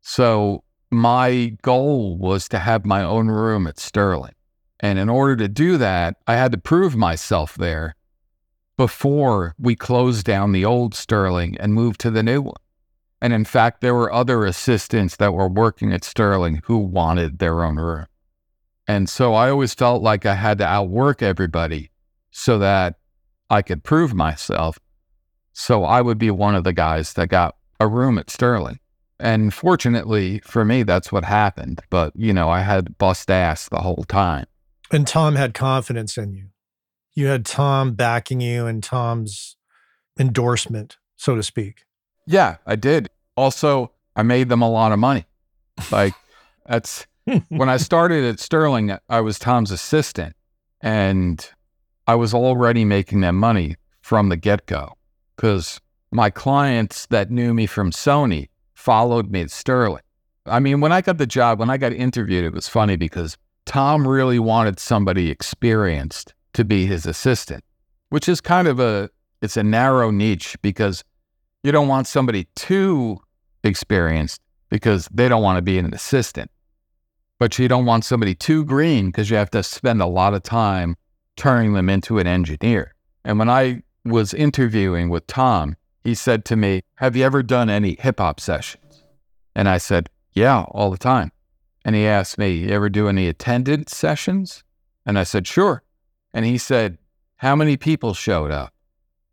So 0.00 0.64
my 0.90 1.56
goal 1.62 2.16
was 2.16 2.48
to 2.48 2.58
have 2.58 2.84
my 2.84 3.02
own 3.02 3.28
room 3.28 3.66
at 3.66 3.78
Sterling. 3.78 4.34
And 4.80 4.98
in 4.98 5.08
order 5.08 5.36
to 5.36 5.48
do 5.48 5.76
that, 5.78 6.16
I 6.26 6.36
had 6.36 6.52
to 6.52 6.58
prove 6.58 6.96
myself 6.96 7.54
there 7.54 7.96
before 8.76 9.54
we 9.58 9.74
closed 9.74 10.24
down 10.24 10.52
the 10.52 10.64
old 10.64 10.94
Sterling 10.94 11.56
and 11.58 11.74
moved 11.74 12.00
to 12.00 12.10
the 12.10 12.22
new 12.22 12.42
one. 12.42 12.54
And 13.20 13.32
in 13.32 13.44
fact, 13.44 13.80
there 13.80 13.94
were 13.94 14.12
other 14.12 14.44
assistants 14.44 15.16
that 15.16 15.34
were 15.34 15.48
working 15.48 15.92
at 15.92 16.04
Sterling 16.04 16.62
who 16.64 16.78
wanted 16.78 17.38
their 17.38 17.64
own 17.64 17.76
room. 17.76 18.06
And 18.86 19.08
so 19.08 19.34
I 19.34 19.50
always 19.50 19.74
felt 19.74 20.02
like 20.02 20.24
I 20.24 20.34
had 20.34 20.58
to 20.58 20.66
outwork 20.66 21.22
everybody 21.22 21.90
so 22.30 22.58
that 22.60 22.94
I 23.50 23.62
could 23.62 23.82
prove 23.82 24.14
myself. 24.14 24.78
So 25.52 25.84
I 25.84 26.00
would 26.00 26.18
be 26.18 26.30
one 26.30 26.54
of 26.54 26.62
the 26.62 26.72
guys 26.72 27.14
that 27.14 27.28
got 27.28 27.56
a 27.80 27.88
room 27.88 28.16
at 28.18 28.30
Sterling. 28.30 28.78
And 29.20 29.52
fortunately 29.52 30.40
for 30.40 30.64
me, 30.64 30.82
that's 30.82 31.10
what 31.10 31.24
happened. 31.24 31.80
But, 31.90 32.12
you 32.14 32.32
know, 32.32 32.48
I 32.48 32.60
had 32.60 32.98
bust 32.98 33.30
ass 33.30 33.68
the 33.68 33.80
whole 33.80 34.04
time. 34.08 34.46
And 34.90 35.06
Tom 35.06 35.34
had 35.34 35.54
confidence 35.54 36.16
in 36.16 36.32
you. 36.32 36.46
You 37.14 37.26
had 37.26 37.44
Tom 37.44 37.92
backing 37.92 38.40
you 38.40 38.66
and 38.66 38.82
Tom's 38.82 39.56
endorsement, 40.18 40.98
so 41.16 41.34
to 41.34 41.42
speak. 41.42 41.84
Yeah, 42.26 42.56
I 42.66 42.76
did. 42.76 43.08
Also, 43.36 43.90
I 44.14 44.22
made 44.22 44.48
them 44.48 44.62
a 44.62 44.70
lot 44.70 44.92
of 44.92 44.98
money. 44.98 45.26
Like, 45.90 46.14
that's 46.66 47.06
when 47.48 47.68
I 47.68 47.76
started 47.76 48.24
at 48.24 48.40
Sterling, 48.40 48.96
I 49.08 49.20
was 49.20 49.38
Tom's 49.38 49.70
assistant 49.70 50.34
and 50.80 51.48
I 52.06 52.14
was 52.14 52.32
already 52.32 52.84
making 52.84 53.20
them 53.20 53.36
money 53.36 53.76
from 54.00 54.28
the 54.28 54.36
get 54.36 54.66
go 54.66 54.94
because 55.36 55.80
my 56.10 56.30
clients 56.30 57.06
that 57.06 57.30
knew 57.30 57.52
me 57.52 57.66
from 57.66 57.90
Sony 57.90 58.48
followed 58.78 59.30
me 59.30 59.40
at 59.40 59.50
Sterling. 59.50 60.02
I 60.46 60.60
mean, 60.60 60.80
when 60.80 60.92
I 60.92 61.00
got 61.00 61.18
the 61.18 61.26
job, 61.26 61.58
when 61.58 61.68
I 61.68 61.76
got 61.76 61.92
interviewed, 61.92 62.44
it 62.44 62.54
was 62.54 62.68
funny 62.68 62.96
because 62.96 63.36
Tom 63.66 64.06
really 64.06 64.38
wanted 64.38 64.78
somebody 64.78 65.30
experienced 65.30 66.32
to 66.54 66.64
be 66.64 66.86
his 66.86 67.04
assistant, 67.04 67.64
which 68.10 68.28
is 68.28 68.40
kind 68.40 68.68
of 68.68 68.78
a 68.78 69.10
it's 69.42 69.56
a 69.56 69.62
narrow 69.62 70.10
niche 70.10 70.56
because 70.62 71.04
you 71.64 71.72
don't 71.72 71.88
want 71.88 72.06
somebody 72.06 72.46
too 72.54 73.18
experienced 73.64 74.40
because 74.70 75.08
they 75.12 75.28
don't 75.28 75.42
want 75.42 75.58
to 75.58 75.62
be 75.62 75.78
an 75.78 75.92
assistant. 75.92 76.50
But 77.38 77.58
you 77.58 77.68
don't 77.68 77.84
want 77.84 78.04
somebody 78.04 78.34
too 78.34 78.64
green 78.64 79.06
because 79.06 79.28
you 79.28 79.36
have 79.36 79.50
to 79.50 79.62
spend 79.62 80.00
a 80.00 80.06
lot 80.06 80.34
of 80.34 80.42
time 80.44 80.96
turning 81.36 81.72
them 81.74 81.88
into 81.88 82.18
an 82.18 82.26
engineer. 82.26 82.94
And 83.24 83.38
when 83.38 83.50
I 83.50 83.82
was 84.04 84.34
interviewing 84.34 85.08
with 85.08 85.26
Tom, 85.26 85.76
he 86.02 86.14
said 86.14 86.44
to 86.46 86.56
me, 86.56 86.82
Have 86.96 87.16
you 87.16 87.24
ever 87.24 87.42
done 87.42 87.70
any 87.70 87.96
hip 87.98 88.18
hop 88.18 88.40
sessions? 88.40 89.04
And 89.54 89.68
I 89.68 89.78
said, 89.78 90.08
Yeah, 90.32 90.62
all 90.70 90.90
the 90.90 90.98
time. 90.98 91.32
And 91.84 91.94
he 91.94 92.06
asked 92.06 92.38
me, 92.38 92.52
You 92.52 92.70
ever 92.70 92.88
do 92.88 93.08
any 93.08 93.28
attended 93.28 93.88
sessions? 93.88 94.64
And 95.06 95.18
I 95.18 95.24
said, 95.24 95.46
Sure. 95.46 95.82
And 96.32 96.44
he 96.44 96.58
said, 96.58 96.98
How 97.36 97.56
many 97.56 97.76
people 97.76 98.14
showed 98.14 98.50
up? 98.50 98.72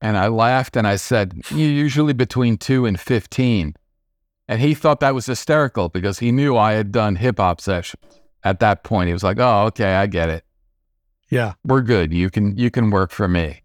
And 0.02 0.18
I 0.18 0.28
laughed 0.28 0.76
and 0.76 0.88
I 0.88 0.96
said, 0.98 1.42
Usually 1.52 2.14
between 2.14 2.58
two 2.58 2.86
and 2.86 3.00
15. 3.00 3.76
And 4.48 4.62
he 4.62 4.74
thought 4.74 5.00
that 5.00 5.16
was 5.16 5.26
hysterical 5.26 5.90
because 5.90 6.20
he 6.20 6.32
knew 6.32 6.56
I 6.56 6.74
had 6.74 6.92
done 6.92 7.16
hip 7.16 7.38
hop 7.38 7.60
sessions. 7.62 8.20
At 8.44 8.60
that 8.60 8.84
point, 8.84 9.08
he 9.08 9.14
was 9.14 9.24
like, 9.24 9.40
"Oh, 9.40 9.66
okay, 9.66 9.96
I 9.96 10.06
get 10.06 10.30
it. 10.30 10.44
Yeah, 11.30 11.54
we're 11.64 11.82
good. 11.82 12.14
You 12.14 12.30
can 12.30 12.56
you 12.56 12.70
can 12.70 12.92
work 12.92 13.10
for 13.10 13.28
me." 13.28 13.64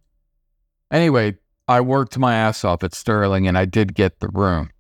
Anyway, 0.90 1.36
I 1.70 1.80
worked 1.80 2.18
my 2.18 2.34
ass 2.34 2.64
off 2.64 2.82
at 2.82 2.96
Sterling 2.96 3.46
and 3.46 3.56
I 3.56 3.64
did 3.64 3.94
get 3.94 4.18
the 4.18 4.26
room. 4.26 4.70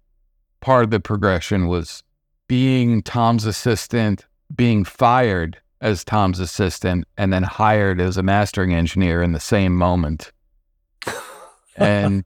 Part 0.60 0.82
of 0.82 0.90
the 0.90 0.98
progression 0.98 1.68
was 1.68 2.02
being 2.48 3.00
Tom's 3.00 3.44
assistant, 3.44 4.26
being 4.52 4.82
fired 4.82 5.60
as 5.80 6.02
Tom's 6.02 6.40
assistant, 6.40 7.04
and 7.16 7.32
then 7.32 7.44
hired 7.44 8.00
as 8.00 8.16
a 8.16 8.24
mastering 8.24 8.74
engineer 8.74 9.22
in 9.22 9.30
the 9.30 9.38
same 9.38 9.76
moment. 9.76 10.32
and 11.76 12.24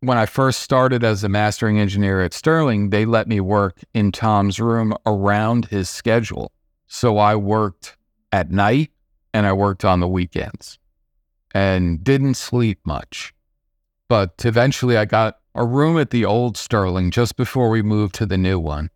when 0.00 0.18
I 0.18 0.26
first 0.26 0.60
started 0.60 1.02
as 1.02 1.24
a 1.24 1.28
mastering 1.30 1.78
engineer 1.78 2.20
at 2.20 2.34
Sterling, 2.34 2.90
they 2.90 3.06
let 3.06 3.26
me 3.26 3.40
work 3.40 3.78
in 3.94 4.12
Tom's 4.12 4.60
room 4.60 4.94
around 5.06 5.64
his 5.64 5.88
schedule. 5.88 6.52
So 6.88 7.16
I 7.16 7.36
worked 7.36 7.96
at 8.32 8.50
night 8.50 8.90
and 9.32 9.46
I 9.46 9.54
worked 9.54 9.86
on 9.86 10.00
the 10.00 10.08
weekends 10.08 10.78
and 11.54 12.04
didn't 12.04 12.34
sleep 12.34 12.80
much. 12.84 13.32
But 14.08 14.42
eventually 14.44 14.96
I 14.96 15.04
got 15.04 15.38
a 15.54 15.66
room 15.66 15.98
at 15.98 16.10
the 16.10 16.24
old 16.24 16.56
Sterling 16.56 17.10
just 17.10 17.36
before 17.36 17.68
we 17.68 17.82
moved 17.82 18.14
to 18.16 18.26
the 18.26 18.38
new 18.38 18.58
one. 18.58 18.90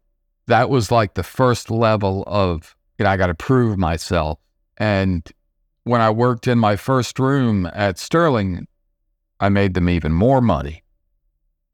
That 0.46 0.70
was 0.70 0.90
like 0.90 1.14
the 1.14 1.22
first 1.22 1.70
level 1.70 2.24
of, 2.26 2.76
you 2.98 3.04
know, 3.04 3.10
I 3.10 3.16
got 3.16 3.26
to 3.26 3.34
prove 3.34 3.78
myself. 3.78 4.38
And 4.78 5.30
when 5.84 6.00
I 6.00 6.10
worked 6.10 6.46
in 6.46 6.58
my 6.58 6.76
first 6.76 7.18
room 7.18 7.68
at 7.72 7.98
Sterling, 7.98 8.66
I 9.40 9.48
made 9.48 9.74
them 9.74 9.88
even 9.88 10.12
more 10.12 10.40
money. 10.40 10.82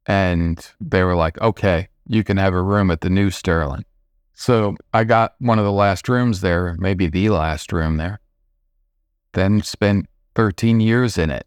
And 0.07 0.67
they 0.81 1.03
were 1.03 1.15
like, 1.15 1.41
okay, 1.41 1.89
you 2.07 2.25
can 2.25 2.39
have 2.39 2.55
a 2.55 2.63
room 2.63 2.91
at 2.91 3.03
the 3.03 3.11
new 3.11 3.31
Sterling. 3.31 3.85
So 4.35 4.77
I 4.95 5.05
got 5.05 5.35
one 5.39 5.59
of 5.59 5.65
the 5.65 5.73
last 5.73 6.09
rooms 6.09 6.41
there, 6.41 6.77
maybe 6.79 7.09
the 7.09 7.29
last 7.29 7.73
room 7.73 7.99
there. 7.99 8.21
Then 9.35 9.63
spent 9.63 10.07
13 10.35 10.81
years 10.81 11.19
in 11.19 11.31
it. 11.31 11.47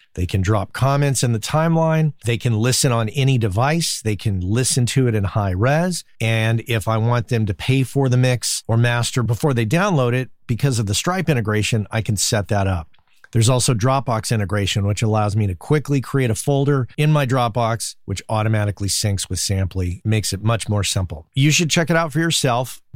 They 0.13 0.25
can 0.25 0.41
drop 0.41 0.73
comments 0.73 1.23
in 1.23 1.31
the 1.31 1.39
timeline. 1.39 2.13
They 2.25 2.37
can 2.37 2.53
listen 2.53 2.91
on 2.91 3.09
any 3.09 3.37
device. 3.37 4.01
They 4.01 4.15
can 4.15 4.41
listen 4.41 4.85
to 4.87 5.07
it 5.07 5.15
in 5.15 5.23
high 5.23 5.51
res. 5.51 6.03
And 6.19 6.61
if 6.67 6.87
I 6.87 6.97
want 6.97 7.29
them 7.29 7.45
to 7.45 7.53
pay 7.53 7.83
for 7.83 8.09
the 8.09 8.17
mix 8.17 8.63
or 8.67 8.77
master 8.77 9.23
before 9.23 9.53
they 9.53 9.65
download 9.65 10.13
it, 10.13 10.29
because 10.47 10.79
of 10.79 10.85
the 10.85 10.93
Stripe 10.93 11.29
integration, 11.29 11.87
I 11.91 12.01
can 12.01 12.17
set 12.17 12.49
that 12.49 12.67
up. 12.67 12.89
There's 13.31 13.49
also 13.49 13.73
Dropbox 13.73 14.33
integration, 14.33 14.85
which 14.85 15.01
allows 15.01 15.37
me 15.37 15.47
to 15.47 15.55
quickly 15.55 16.01
create 16.01 16.29
a 16.29 16.35
folder 16.35 16.87
in 16.97 17.11
my 17.11 17.25
Dropbox, 17.25 17.95
which 18.05 18.21
automatically 18.27 18.89
syncs 18.89 19.29
with 19.29 19.39
Samply, 19.39 20.01
makes 20.03 20.33
it 20.33 20.43
much 20.43 20.67
more 20.67 20.83
simple. 20.83 21.27
You 21.33 21.51
should 21.51 21.69
check 21.69 21.89
it 21.89 21.95
out 21.95 22.11
for 22.11 22.19
yourself, 22.19 22.81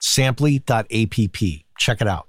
Samply.app. 0.00 1.12
Check 1.78 2.00
it 2.00 2.08
out. 2.08 2.28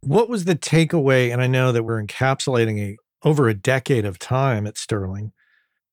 What 0.00 0.28
was 0.28 0.44
the 0.44 0.54
takeaway? 0.54 1.32
And 1.32 1.42
I 1.42 1.46
know 1.46 1.72
that 1.72 1.82
we're 1.82 2.02
encapsulating 2.02 2.80
a 2.80 2.96
over 3.24 3.48
a 3.48 3.54
decade 3.54 4.04
of 4.04 4.18
time 4.18 4.66
at 4.66 4.78
Sterling. 4.78 5.32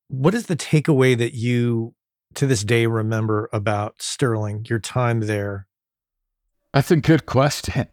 What 0.08 0.34
is 0.34 0.46
the 0.46 0.56
takeaway 0.56 1.18
that 1.18 1.34
you 1.34 1.94
to 2.34 2.46
this 2.46 2.62
day 2.62 2.86
remember 2.86 3.48
about 3.52 4.00
Sterling, 4.00 4.64
your 4.68 4.78
time 4.78 5.20
there? 5.20 5.66
That's 6.72 6.90
a 6.90 6.96
good 6.96 7.26
question. 7.26 7.88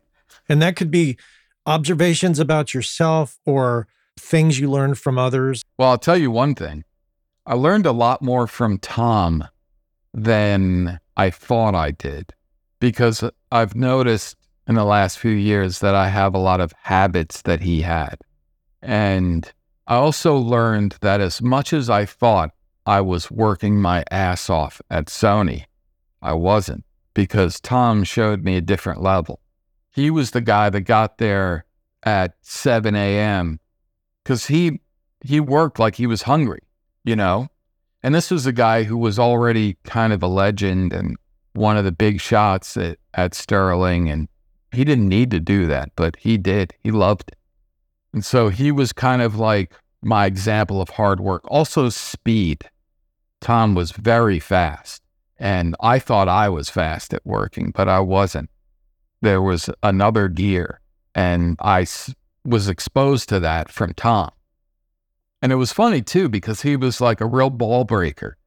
And 0.49 0.61
that 0.61 0.75
could 0.75 0.91
be 0.91 1.17
observations 1.65 2.37
about 2.37 2.73
yourself 2.73 3.39
or 3.45 3.87
things 4.19 4.59
you 4.59 4.69
learned 4.69 4.99
from 4.99 5.17
others? 5.17 5.63
Well, 5.77 5.89
I'll 5.89 5.97
tell 5.97 6.17
you 6.17 6.29
one 6.29 6.53
thing. 6.53 6.83
I 7.45 7.55
learned 7.55 7.85
a 7.85 7.91
lot 7.91 8.21
more 8.21 8.45
from 8.45 8.77
Tom 8.77 9.47
than 10.13 10.99
I 11.17 11.29
thought 11.29 11.75
I 11.75 11.91
did 11.91 12.33
because 12.83 13.23
I've 13.49 13.75
noticed 13.75 14.35
in 14.67 14.75
the 14.75 14.83
last 14.83 15.17
few 15.17 15.31
years 15.31 15.79
that 15.79 15.95
I 15.95 16.09
have 16.09 16.35
a 16.35 16.37
lot 16.37 16.59
of 16.59 16.73
habits 16.81 17.41
that 17.43 17.61
he 17.61 17.81
had. 17.81 18.17
And 18.81 19.49
I 19.87 19.95
also 19.95 20.35
learned 20.35 20.97
that 20.99 21.21
as 21.21 21.41
much 21.41 21.71
as 21.71 21.89
I 21.89 22.03
thought 22.03 22.49
I 22.85 22.99
was 22.99 23.31
working 23.31 23.79
my 23.79 24.03
ass 24.11 24.49
off 24.49 24.81
at 24.89 25.05
Sony, 25.05 25.63
I 26.21 26.33
wasn't 26.33 26.83
because 27.13 27.61
Tom 27.61 28.03
showed 28.03 28.43
me 28.43 28.57
a 28.57 28.61
different 28.61 29.01
level. 29.01 29.39
he 29.89 30.11
was 30.11 30.31
the 30.31 30.41
guy 30.41 30.69
that 30.69 30.81
got 30.81 31.19
there 31.19 31.63
at 32.03 32.35
7 32.41 32.95
a.m. 32.95 33.61
because 34.23 34.47
he 34.47 34.81
he 35.23 35.39
worked 35.39 35.79
like 35.79 35.95
he 35.95 36.05
was 36.05 36.23
hungry, 36.23 36.63
you 37.05 37.15
know. 37.15 37.47
And 38.01 38.13
this 38.13 38.29
was 38.29 38.45
a 38.45 38.51
guy 38.51 38.83
who 38.83 38.97
was 38.97 39.17
already 39.17 39.77
kind 39.85 40.11
of 40.11 40.21
a 40.21 40.27
legend 40.27 40.91
and 40.91 41.15
one 41.53 41.77
of 41.77 41.85
the 41.85 41.91
big 41.91 42.19
shots 42.19 42.77
at, 42.77 42.97
at 43.13 43.33
Sterling, 43.33 44.09
and 44.09 44.27
he 44.71 44.83
didn't 44.83 45.09
need 45.09 45.31
to 45.31 45.39
do 45.39 45.67
that, 45.67 45.91
but 45.95 46.15
he 46.17 46.37
did. 46.37 46.73
He 46.83 46.91
loved 46.91 47.29
it, 47.29 47.37
and 48.13 48.25
so 48.25 48.49
he 48.49 48.71
was 48.71 48.93
kind 48.93 49.21
of 49.21 49.35
like 49.35 49.73
my 50.01 50.25
example 50.25 50.81
of 50.81 50.89
hard 50.89 51.19
work. 51.19 51.43
Also, 51.47 51.89
speed. 51.89 52.69
Tom 53.39 53.75
was 53.75 53.91
very 53.91 54.39
fast. 54.39 55.01
And 55.37 55.75
I 55.81 55.99
thought 55.99 56.29
I 56.29 56.47
was 56.47 56.69
fast 56.69 57.13
at 57.13 57.25
working, 57.25 57.71
but 57.71 57.89
I 57.89 57.99
wasn't. 57.99 58.49
There 59.21 59.41
was 59.41 59.69
another 59.81 60.27
gear, 60.29 60.79
and 61.15 61.57
I 61.59 61.81
s- 61.81 62.13
was 62.45 62.69
exposed 62.69 63.27
to 63.29 63.39
that 63.41 63.69
from 63.69 63.93
Tom. 63.93 64.31
And 65.41 65.51
it 65.51 65.55
was 65.55 65.73
funny 65.73 66.01
too, 66.01 66.29
because 66.29 66.61
he 66.61 66.77
was 66.77 67.01
like 67.01 67.19
a 67.19 67.25
real 67.25 67.49
ball 67.49 67.83
breaker. 67.83 68.37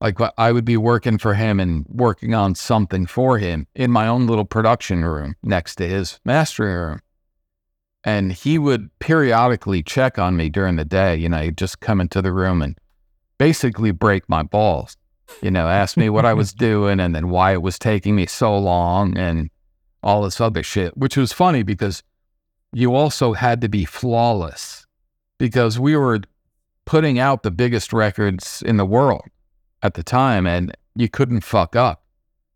Like 0.00 0.18
I 0.36 0.52
would 0.52 0.64
be 0.64 0.76
working 0.76 1.18
for 1.18 1.34
him 1.34 1.58
and 1.58 1.84
working 1.88 2.34
on 2.34 2.54
something 2.54 3.06
for 3.06 3.38
him 3.38 3.66
in 3.74 3.90
my 3.90 4.06
own 4.06 4.26
little 4.26 4.44
production 4.44 5.04
room 5.04 5.34
next 5.42 5.76
to 5.76 5.88
his 5.88 6.20
mastering 6.24 6.76
room. 6.76 7.00
And 8.04 8.32
he 8.32 8.58
would 8.58 8.90
periodically 9.00 9.82
check 9.82 10.18
on 10.18 10.36
me 10.36 10.50
during 10.50 10.76
the 10.76 10.84
day. 10.84 11.16
You 11.16 11.28
know, 11.28 11.42
he'd 11.42 11.58
just 11.58 11.80
come 11.80 12.00
into 12.00 12.22
the 12.22 12.32
room 12.32 12.62
and 12.62 12.78
basically 13.38 13.90
break 13.90 14.28
my 14.28 14.44
balls 14.44 14.96
you 15.42 15.50
know, 15.50 15.68
ask 15.68 15.96
me 15.96 16.08
what 16.08 16.24
I 16.24 16.34
was 16.34 16.52
doing 16.54 17.00
and 17.00 17.14
then 17.14 17.28
why 17.28 17.52
it 17.52 17.62
was 17.62 17.78
taking 17.78 18.16
me 18.16 18.26
so 18.26 18.56
long 18.58 19.16
and 19.16 19.50
all 20.02 20.22
this 20.22 20.40
other 20.40 20.62
shit, 20.62 20.96
which 20.96 21.16
was 21.16 21.32
funny 21.32 21.62
because 21.62 22.02
you 22.72 22.94
also 22.94 23.32
had 23.32 23.60
to 23.60 23.68
be 23.68 23.84
flawless 23.84 24.86
because 25.38 25.78
we 25.78 25.96
were 25.96 26.20
putting 26.84 27.18
out 27.18 27.42
the 27.42 27.50
biggest 27.50 27.92
records 27.92 28.62
in 28.64 28.76
the 28.76 28.86
world 28.86 29.24
at 29.82 29.94
the 29.94 30.02
time 30.02 30.46
and 30.46 30.76
you 30.94 31.08
couldn't 31.08 31.42
fuck 31.42 31.76
up. 31.76 32.04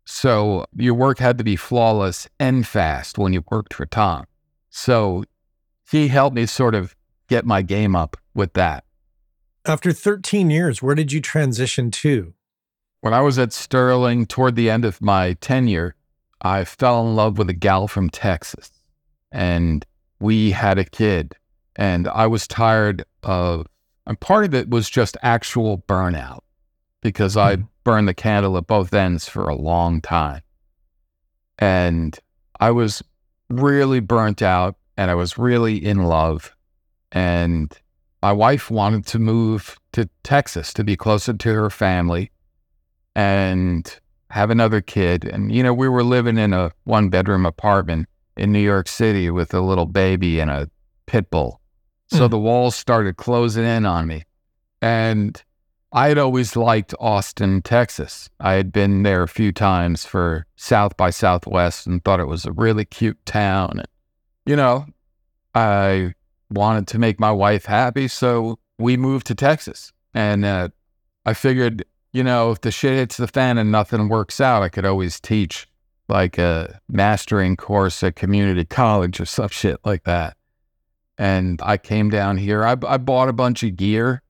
So 0.05 0.65
your 0.75 0.93
work 0.93 1.19
had 1.19 1.37
to 1.37 1.43
be 1.43 1.55
flawless 1.55 2.27
and 2.39 2.67
fast 2.67 3.17
when 3.17 3.33
you 3.33 3.43
worked 3.49 3.73
for 3.73 3.85
Tom. 3.85 4.25
So 4.69 5.23
he 5.89 6.09
helped 6.09 6.35
me 6.35 6.45
sort 6.45 6.75
of 6.75 6.95
get 7.29 7.45
my 7.45 7.61
game 7.61 7.95
up 7.95 8.17
with 8.33 8.53
that. 8.53 8.83
After 9.65 9.93
13 9.93 10.49
years, 10.49 10.81
where 10.81 10.95
did 10.95 11.13
you 11.13 11.21
transition 11.21 11.89
to? 11.91 12.33
When 12.99 13.13
I 13.13 13.21
was 13.21 13.39
at 13.39 13.53
Sterling 13.53 14.25
toward 14.25 14.55
the 14.55 14.69
end 14.69 14.83
of 14.83 15.01
my 15.01 15.33
tenure, 15.33 15.95
I 16.41 16.65
fell 16.65 17.07
in 17.07 17.15
love 17.15 17.37
with 17.37 17.49
a 17.49 17.53
gal 17.53 17.87
from 17.87 18.09
Texas 18.09 18.71
and 19.31 19.85
we 20.19 20.51
had 20.51 20.77
a 20.77 20.83
kid. 20.83 21.33
And 21.75 22.07
I 22.09 22.27
was 22.27 22.47
tired 22.47 23.05
of, 23.23 23.67
and 24.05 24.19
part 24.19 24.45
of 24.45 24.53
it 24.53 24.69
was 24.69 24.89
just 24.89 25.17
actual 25.21 25.83
burnout 25.87 26.41
because 27.03 27.37
I 27.37 27.57
burned 27.83 28.07
the 28.07 28.13
candle 28.13 28.57
at 28.57 28.65
both 28.65 28.93
ends 28.93 29.27
for 29.27 29.47
a 29.49 29.55
long 29.55 30.01
time. 30.01 30.41
And 31.59 32.17
I 32.59 32.71
was 32.71 33.03
really 33.49 33.99
burnt 33.99 34.41
out 34.41 34.75
and 34.97 35.11
I 35.11 35.15
was 35.15 35.37
really 35.37 35.83
in 35.83 36.03
love. 36.05 36.55
And 37.11 37.71
my 38.21 38.31
wife 38.31 38.71
wanted 38.71 39.05
to 39.07 39.19
move 39.19 39.75
to 39.91 40.09
Texas 40.23 40.73
to 40.73 40.83
be 40.83 40.95
closer 40.95 41.33
to 41.33 41.53
her 41.53 41.69
family 41.69 42.31
and 43.15 43.99
have 44.31 44.49
another 44.49 44.81
kid. 44.81 45.25
And, 45.25 45.51
you 45.53 45.61
know, 45.61 45.73
we 45.73 45.89
were 45.89 46.03
living 46.03 46.37
in 46.37 46.53
a 46.53 46.71
one 46.85 47.09
bedroom 47.09 47.45
apartment 47.45 48.07
in 48.37 48.51
New 48.51 48.59
York 48.59 48.87
City 48.87 49.29
with 49.29 49.53
a 49.53 49.61
little 49.61 49.85
baby 49.85 50.39
and 50.39 50.49
a 50.49 50.69
pit 51.05 51.29
bull. 51.29 51.59
So 52.07 52.27
Mm. 52.27 52.31
the 52.31 52.39
walls 52.39 52.75
started 52.75 53.17
closing 53.17 53.65
in 53.65 53.85
on 53.85 54.07
me. 54.07 54.23
And 54.81 55.41
I 55.93 56.07
had 56.07 56.17
always 56.17 56.55
liked 56.55 56.95
Austin, 56.99 57.61
Texas. 57.61 58.29
I 58.39 58.53
had 58.53 58.71
been 58.71 59.03
there 59.03 59.23
a 59.23 59.27
few 59.27 59.51
times 59.51 60.05
for 60.05 60.45
South 60.55 60.97
by 60.97 61.11
Southwest 61.11 61.85
and 61.85 62.03
thought 62.03 62.19
it 62.19 62.25
was 62.25 62.45
a 62.45 62.51
really 62.51 62.83
cute 62.83 63.23
town. 63.25 63.83
You 64.45 64.55
know, 64.55 64.87
I 65.53 66.13
wanted 66.49 66.87
to 66.87 66.99
make 66.99 67.19
my 67.19 67.31
wife 67.31 67.65
happy. 67.65 68.07
So 68.07 68.57
we 68.79 68.97
moved 68.97 69.27
to 69.27 69.35
Texas. 69.35 69.93
And 70.15 70.43
uh, 70.43 70.69
I 71.25 71.33
figured 71.33 71.85
you 72.13 72.23
know, 72.23 72.51
if 72.51 72.61
the 72.61 72.71
shit 72.71 72.93
hits 72.93 73.17
the 73.17 73.27
fan 73.27 73.57
and 73.57 73.71
nothing 73.71 74.07
works 74.07 74.39
out, 74.39 74.63
I 74.63 74.69
could 74.69 74.85
always 74.85 75.19
teach 75.19 75.67
like 76.07 76.37
a 76.37 76.79
mastering 76.87 77.55
course 77.55 78.03
at 78.03 78.15
community 78.15 78.65
college 78.65 79.19
or 79.19 79.25
some 79.25 79.49
shit 79.49 79.79
like 79.83 80.03
that. 80.03 80.37
And 81.17 81.59
I 81.63 81.77
came 81.77 82.09
down 82.09 82.37
here. 82.37 82.63
I, 82.63 82.75
I 82.87 82.97
bought 82.97 83.29
a 83.29 83.33
bunch 83.33 83.63
of 83.63 83.75
gear, 83.75 84.21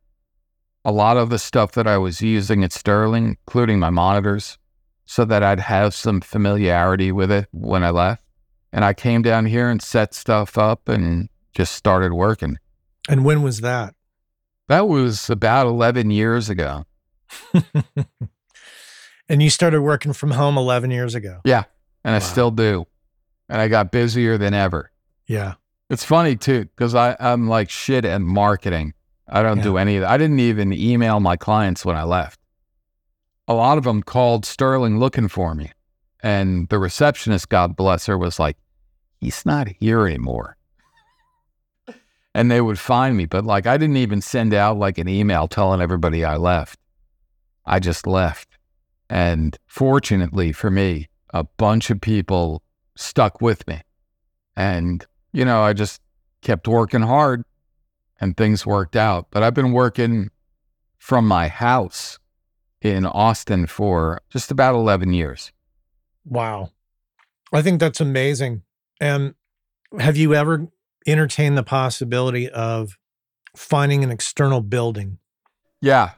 a 0.86 0.92
lot 0.92 1.18
of 1.18 1.30
the 1.30 1.40
stuff 1.40 1.72
that 1.74 1.88
I 1.88 1.98
was 1.98 2.22
using 2.22 2.64
at 2.64 2.74
Sterling, 2.74 3.38
including 3.46 3.80
my 3.80 3.90
monitors, 3.90 4.58
so 5.06 5.26
that 5.26 5.44
I'd 5.44 5.60
have 5.60 5.94
some 5.94 6.22
familiarity 6.22 7.12
with 7.12 7.32
it 7.32 7.48
when 7.52 7.84
I 7.84 7.90
left. 7.90 8.24
And 8.72 8.84
I 8.84 8.94
came 8.94 9.22
down 9.22 9.46
here 9.46 9.70
and 9.70 9.82
set 9.82 10.14
stuff 10.14 10.58
up 10.58 10.90
and 10.90 11.30
just 11.56 11.76
started 11.76 12.14
working. 12.14 12.58
And 13.08 13.24
when 13.24 13.44
was 13.44 13.62
that? 13.62 13.94
That 14.68 14.88
was 14.88 15.30
about 15.30 15.68
11 15.68 16.10
years 16.10 16.50
ago. 16.50 16.86
and 19.30 19.44
you 19.44 19.50
started 19.50 19.82
working 19.82 20.14
from 20.14 20.32
home 20.32 20.58
11 20.58 20.92
years 20.92 21.16
ago. 21.16 21.42
Yeah. 21.46 21.66
And 22.04 22.16
I 22.16 22.20
still 22.20 22.52
do. 22.52 22.86
And 23.50 23.62
I 23.62 23.68
got 23.68 23.92
busier 23.92 24.38
than 24.38 24.54
ever. 24.54 24.92
Yeah. 25.28 25.56
It's 25.90 26.04
funny 26.04 26.36
too, 26.36 26.66
because 26.66 26.96
I'm 26.96 27.48
like 27.48 27.70
shit 27.70 28.06
at 28.06 28.22
marketing. 28.22 28.94
I 29.28 29.42
don't 29.42 29.62
do 29.62 29.78
any 29.78 29.96
of 29.98 30.02
that. 30.02 30.10
I 30.12 30.18
didn't 30.18 30.40
even 30.40 30.74
email 30.74 31.20
my 31.20 31.38
clients 31.38 31.86
when 31.86 31.96
I 31.96 32.04
left. 32.04 32.40
A 33.48 33.54
lot 33.54 33.78
of 33.78 33.84
them 33.84 34.04
called 34.04 34.46
Sterling 34.46 35.00
looking 35.00 35.28
for 35.28 35.56
me. 35.56 35.72
And 36.22 36.68
the 36.70 36.80
receptionist, 36.80 37.50
God 37.50 37.76
bless 37.76 38.06
her, 38.06 38.18
was 38.18 38.40
like, 38.40 38.58
he's 39.20 39.46
not 39.46 39.68
here 39.68 40.06
anymore. 40.08 40.58
and 42.34 42.50
they 42.50 42.62
would 42.62 42.80
find 42.80 43.16
me. 43.16 43.26
But 43.26 43.46
like, 43.46 43.68
I 43.68 43.78
didn't 43.78 43.98
even 43.98 44.22
send 44.22 44.54
out 44.54 44.78
like 44.78 44.98
an 44.98 45.08
email 45.08 45.48
telling 45.48 45.82
everybody 45.82 46.24
I 46.24 46.38
left. 46.38 46.80
I 47.66 47.80
just 47.80 48.08
left. 48.08 48.58
And 49.10 49.58
fortunately 49.68 50.52
for 50.52 50.72
me, 50.72 51.08
a 51.34 51.44
bunch 51.44 51.90
of 51.90 52.02
people 52.02 52.62
stuck 52.96 53.42
with 53.42 53.68
me. 53.68 53.82
And, 54.56 55.06
you 55.32 55.46
know, 55.46 55.62
I 55.62 55.74
just 55.74 56.02
kept 56.42 56.68
working 56.68 57.02
hard 57.02 57.44
and 58.24 58.38
things 58.38 58.66
worked 58.66 58.96
out. 58.96 59.28
But 59.30 59.44
I've 59.44 59.54
been 59.54 59.74
working 59.74 60.32
from 60.98 61.28
my 61.28 61.50
house 61.50 62.18
in 62.82 63.06
Austin 63.06 63.68
for 63.68 64.22
just 64.30 64.50
about 64.50 64.76
11 64.76 65.14
years. 65.14 65.52
Wow. 66.26 66.72
I 67.52 67.62
think 67.62 67.80
that's 67.80 68.02
amazing. 68.02 68.64
And 69.02 69.36
have 70.00 70.18
you 70.18 70.34
ever 70.34 70.68
entertained 71.06 71.58
the 71.58 71.64
possibility 71.64 72.50
of 72.50 72.98
finding 73.56 74.04
an 74.04 74.10
external 74.10 74.62
building? 74.62 75.20
Yeah, 75.82 76.12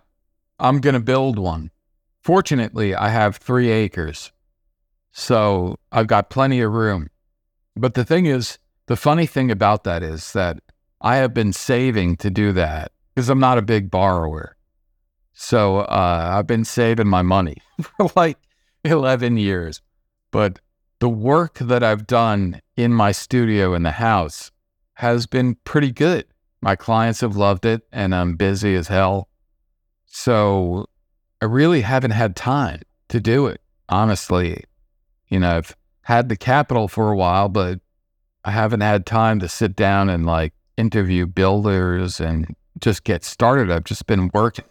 I'm 0.60 0.80
going 0.80 0.94
to 0.94 1.00
build 1.00 1.40
one. 1.40 1.72
Fortunately, 2.22 2.94
I 2.94 3.10
have 3.10 3.38
three 3.38 3.72
acres. 3.72 4.32
So 5.12 5.78
I've 5.92 6.08
got 6.08 6.30
plenty 6.30 6.62
of 6.62 6.72
room. 6.72 7.10
But 7.76 7.96
the 7.96 8.06
thing 8.06 8.28
is, 8.28 8.60
the 8.86 8.96
funny 8.96 9.26
thing 9.26 9.50
about 9.50 9.84
that 9.86 10.04
is 10.04 10.34
that 10.34 10.60
I 11.02 11.18
have 11.18 11.34
been 11.34 11.54
saving 11.54 12.18
to 12.18 12.30
do 12.30 12.52
that 12.54 12.92
because 13.14 13.30
I'm 13.30 13.40
not 13.40 13.58
a 13.58 13.62
big 13.62 13.92
borrower. 13.92 14.56
So 15.34 15.80
uh, 15.80 16.32
I've 16.34 16.48
been 16.48 16.66
saving 16.66 17.08
my 17.08 17.22
money 17.22 17.58
for 17.82 18.10
like 18.16 18.38
11 18.84 19.38
years. 19.38 19.82
But 20.32 20.60
the 21.00 21.10
work 21.10 21.60
that 21.60 21.84
I've 21.84 22.08
done 22.08 22.62
in 22.76 22.94
my 22.94 23.12
studio 23.12 23.74
in 23.74 23.84
the 23.84 23.92
house 23.92 24.52
has 24.96 25.28
been 25.28 25.56
pretty 25.66 25.92
good. 25.92 26.26
My 26.62 26.76
clients 26.76 27.22
have 27.22 27.36
loved 27.36 27.66
it, 27.66 27.84
and 27.92 28.16
I'm 28.16 28.38
busy 28.38 28.74
as 28.74 28.88
hell. 28.88 29.30
So 30.08 30.88
I 31.42 31.46
really 31.46 31.82
haven't 31.82 32.12
had 32.12 32.36
time 32.36 32.82
to 33.10 33.20
do 33.20 33.46
it, 33.46 33.62
honestly. 33.88 34.64
You 35.28 35.42
know, 35.42 35.58
I've 35.58 35.76
had 36.02 36.28
the 36.30 36.36
capital 36.36 36.88
for 36.88 37.12
a 37.12 37.16
while, 37.16 37.50
but 37.50 37.82
I 38.44 38.50
haven't 38.50 38.82
had 38.82 39.06
time 39.06 39.40
to 39.42 39.48
sit 39.48 39.76
down 39.76 40.10
and 40.10 40.26
like 40.26 40.55
interview 40.78 41.26
builders 41.26 42.20
and 42.20 42.56
just 42.80 43.04
get 43.04 43.24
started. 43.24 43.72
I've 43.72 43.84
just 43.84 44.06
been 44.08 44.30
working. 44.34 44.66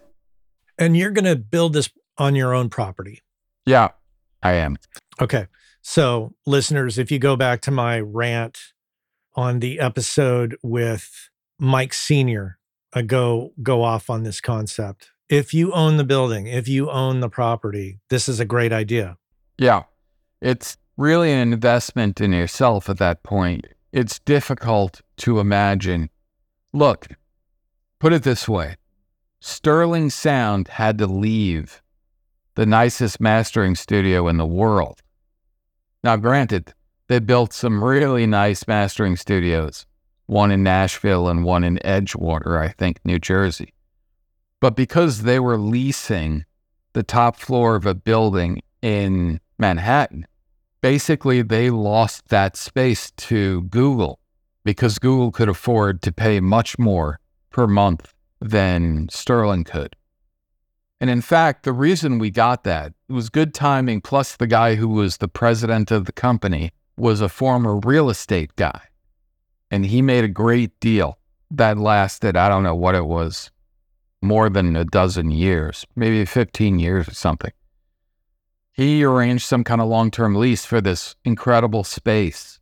And 0.78 0.96
you're 0.96 1.11
going 1.11 1.24
to 1.24 1.36
build 1.36 1.72
this 1.72 1.90
on 2.18 2.34
your 2.34 2.55
own 2.55 2.68
property. 2.68 3.22
Yeah, 3.66 3.90
I 4.42 4.55
am. 4.55 4.76
Okay. 5.20 5.46
So, 5.82 6.34
listeners, 6.46 6.98
if 6.98 7.11
you 7.11 7.18
go 7.18 7.36
back 7.36 7.61
to 7.62 7.70
my 7.70 8.00
rant 8.00 8.59
on 9.34 9.61
the 9.61 9.80
episode 9.80 10.57
with 10.62 11.30
Mike 11.59 11.92
Senior, 11.92 12.59
I 12.92 13.02
go 13.02 13.52
go 13.62 13.82
off 13.82 14.09
on 14.09 14.22
this 14.22 14.40
concept. 14.40 15.11
If 15.28 15.52
you 15.52 15.72
own 15.72 15.96
the 15.96 16.05
building, 16.05 16.46
if 16.46 16.68
you 16.68 16.90
own 16.90 17.20
the 17.20 17.28
property, 17.28 18.00
this 18.09 18.28
is 18.28 18.40
a 18.40 18.44
great 18.44 18.72
idea. 18.72 19.16
Yeah. 19.59 19.84
It's 20.40 20.76
really 20.96 21.32
an 21.32 21.52
investment 21.52 22.20
in 22.20 22.32
yourself 22.32 22.88
at 22.88 22.98
that 22.98 23.22
point. 23.22 23.66
It's 23.95 24.18
difficult 24.18 25.03
to 25.18 25.38
imagine. 25.38 26.11
Look, 26.72 27.07
put 28.01 28.12
it 28.12 28.24
this 28.24 28.49
way 28.49 28.74
Sterling 29.38 30.11
Sound 30.11 30.66
had 30.66 30.99
to 30.99 31.07
leave 31.07 31.80
the 32.57 32.66
nicest 32.66 33.20
mastering 33.20 33.76
studio 33.76 34.26
in 34.26 34.36
the 34.36 34.47
world. 34.47 35.01
Now, 36.03 36.16
granted, 36.16 36.74
they 37.07 37.20
built 37.20 37.53
some 37.53 37.84
really 37.84 38.26
nice 38.26 38.66
mastering 38.66 39.14
studios, 39.14 39.86
one 40.26 40.51
in 40.51 40.64
Nashville 40.64 41.28
and 41.28 41.45
one 41.45 41.62
in 41.62 41.78
Edgewater, 41.84 42.61
I 42.61 42.70
think, 42.70 42.99
New 43.05 43.20
Jersey. 43.20 43.74
But 44.61 44.74
because 44.74 45.22
they 45.22 45.38
were 45.38 45.57
leasing 45.57 46.47
the 46.95 47.05
top 47.05 47.36
floor 47.36 47.76
of 47.76 47.86
a 47.86 47.95
building 47.95 48.61
in 48.82 49.40
Manhattan, 49.57 50.26
basically 50.85 51.41
they 51.41 51.70
lost 51.70 52.28
that 52.28 52.59
space 52.59 53.11
to 53.12 53.62
Google 53.62 54.20
because 54.66 54.99
Google 54.99 55.32
could 55.32 55.49
afford 55.49 56.03
to 56.03 56.12
pay 56.12 56.41
much 56.41 56.78
more 56.78 57.20
per 57.49 57.66
month 57.66 58.12
than 58.39 59.09
Sterling 59.09 59.64
could. 59.64 59.97
And 61.01 61.09
in 61.09 61.22
fact, 61.22 61.62
the 61.62 61.72
reason 61.72 62.18
we 62.18 62.30
got 62.30 62.64
that 62.64 62.93
was 63.09 63.30
good 63.30 63.55
timing, 63.55 64.03
plus 64.03 64.37
the 64.37 64.47
guy 64.47 64.74
who 64.74 64.89
was 64.89 65.16
the 65.16 65.26
president 65.26 65.91
of 65.91 66.05
the 66.05 66.12
company 66.12 66.70
was 66.99 67.22
a 67.22 67.30
former 67.30 67.76
real 67.78 68.11
estate 68.11 68.55
guy. 68.57 68.82
And 69.70 69.87
he 69.87 70.03
made 70.03 70.24
a 70.24 70.28
great 70.28 70.78
deal 70.80 71.16
that 71.51 71.78
lasted, 71.78 72.37
I 72.37 72.51
don't 72.51 72.62
know 72.62 72.74
what 72.74 72.95
it 72.95 73.07
was, 73.07 73.51
more 74.20 74.51
than 74.51 74.76
a 74.76 74.85
dozen 74.85 75.30
years, 75.30 75.87
maybe 75.97 76.26
15 76.26 76.78
years 76.78 77.09
or 77.09 77.14
something. 77.14 77.53
He 78.75 79.05
arranged 79.05 79.47
some 79.47 79.62
kind 79.62 79.81
of 79.81 79.87
long 79.87 80.11
term 80.11 80.35
lease 80.35 80.64
for 80.64 80.81
this 80.81 81.14
incredible 81.25 81.85
space. 81.85 82.59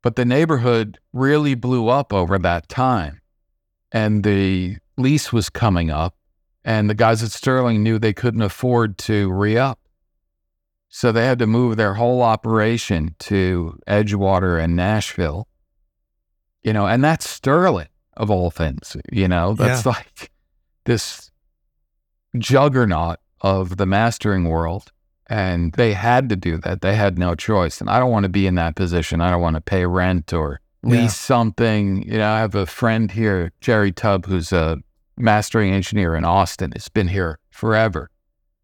But 0.00 0.14
the 0.14 0.24
neighborhood 0.24 0.98
really 1.12 1.56
blew 1.56 1.88
up 1.88 2.12
over 2.12 2.38
that 2.38 2.68
time. 2.68 3.20
And 3.90 4.22
the 4.22 4.76
lease 4.96 5.32
was 5.32 5.50
coming 5.50 5.90
up, 5.90 6.14
and 6.64 6.88
the 6.88 6.94
guys 6.94 7.22
at 7.22 7.32
Sterling 7.32 7.82
knew 7.82 7.98
they 7.98 8.12
couldn't 8.12 8.42
afford 8.42 8.96
to 8.98 9.32
re 9.32 9.56
up. 9.56 9.80
So 10.88 11.10
they 11.10 11.26
had 11.26 11.38
to 11.40 11.46
move 11.46 11.76
their 11.76 11.94
whole 11.94 12.22
operation 12.22 13.16
to 13.20 13.78
Edgewater 13.88 14.62
and 14.62 14.76
Nashville. 14.76 15.48
You 16.62 16.72
know, 16.72 16.86
and 16.86 17.02
that's 17.02 17.28
Sterling 17.28 17.88
of 18.16 18.30
all 18.30 18.50
things, 18.50 18.96
you 19.10 19.28
know, 19.28 19.54
that's 19.54 19.84
yeah. 19.84 19.92
like 19.92 20.30
this 20.84 21.30
juggernaut 22.36 23.18
of 23.40 23.76
the 23.78 23.86
mastering 23.86 24.44
world. 24.44 24.92
And 25.28 25.72
they 25.74 25.92
had 25.92 26.28
to 26.30 26.36
do 26.36 26.56
that. 26.58 26.80
They 26.80 26.94
had 26.94 27.18
no 27.18 27.34
choice. 27.34 27.80
And 27.80 27.90
I 27.90 27.98
don't 27.98 28.10
want 28.10 28.24
to 28.24 28.30
be 28.30 28.46
in 28.46 28.54
that 28.54 28.76
position. 28.76 29.20
I 29.20 29.30
don't 29.30 29.42
want 29.42 29.56
to 29.56 29.60
pay 29.60 29.84
rent 29.84 30.32
or 30.32 30.60
lease 30.82 31.00
yeah. 31.00 31.08
something. 31.08 32.02
You 32.02 32.18
know, 32.18 32.30
I 32.30 32.38
have 32.38 32.54
a 32.54 32.66
friend 32.66 33.10
here, 33.10 33.52
Jerry 33.60 33.92
Tubb, 33.92 34.26
who's 34.26 34.52
a 34.52 34.78
mastering 35.16 35.72
engineer 35.72 36.14
in 36.14 36.24
Austin. 36.24 36.72
Has 36.72 36.88
been 36.88 37.08
here 37.08 37.38
forever. 37.50 38.10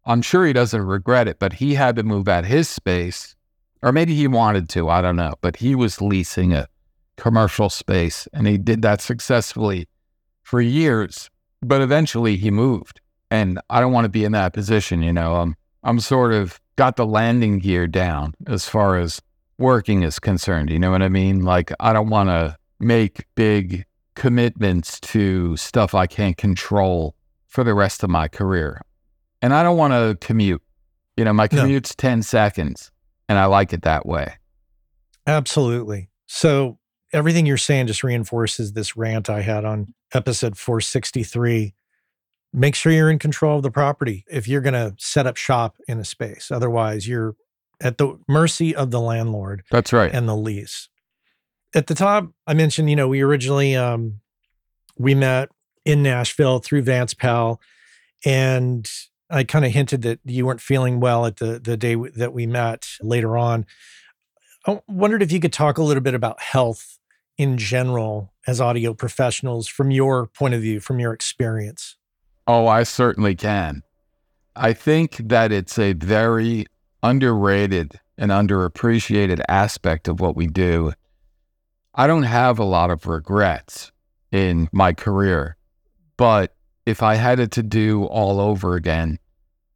I'm 0.05 0.21
sure 0.21 0.45
he 0.45 0.53
doesn't 0.53 0.81
regret 0.81 1.27
it, 1.27 1.39
but 1.39 1.53
he 1.53 1.75
had 1.75 1.95
to 1.97 2.03
move 2.03 2.27
out 2.27 2.45
his 2.45 2.69
space, 2.69 3.35
or 3.81 3.91
maybe 3.91 4.15
he 4.15 4.27
wanted 4.27 4.69
to. 4.69 4.89
I 4.89 5.01
don't 5.01 5.15
know. 5.15 5.33
But 5.41 5.57
he 5.57 5.75
was 5.75 6.01
leasing 6.01 6.53
a 6.53 6.67
commercial 7.17 7.69
space, 7.69 8.27
and 8.33 8.47
he 8.47 8.57
did 8.57 8.81
that 8.81 9.01
successfully 9.01 9.87
for 10.43 10.61
years 10.61 11.29
but 11.65 11.81
eventually 11.81 12.37
he 12.37 12.51
moved. 12.51 13.01
And 13.31 13.59
I 13.69 13.79
don't 13.79 13.91
want 13.91 14.05
to 14.05 14.09
be 14.09 14.23
in 14.23 14.31
that 14.33 14.53
position, 14.53 15.01
you 15.01 15.11
know. 15.11 15.35
I'm 15.35 15.55
I'm 15.85 15.99
sort 15.99 16.33
of 16.33 16.59
got 16.75 16.95
the 16.95 17.05
landing 17.05 17.59
gear 17.59 17.87
down 17.87 18.33
as 18.47 18.67
far 18.67 18.97
as 18.97 19.21
working 19.57 20.03
is 20.03 20.19
concerned. 20.19 20.69
You 20.69 20.79
know 20.79 20.91
what 20.91 21.01
I 21.01 21.09
mean? 21.09 21.45
Like 21.45 21.71
I 21.79 21.93
don't 21.93 22.09
want 22.09 22.29
to 22.29 22.57
make 22.79 23.25
big 23.35 23.85
commitments 24.15 24.99
to 25.01 25.55
stuff 25.55 25.93
I 25.93 26.07
can't 26.07 26.35
control 26.35 27.15
for 27.47 27.63
the 27.63 27.73
rest 27.73 28.03
of 28.03 28.09
my 28.09 28.27
career. 28.27 28.81
And 29.41 29.53
I 29.53 29.63
don't 29.63 29.77
want 29.77 29.93
to 29.93 30.17
commute. 30.25 30.61
You 31.15 31.23
know, 31.23 31.33
my 31.33 31.47
commute's 31.47 31.91
no. 31.91 32.09
10 32.09 32.23
seconds 32.23 32.91
and 33.29 33.37
I 33.37 33.45
like 33.45 33.71
it 33.71 33.83
that 33.83 34.05
way. 34.05 34.33
Absolutely. 35.27 36.09
So 36.25 36.79
everything 37.13 37.45
you're 37.45 37.57
saying 37.57 37.87
just 37.87 38.03
reinforces 38.03 38.73
this 38.73 38.97
rant 38.97 39.29
I 39.29 39.41
had 39.41 39.63
on 39.65 39.93
episode 40.13 40.57
463. 40.57 41.73
Make 42.55 42.75
sure 42.75 42.91
you're 42.91 43.09
in 43.09 43.19
control 43.19 43.57
of 43.57 43.63
the 43.63 43.71
property 43.71 44.25
if 44.29 44.47
you're 44.47 44.61
going 44.61 44.73
to 44.73 44.95
set 44.97 45.27
up 45.27 45.37
shop 45.37 45.75
in 45.87 45.99
a 45.99 46.05
space. 46.05 46.51
Otherwise, 46.51 47.07
you're 47.07 47.35
at 47.81 47.97
the 47.97 48.17
mercy 48.27 48.75
of 48.75 48.91
the 48.91 49.01
landlord. 49.01 49.63
That's 49.71 49.91
right. 49.91 50.13
And 50.13 50.27
the 50.27 50.35
lease. 50.35 50.89
At 51.73 51.87
the 51.87 51.95
top, 51.95 52.29
I 52.47 52.53
mentioned, 52.53 52.89
you 52.89 52.95
know, 52.95 53.09
we 53.09 53.21
originally 53.21 53.75
um, 53.75 54.21
we 54.97 55.13
met 55.13 55.49
in 55.83 56.01
Nashville 56.01 56.59
through 56.59 56.83
Vance 56.83 57.13
Powell, 57.13 57.59
and 58.23 58.89
I 59.29 59.43
kind 59.43 59.65
of 59.65 59.71
hinted 59.71 60.01
that 60.03 60.19
you 60.23 60.45
weren't 60.45 60.61
feeling 60.61 61.01
well 61.01 61.25
at 61.25 61.37
the 61.37 61.59
the 61.59 61.75
day 61.75 61.95
that 61.95 62.31
we 62.31 62.47
met 62.47 62.87
later 63.01 63.37
on. 63.37 63.65
I 64.65 64.79
wondered 64.87 65.21
if 65.21 65.33
you 65.33 65.41
could 65.41 65.51
talk 65.51 65.77
a 65.77 65.83
little 65.83 66.01
bit 66.01 66.13
about 66.13 66.41
health 66.41 66.97
in 67.37 67.57
general 67.57 68.33
as 68.47 68.61
audio 68.61 68.93
professionals 68.93 69.67
from 69.67 69.91
your 69.91 70.27
point 70.27 70.53
of 70.53 70.61
view, 70.61 70.79
from 70.79 70.99
your 70.99 71.13
experience? 71.13 71.97
Oh, 72.47 72.67
I 72.67 72.83
certainly 72.83 73.35
can. 73.35 73.81
I 74.55 74.73
think 74.73 75.17
that 75.17 75.51
it's 75.51 75.79
a 75.79 75.93
very 75.93 76.65
underrated 77.01 77.99
and 78.17 78.31
underappreciated 78.31 79.41
aspect 79.49 80.07
of 80.07 80.19
what 80.19 80.35
we 80.35 80.45
do. 80.45 80.93
I 81.95 82.05
don't 82.05 82.23
have 82.23 82.59
a 82.59 82.63
lot 82.63 82.91
of 82.91 83.07
regrets 83.07 83.91
in 84.31 84.69
my 84.71 84.93
career, 84.93 85.57
but 86.17 86.55
if 86.85 87.01
I 87.01 87.15
had 87.15 87.39
it 87.39 87.51
to 87.51 87.63
do 87.63 88.05
all 88.05 88.39
over 88.39 88.75
again, 88.75 89.17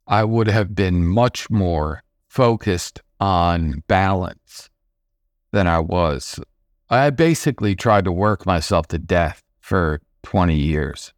I 0.06 0.22
would 0.24 0.46
have 0.46 0.74
been 0.74 1.06
much 1.06 1.50
more 1.50 2.02
focused 2.28 3.00
on 3.18 3.82
balance 3.88 4.70
than 5.50 5.66
I 5.66 5.80
was. 5.80 6.38
I 6.88 7.10
basically 7.10 7.74
tried 7.74 8.04
to 8.04 8.12
work 8.12 8.46
myself 8.46 8.86
to 8.88 8.98
death 8.98 9.42
for 9.60 10.00
20 10.22 10.54
years 10.56 11.12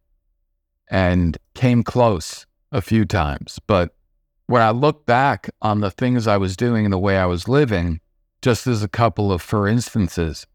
and 0.89 1.37
came 1.53 1.83
close 1.83 2.45
a 2.71 2.81
few 2.81 3.05
times. 3.05 3.59
But 3.67 3.95
when 4.47 4.61
I 4.61 4.71
look 4.71 5.05
back 5.05 5.49
on 5.61 5.79
the 5.79 5.91
things 5.91 6.27
I 6.27 6.37
was 6.37 6.57
doing 6.57 6.85
and 6.85 6.93
the 6.93 6.99
way 6.99 7.17
I 7.17 7.25
was 7.25 7.47
living, 7.47 8.01
just 8.41 8.67
as 8.67 8.83
a 8.83 8.89
couple 8.89 9.31
of 9.31 9.41
for 9.41 9.67
instances, 9.67 10.45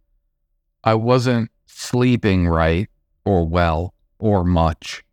I 0.84 0.94
wasn't 0.94 1.50
sleeping 1.66 2.46
right 2.46 2.88
or 3.24 3.46
well 3.46 3.94
or 4.18 4.44
much. 4.44 5.04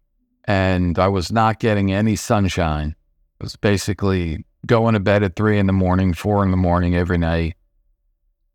And 0.46 1.00
I 1.00 1.08
was 1.08 1.32
not 1.32 1.60
getting 1.60 1.92
any 1.92 2.16
sunshine. 2.16 2.96
I 3.40 3.44
was 3.44 3.56
basically 3.56 4.46
going 4.66 4.94
to 4.94 5.00
bed 5.00 5.24
at 5.24 5.36
three 5.36 5.58
in 5.58 5.68
the 5.68 5.74
morning, 5.74 6.14
four 6.14 6.44
in 6.44 6.52
the 6.52 6.58
morning 6.58 6.96
every 6.96 7.18
night, 7.18 7.56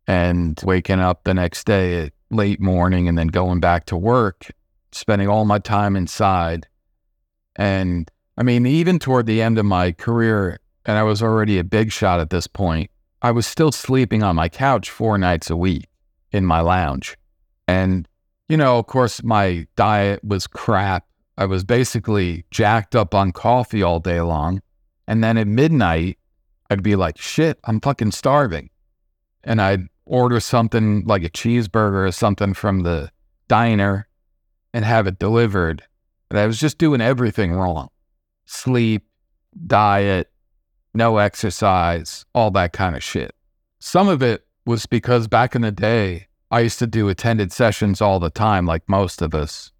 and 0.07 0.59
waking 0.63 0.99
up 0.99 1.23
the 1.23 1.33
next 1.33 1.65
day 1.65 2.05
at 2.05 2.13
late 2.29 2.59
morning 2.59 3.07
and 3.07 3.17
then 3.17 3.27
going 3.27 3.59
back 3.59 3.85
to 3.87 3.97
work, 3.97 4.51
spending 4.91 5.27
all 5.27 5.45
my 5.45 5.59
time 5.59 5.95
inside. 5.95 6.67
And 7.55 8.09
I 8.37 8.43
mean, 8.43 8.65
even 8.65 8.99
toward 8.99 9.25
the 9.25 9.41
end 9.41 9.57
of 9.57 9.65
my 9.65 9.91
career, 9.91 10.59
and 10.85 10.97
I 10.97 11.03
was 11.03 11.21
already 11.21 11.59
a 11.59 11.63
big 11.63 11.91
shot 11.91 12.19
at 12.19 12.29
this 12.29 12.47
point, 12.47 12.89
I 13.21 13.31
was 13.31 13.45
still 13.45 13.71
sleeping 13.71 14.23
on 14.23 14.35
my 14.35 14.49
couch 14.49 14.89
four 14.89 15.17
nights 15.17 15.49
a 15.49 15.55
week 15.55 15.87
in 16.31 16.45
my 16.45 16.61
lounge. 16.61 17.17
And, 17.67 18.07
you 18.49 18.57
know, 18.57 18.79
of 18.79 18.87
course, 18.87 19.23
my 19.23 19.67
diet 19.75 20.23
was 20.23 20.47
crap. 20.47 21.05
I 21.37 21.45
was 21.45 21.63
basically 21.63 22.45
jacked 22.51 22.95
up 22.95 23.13
on 23.13 23.31
coffee 23.31 23.83
all 23.83 23.99
day 23.99 24.21
long. 24.21 24.61
And 25.07 25.23
then 25.23 25.37
at 25.37 25.47
midnight, 25.47 26.17
I'd 26.69 26.83
be 26.83 26.95
like, 26.95 27.17
shit, 27.17 27.59
I'm 27.65 27.79
fucking 27.79 28.11
starving. 28.11 28.69
And 29.43 29.61
I'd 29.61 29.87
order 30.05 30.39
something 30.39 31.05
like 31.05 31.23
a 31.23 31.29
cheeseburger 31.29 32.07
or 32.07 32.11
something 32.11 32.53
from 32.53 32.81
the 32.81 33.11
diner 33.47 34.07
and 34.73 34.85
have 34.85 35.07
it 35.07 35.19
delivered. 35.19 35.83
But 36.29 36.39
I 36.39 36.47
was 36.47 36.59
just 36.59 36.77
doing 36.77 37.01
everything 37.01 37.51
wrong 37.51 37.89
sleep, 38.45 39.03
diet, 39.65 40.29
no 40.93 41.17
exercise, 41.17 42.25
all 42.35 42.51
that 42.51 42.73
kind 42.73 42.95
of 42.95 43.03
shit. 43.03 43.33
Some 43.79 44.09
of 44.09 44.21
it 44.21 44.45
was 44.65 44.85
because 44.85 45.27
back 45.27 45.55
in 45.55 45.61
the 45.61 45.71
day, 45.71 46.27
I 46.51 46.59
used 46.59 46.79
to 46.79 46.87
do 46.87 47.07
attended 47.07 47.51
sessions 47.51 48.01
all 48.01 48.19
the 48.19 48.29
time, 48.29 48.65
like 48.65 48.83
most 48.87 49.21
of 49.21 49.33
us. 49.33 49.71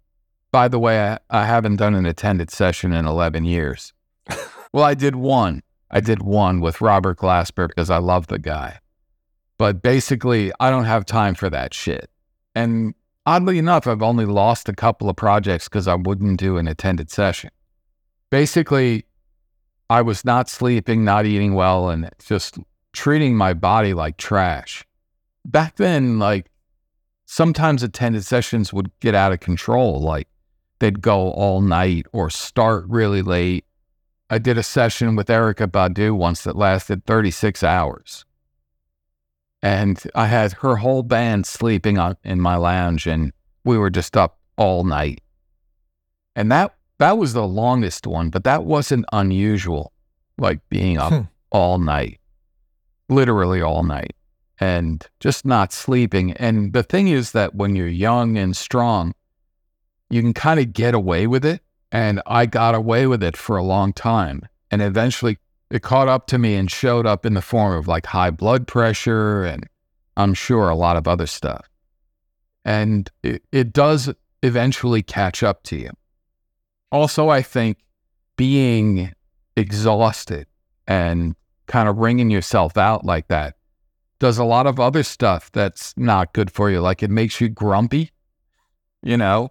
By 0.50 0.68
the 0.68 0.78
way, 0.78 1.00
I, 1.02 1.18
I 1.30 1.44
haven't 1.44 1.76
done 1.76 1.94
an 1.94 2.06
attended 2.06 2.50
session 2.50 2.92
in 2.92 3.04
11 3.04 3.44
years. 3.44 3.92
well, 4.72 4.84
I 4.84 4.94
did 4.94 5.16
one. 5.16 5.62
I 5.90 6.00
did 6.00 6.22
one 6.22 6.60
with 6.60 6.80
Robert 6.80 7.18
Glasper 7.18 7.68
because 7.68 7.90
I 7.90 7.98
love 7.98 8.28
the 8.28 8.38
guy. 8.38 8.78
But 9.58 9.82
basically, 9.82 10.50
I 10.58 10.70
don't 10.70 10.84
have 10.84 11.04
time 11.04 11.34
for 11.34 11.50
that 11.50 11.74
shit. 11.74 12.10
And 12.54 12.94
oddly 13.26 13.58
enough, 13.58 13.86
I've 13.86 14.02
only 14.02 14.26
lost 14.26 14.68
a 14.68 14.74
couple 14.74 15.08
of 15.08 15.16
projects 15.16 15.68
because 15.68 15.88
I 15.88 15.94
wouldn't 15.94 16.38
do 16.38 16.56
an 16.56 16.68
attended 16.68 17.10
session. 17.10 17.50
Basically, 18.30 19.04
I 19.90 20.02
was 20.02 20.24
not 20.24 20.48
sleeping, 20.48 21.04
not 21.04 21.26
eating 21.26 21.54
well, 21.54 21.90
and 21.90 22.08
just 22.24 22.58
treating 22.92 23.36
my 23.36 23.54
body 23.54 23.94
like 23.94 24.16
trash. 24.16 24.84
Back 25.44 25.76
then, 25.76 26.18
like 26.18 26.50
sometimes 27.26 27.82
attended 27.82 28.24
sessions 28.24 28.72
would 28.72 28.90
get 29.00 29.14
out 29.14 29.32
of 29.32 29.40
control. 29.40 30.00
Like 30.00 30.28
they'd 30.78 31.00
go 31.00 31.30
all 31.30 31.60
night 31.60 32.06
or 32.12 32.30
start 32.30 32.84
really 32.88 33.22
late. 33.22 33.64
I 34.30 34.38
did 34.38 34.56
a 34.56 34.62
session 34.62 35.16
with 35.16 35.28
Erykah 35.28 35.66
Badu 35.66 36.16
once 36.16 36.42
that 36.44 36.56
lasted 36.56 37.04
36 37.04 37.62
hours. 37.62 38.24
And 39.62 40.02
I 40.14 40.26
had 40.26 40.52
her 40.54 40.76
whole 40.76 41.02
band 41.02 41.46
sleeping 41.46 41.98
on, 41.98 42.16
in 42.24 42.40
my 42.40 42.56
lounge, 42.56 43.06
and 43.06 43.32
we 43.64 43.78
were 43.78 43.90
just 43.90 44.16
up 44.16 44.38
all 44.56 44.84
night. 44.84 45.20
And 46.34 46.50
that 46.50 46.74
that 46.98 47.18
was 47.18 47.32
the 47.32 47.46
longest 47.46 48.06
one, 48.06 48.30
but 48.30 48.44
that 48.44 48.64
wasn't 48.64 49.06
unusual, 49.12 49.92
like 50.38 50.60
being 50.68 50.98
up 50.98 51.12
Hmm. 51.12 51.20
all 51.50 51.78
night, 51.78 52.20
literally 53.08 53.60
all 53.60 53.82
night, 53.82 54.14
and 54.58 55.06
just 55.20 55.44
not 55.44 55.72
sleeping. 55.72 56.32
And 56.32 56.72
the 56.72 56.82
thing 56.82 57.08
is 57.08 57.32
that 57.32 57.54
when 57.54 57.74
you're 57.76 57.88
young 57.88 58.36
and 58.38 58.56
strong, 58.56 59.14
you 60.10 60.22
can 60.22 60.34
kind 60.34 60.60
of 60.60 60.72
get 60.72 60.94
away 60.94 61.26
with 61.26 61.44
it. 61.44 61.60
And 61.90 62.22
I 62.26 62.46
got 62.46 62.74
away 62.74 63.06
with 63.06 63.22
it 63.22 63.36
for 63.36 63.56
a 63.56 63.62
long 63.64 63.92
time. 63.92 64.48
And 64.70 64.80
eventually 64.80 65.38
it 65.72 65.82
caught 65.82 66.06
up 66.06 66.26
to 66.26 66.36
me 66.36 66.54
and 66.54 66.70
showed 66.70 67.06
up 67.06 67.24
in 67.24 67.32
the 67.32 67.40
form 67.40 67.74
of 67.78 67.88
like 67.88 68.04
high 68.04 68.30
blood 68.30 68.68
pressure 68.68 69.42
and 69.42 69.66
I'm 70.18 70.34
sure 70.34 70.68
a 70.68 70.74
lot 70.74 70.98
of 70.98 71.08
other 71.08 71.26
stuff. 71.26 71.66
And 72.62 73.10
it, 73.22 73.42
it 73.52 73.72
does 73.72 74.12
eventually 74.42 75.02
catch 75.02 75.42
up 75.42 75.62
to 75.64 75.76
you. 75.76 75.90
Also, 76.92 77.30
I 77.30 77.40
think 77.40 77.78
being 78.36 79.12
exhausted 79.56 80.46
and 80.86 81.34
kind 81.66 81.88
of 81.88 81.96
wringing 81.96 82.30
yourself 82.30 82.76
out 82.76 83.06
like 83.06 83.28
that 83.28 83.56
does 84.18 84.36
a 84.36 84.44
lot 84.44 84.66
of 84.66 84.78
other 84.78 85.02
stuff 85.02 85.50
that's 85.52 85.94
not 85.96 86.34
good 86.34 86.50
for 86.50 86.70
you. 86.70 86.82
Like 86.82 87.02
it 87.02 87.10
makes 87.10 87.40
you 87.40 87.48
grumpy, 87.48 88.10
you 89.02 89.16
know, 89.16 89.48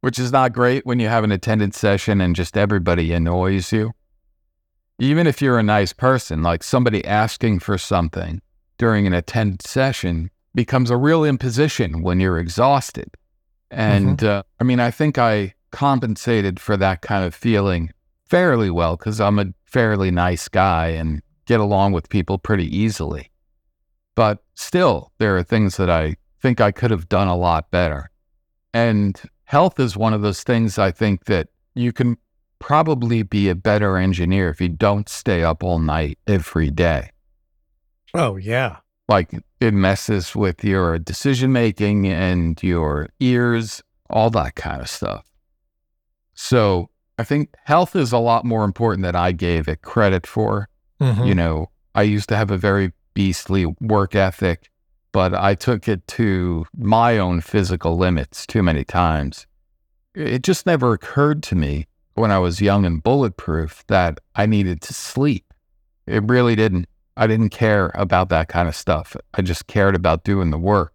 which 0.00 0.18
is 0.18 0.32
not 0.32 0.52
great 0.52 0.84
when 0.84 0.98
you 0.98 1.06
have 1.06 1.22
an 1.22 1.30
attendance 1.30 1.78
session 1.78 2.20
and 2.20 2.34
just 2.34 2.56
everybody 2.56 3.12
annoys 3.12 3.70
you. 3.70 3.92
Even 4.98 5.26
if 5.26 5.42
you're 5.42 5.58
a 5.58 5.62
nice 5.62 5.92
person, 5.92 6.42
like 6.42 6.62
somebody 6.62 7.04
asking 7.04 7.58
for 7.58 7.78
something 7.78 8.40
during 8.78 9.06
an 9.06 9.12
attendance 9.12 9.68
session 9.68 10.30
becomes 10.54 10.90
a 10.90 10.96
real 10.96 11.24
imposition 11.24 12.02
when 12.02 12.20
you're 12.20 12.38
exhausted. 12.38 13.10
And 13.70 14.22
uh, 14.22 14.44
I 14.60 14.64
mean, 14.64 14.78
I 14.78 14.90
think 14.90 15.18
I 15.18 15.54
compensated 15.72 16.60
for 16.60 16.76
that 16.76 17.02
kind 17.02 17.24
of 17.24 17.34
feeling 17.34 17.90
fairly 18.24 18.70
well 18.70 18.96
because 18.96 19.20
I'm 19.20 19.38
a 19.38 19.52
fairly 19.64 20.10
nice 20.12 20.48
guy 20.48 20.88
and 20.88 21.20
get 21.46 21.60
along 21.60 21.92
with 21.92 22.08
people 22.08 22.38
pretty 22.38 22.74
easily. 22.74 23.30
But 24.14 24.44
still, 24.54 25.12
there 25.18 25.36
are 25.36 25.42
things 25.42 25.76
that 25.76 25.90
I 25.90 26.16
think 26.40 26.60
I 26.60 26.70
could 26.70 26.92
have 26.92 27.08
done 27.08 27.26
a 27.26 27.36
lot 27.36 27.70
better. 27.72 28.10
And 28.72 29.20
health 29.44 29.80
is 29.80 29.96
one 29.96 30.14
of 30.14 30.22
those 30.22 30.44
things 30.44 30.78
I 30.78 30.92
think 30.92 31.24
that 31.24 31.48
you 31.74 31.92
can 31.92 32.16
probably 32.58 33.22
be 33.22 33.48
a 33.48 33.54
better 33.54 33.96
engineer 33.96 34.48
if 34.48 34.60
you 34.60 34.68
don't 34.68 35.08
stay 35.08 35.42
up 35.42 35.62
all 35.62 35.78
night 35.78 36.18
every 36.26 36.70
day. 36.70 37.10
Oh, 38.14 38.36
yeah. 38.36 38.76
Like 39.08 39.30
it 39.60 39.74
messes 39.74 40.34
with 40.34 40.64
your 40.64 40.98
decision 40.98 41.52
making 41.52 42.06
and 42.06 42.60
your 42.62 43.08
ears, 43.20 43.82
all 44.08 44.30
that 44.30 44.54
kind 44.54 44.80
of 44.80 44.88
stuff. 44.88 45.24
So 46.34 46.90
I 47.18 47.24
think 47.24 47.54
health 47.64 47.94
is 47.94 48.12
a 48.12 48.18
lot 48.18 48.44
more 48.44 48.64
important 48.64 49.02
than 49.02 49.14
I 49.16 49.32
gave 49.32 49.68
it 49.68 49.82
credit 49.82 50.26
for. 50.26 50.68
Mhm. 51.00 51.26
You 51.26 51.34
know, 51.34 51.70
I 51.94 52.02
used 52.02 52.28
to 52.30 52.36
have 52.36 52.50
a 52.50 52.58
very 52.58 52.92
beastly 53.14 53.66
work 53.80 54.14
ethic, 54.14 54.70
but 55.12 55.34
I 55.34 55.54
took 55.54 55.86
it 55.86 56.06
to 56.08 56.66
my 56.76 57.18
own 57.18 57.40
physical 57.40 57.96
limits 57.96 58.46
too 58.46 58.62
many 58.62 58.84
times. 58.84 59.46
It 60.14 60.42
just 60.42 60.66
never 60.66 60.92
occurred 60.92 61.42
to 61.44 61.54
me 61.56 61.86
when 62.14 62.30
I 62.30 62.38
was 62.38 62.60
young 62.60 62.84
and 62.84 63.02
bulletproof 63.02 63.84
that 63.88 64.20
I 64.34 64.46
needed 64.46 64.80
to 64.82 64.94
sleep. 64.94 65.52
It 66.06 66.22
really 66.24 66.56
didn't. 66.56 66.88
I 67.16 67.26
didn't 67.26 67.50
care 67.50 67.92
about 67.94 68.28
that 68.30 68.48
kind 68.48 68.68
of 68.68 68.74
stuff. 68.74 69.16
I 69.34 69.42
just 69.42 69.66
cared 69.66 69.94
about 69.94 70.24
doing 70.24 70.50
the 70.50 70.58
work. 70.58 70.92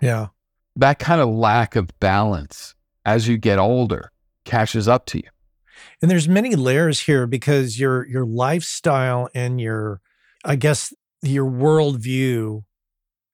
Yeah. 0.00 0.28
That 0.76 0.98
kind 0.98 1.20
of 1.20 1.28
lack 1.28 1.76
of 1.76 1.88
balance 2.00 2.74
as 3.04 3.28
you 3.28 3.36
get 3.36 3.58
older 3.58 4.10
catches 4.44 4.88
up 4.88 5.06
to 5.06 5.18
you. 5.18 5.28
And 6.00 6.10
there's 6.10 6.28
many 6.28 6.56
layers 6.56 7.00
here 7.00 7.26
because 7.26 7.78
your 7.78 8.06
your 8.06 8.24
lifestyle 8.24 9.28
and 9.34 9.60
your 9.60 10.00
I 10.44 10.56
guess 10.56 10.92
your 11.22 11.50
worldview 11.50 12.64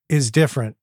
is 0.09 0.31
different 0.31 0.77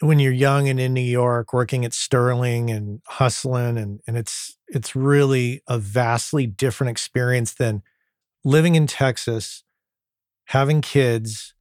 when 0.00 0.18
you're 0.18 0.32
young 0.32 0.68
and 0.68 0.80
in 0.80 0.92
New 0.92 1.00
York 1.00 1.52
working 1.52 1.84
at 1.84 1.94
Sterling 1.94 2.70
and 2.70 3.00
hustling 3.06 3.78
and 3.78 4.00
and 4.06 4.16
it's 4.16 4.58
it's 4.68 4.96
really 4.96 5.62
a 5.68 5.78
vastly 5.78 6.46
different 6.46 6.90
experience 6.90 7.54
than 7.54 7.82
living 8.44 8.74
in 8.74 8.86
Texas, 8.86 9.64
having 10.46 10.80
kids, 10.80 11.54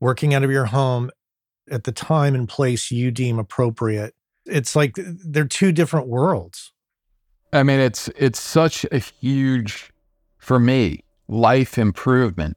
working 0.00 0.34
out 0.34 0.42
of 0.42 0.50
your 0.50 0.66
home 0.66 1.10
at 1.70 1.84
the 1.84 1.92
time 1.92 2.34
and 2.34 2.48
place 2.48 2.90
you 2.90 3.10
deem 3.10 3.38
appropriate. 3.38 4.14
It's 4.46 4.74
like 4.74 4.96
they're 4.96 5.44
two 5.44 5.72
different 5.72 6.08
worlds. 6.08 6.72
I 7.52 7.62
mean, 7.62 7.80
it's 7.80 8.08
it's 8.16 8.40
such 8.40 8.86
a 8.90 8.98
huge, 8.98 9.92
for 10.38 10.58
me, 10.58 11.04
life 11.28 11.78
improvement. 11.78 12.56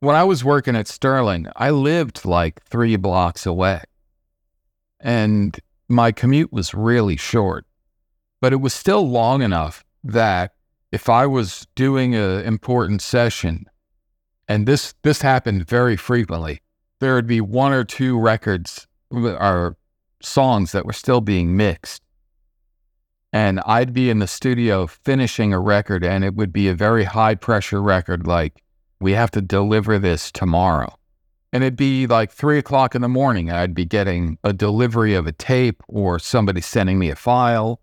When 0.00 0.16
I 0.16 0.24
was 0.24 0.44
working 0.44 0.76
at 0.76 0.86
Sterling, 0.88 1.46
I 1.56 1.70
lived 1.70 2.24
like 2.24 2.62
three 2.64 2.96
blocks 2.96 3.46
away, 3.46 3.82
and 5.00 5.58
my 5.88 6.12
commute 6.12 6.52
was 6.52 6.74
really 6.74 7.16
short, 7.16 7.64
but 8.40 8.52
it 8.52 8.60
was 8.60 8.74
still 8.74 9.08
long 9.08 9.42
enough 9.42 9.84
that 10.04 10.52
if 10.92 11.08
I 11.08 11.26
was 11.26 11.66
doing 11.74 12.14
an 12.14 12.44
important 12.44 13.02
session, 13.02 13.66
and 14.46 14.66
this 14.66 14.94
this 15.02 15.22
happened 15.22 15.68
very 15.68 15.96
frequently, 15.96 16.60
there 17.00 17.14
would 17.14 17.26
be 17.26 17.40
one 17.40 17.72
or 17.72 17.84
two 17.84 18.18
records 18.18 18.86
or 19.10 19.76
songs 20.22 20.72
that 20.72 20.86
were 20.86 20.92
still 20.92 21.20
being 21.20 21.56
mixed 21.56 22.02
and 23.32 23.60
I'd 23.66 23.92
be 23.92 24.10
in 24.10 24.20
the 24.20 24.26
studio 24.26 24.86
finishing 24.86 25.52
a 25.52 25.60
record, 25.60 26.04
and 26.04 26.24
it 26.24 26.34
would 26.34 26.52
be 26.52 26.68
a 26.68 26.74
very 26.74 27.04
high 27.04 27.34
pressure 27.34 27.82
record, 27.82 28.26
like, 28.26 28.62
we 29.00 29.12
have 29.12 29.30
to 29.32 29.40
deliver 29.40 29.98
this 29.98 30.32
tomorrow. 30.32 30.94
And 31.52 31.62
it'd 31.62 31.76
be 31.76 32.06
like 32.06 32.30
three 32.30 32.58
o'clock 32.58 32.94
in 32.94 33.02
the 33.02 33.08
morning, 33.08 33.50
I'd 33.50 33.74
be 33.74 33.84
getting 33.84 34.38
a 34.44 34.52
delivery 34.52 35.14
of 35.14 35.26
a 35.26 35.32
tape 35.32 35.82
or 35.88 36.18
somebody 36.18 36.60
sending 36.60 36.98
me 36.98 37.10
a 37.10 37.16
file 37.16 37.80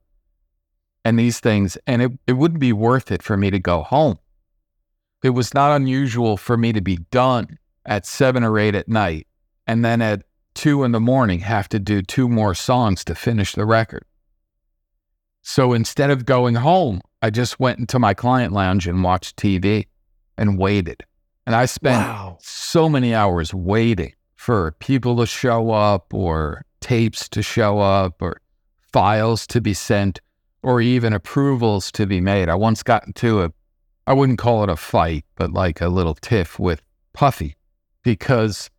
and 1.06 1.18
these 1.18 1.40
things, 1.40 1.78
and 1.88 2.02
it, 2.02 2.12
it 2.28 2.34
wouldn't 2.34 2.60
be 2.60 2.74
worth 2.74 3.12
it 3.12 3.24
for 3.24 3.38
me 3.38 3.52
to 3.52 3.60
go 3.60 3.84
home. 3.84 4.18
It 5.24 5.30
was 5.30 5.54
not 5.54 5.74
unusual 5.76 6.36
for 6.36 6.58
me 6.58 6.74
to 6.74 6.82
be 6.82 6.98
done 7.12 7.58
at 7.86 8.06
seven 8.06 8.44
or 8.44 8.60
eight 8.60 8.76
at 8.76 8.90
night, 8.90 9.28
and 9.68 9.86
then 9.86 10.02
at 10.02 10.24
two 10.56 10.84
in 10.84 10.92
the 10.92 11.00
morning, 11.00 11.40
have 11.40 11.70
to 11.70 11.80
do 11.80 12.02
two 12.02 12.28
more 12.28 12.56
songs 12.56 13.04
to 13.06 13.14
finish 13.14 13.54
the 13.54 13.66
record. 13.66 14.04
So 15.42 15.74
instead 15.74 16.10
of 16.10 16.26
going 16.26 16.56
home, 16.56 17.02
I 17.22 17.30
just 17.30 17.60
went 17.60 17.78
into 17.80 18.00
my 18.00 18.14
client 18.14 18.52
lounge 18.54 18.88
and 18.88 19.04
watched 19.04 19.38
TV 19.38 19.88
and 20.38 20.58
waited. 20.58 21.04
And 21.46 21.56
I 21.56 21.66
spent 21.66 22.08
Wow. 22.08 22.38
so 22.42 22.90
many 22.90 23.14
hours 23.14 23.54
waiting 23.54 24.14
for 24.36 24.72
people 24.80 25.18
to 25.18 25.26
show 25.26 25.72
up 25.72 26.14
or 26.14 26.66
tapes 26.82 27.30
to 27.30 27.44
show 27.44 27.80
up 27.80 28.22
or 28.22 28.42
files 28.92 29.46
to 29.48 29.62
be 29.62 29.74
sent 29.74 30.20
or 30.66 30.82
even 30.82 31.14
approvals 31.14 31.92
to 31.92 32.08
be 32.08 32.20
made. 32.20 32.50
I 32.50 32.56
once 32.56 32.82
got 32.82 33.06
into 33.06 33.44
a, 33.44 33.52
I 34.08 34.14
wouldn't 34.14 34.40
call 34.40 34.64
it 34.64 34.70
a 34.70 34.76
fight, 34.76 35.24
but 35.36 35.54
like 35.54 35.80
a 35.80 35.90
little 35.90 36.16
tiff 36.16 36.58
with 36.58 36.82
Puffy 37.14 37.56
because 38.02 38.72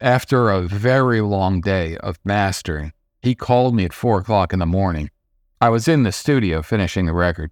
after 0.00 0.48
a 0.48 0.62
very 0.62 1.20
long 1.20 1.60
day 1.60 1.98
of 1.98 2.18
mastering, 2.24 2.94
he 3.20 3.34
called 3.34 3.74
me 3.74 3.84
at 3.84 3.92
four 3.92 4.20
o'clock 4.20 4.54
in 4.54 4.60
the 4.60 4.66
morning 4.66 5.10
I 5.60 5.68
was 5.68 5.88
in 5.88 6.04
the 6.04 6.12
studio 6.12 6.62
finishing 6.62 7.04
the 7.04 7.12
record 7.12 7.50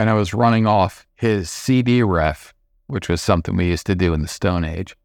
and 0.00 0.08
I 0.08 0.14
was 0.14 0.32
running 0.32 0.66
off 0.66 1.06
his 1.16 1.50
CD 1.50 2.02
ref, 2.02 2.54
which 2.86 3.10
was 3.10 3.20
something 3.20 3.56
we 3.56 3.66
used 3.66 3.84
to 3.88 3.94
do 3.94 4.14
in 4.14 4.22
the 4.22 4.28
Stone 4.28 4.64
Age. 4.64 4.96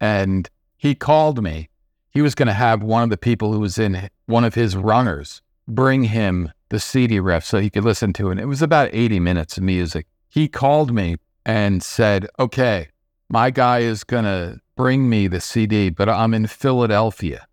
And 0.00 0.48
he 0.78 0.94
called 0.94 1.42
me. 1.42 1.68
He 2.08 2.22
was 2.22 2.34
going 2.34 2.46
to 2.46 2.54
have 2.54 2.82
one 2.82 3.02
of 3.02 3.10
the 3.10 3.18
people 3.18 3.52
who 3.52 3.60
was 3.60 3.76
in 3.76 4.08
one 4.24 4.44
of 4.44 4.54
his 4.54 4.76
runners 4.76 5.42
bring 5.68 6.04
him 6.04 6.50
the 6.70 6.80
CD 6.80 7.20
ref 7.20 7.44
so 7.44 7.58
he 7.58 7.70
could 7.70 7.84
listen 7.84 8.12
to 8.14 8.30
it. 8.30 8.38
It 8.38 8.46
was 8.46 8.62
about 8.62 8.90
80 8.92 9.20
minutes 9.20 9.58
of 9.58 9.62
music. 9.62 10.06
He 10.28 10.48
called 10.48 10.92
me 10.92 11.16
and 11.44 11.82
said, 11.82 12.26
Okay, 12.38 12.88
my 13.28 13.50
guy 13.50 13.80
is 13.80 14.02
going 14.04 14.24
to 14.24 14.60
bring 14.76 15.08
me 15.08 15.28
the 15.28 15.40
CD, 15.40 15.90
but 15.90 16.08
I'm 16.08 16.32
in 16.32 16.46
Philadelphia 16.46 17.46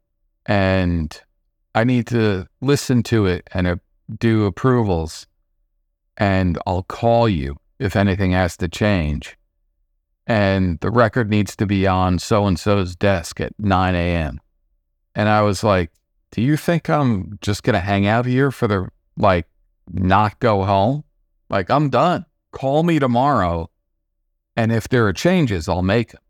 and 0.45 1.19
I 1.75 1.83
need 1.83 2.07
to 2.07 2.47
listen 2.61 3.03
to 3.03 3.25
it 3.25 3.47
and 3.53 3.67
uh, 3.67 3.75
do 4.17 4.45
approvals, 4.45 5.27
and 6.15 6.57
I'll 6.65 6.83
call 6.83 7.27
you 7.27 7.57
if 7.77 7.95
anything 7.95 8.31
has 8.31 8.57
to 8.57 8.67
change. 8.67 9.37
and 10.29 10.79
the 10.81 10.91
record 10.91 11.29
needs 11.29 11.55
to 11.55 11.65
be 11.65 11.87
on 11.87 12.19
so 12.19 12.45
and 12.47 12.59
so's 12.59 12.95
desk 12.95 13.39
at 13.39 13.53
9 13.59 13.95
a.m. 13.95 14.39
And 15.15 15.29
I 15.29 15.41
was 15.41 15.63
like, 15.63 15.91
Do 16.31 16.41
you 16.41 16.57
think 16.57 16.89
I'm 16.89 17.37
just 17.41 17.63
going 17.63 17.75
to 17.75 17.79
hang 17.79 18.05
out 18.07 18.25
here 18.25 18.51
for 18.51 18.67
the, 18.67 18.89
like, 19.17 19.47
not 19.91 20.39
go 20.39 20.63
home? 20.63 21.03
Like, 21.49 21.69
I'm 21.69 21.89
done. 21.89 22.25
Call 22.51 22.83
me 22.83 22.99
tomorrow. 22.99 23.69
And 24.55 24.71
if 24.71 24.89
there 24.89 25.07
are 25.07 25.13
changes, 25.13 25.69
I'll 25.69 25.81
make 25.81 26.11
them. 26.11 26.21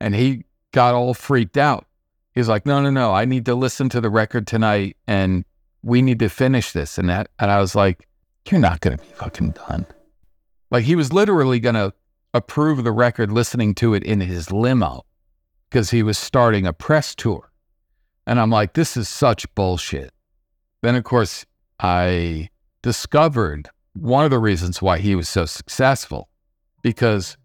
And 0.00 0.14
he 0.14 0.44
got 0.72 0.94
all 0.94 1.14
freaked 1.14 1.56
out. 1.56 1.86
He's 2.34 2.48
like, 2.48 2.66
No, 2.66 2.80
no, 2.80 2.90
no. 2.90 3.12
I 3.12 3.24
need 3.24 3.46
to 3.46 3.54
listen 3.54 3.88
to 3.90 4.00
the 4.00 4.10
record 4.10 4.46
tonight 4.46 4.96
and 5.06 5.44
we 5.82 6.02
need 6.02 6.18
to 6.20 6.28
finish 6.28 6.72
this. 6.72 6.98
And 6.98 7.08
that, 7.08 7.30
and 7.38 7.50
I 7.50 7.60
was 7.60 7.74
like, 7.74 8.06
You're 8.48 8.60
not 8.60 8.80
going 8.80 8.96
to 8.96 9.02
be 9.02 9.10
fucking 9.10 9.52
done. 9.52 9.86
Like, 10.70 10.84
he 10.84 10.96
was 10.96 11.12
literally 11.12 11.60
going 11.60 11.74
to 11.74 11.92
approve 12.34 12.84
the 12.84 12.92
record 12.92 13.32
listening 13.32 13.74
to 13.76 13.94
it 13.94 14.02
in 14.02 14.20
his 14.20 14.52
limo 14.52 15.04
because 15.68 15.90
he 15.90 16.02
was 16.02 16.18
starting 16.18 16.66
a 16.66 16.72
press 16.72 17.14
tour. 17.14 17.50
And 18.26 18.38
I'm 18.38 18.50
like, 18.50 18.74
this 18.74 18.96
is 18.96 19.08
such 19.08 19.52
bullshit. 19.54 20.12
Then, 20.82 20.94
of 20.94 21.04
course, 21.04 21.46
I 21.80 22.48
discovered 22.82 23.68
one 23.94 24.24
of 24.24 24.30
the 24.30 24.38
reasons 24.38 24.80
why 24.80 24.98
he 24.98 25.14
was 25.14 25.28
so 25.28 25.44
successful 25.46 26.28
because 26.82 27.36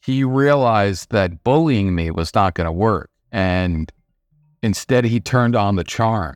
he 0.00 0.24
realized 0.24 1.10
that 1.10 1.42
bullying 1.44 1.94
me 1.94 2.10
was 2.10 2.34
not 2.34 2.54
going 2.54 2.66
to 2.66 2.72
work. 2.72 3.10
And 3.30 3.92
instead, 4.62 5.04
he 5.04 5.20
turned 5.20 5.56
on 5.56 5.76
the 5.76 5.84
charm. 5.84 6.34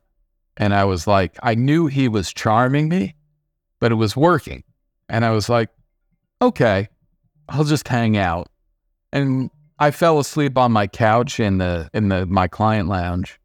And 0.57 0.75
I 0.75 0.85
was 0.85 1.07
like, 1.07 1.39
I 1.43 1.55
knew 1.55 1.87
he 1.87 2.09
was 2.09 2.33
charming 2.33 2.89
me, 2.89 3.15
but 3.81 3.93
it 3.93 3.97
was 3.97 4.17
working. 4.17 4.63
And 5.09 5.25
I 5.25 5.31
was 5.31 5.49
like, 5.49 5.71
okay, 6.41 6.89
I'll 7.49 7.65
just 7.65 7.89
hang 7.89 8.17
out. 8.17 8.49
And 9.13 9.51
I 9.79 9.91
fell 9.91 10.19
asleep 10.19 10.59
on 10.59 10.73
my 10.73 10.87
couch 10.87 11.41
in 11.41 11.59
the 11.59 11.89
in 11.93 12.09
the 12.09 12.27
my 12.27 12.49
client 12.49 12.89
lounge 12.89 13.41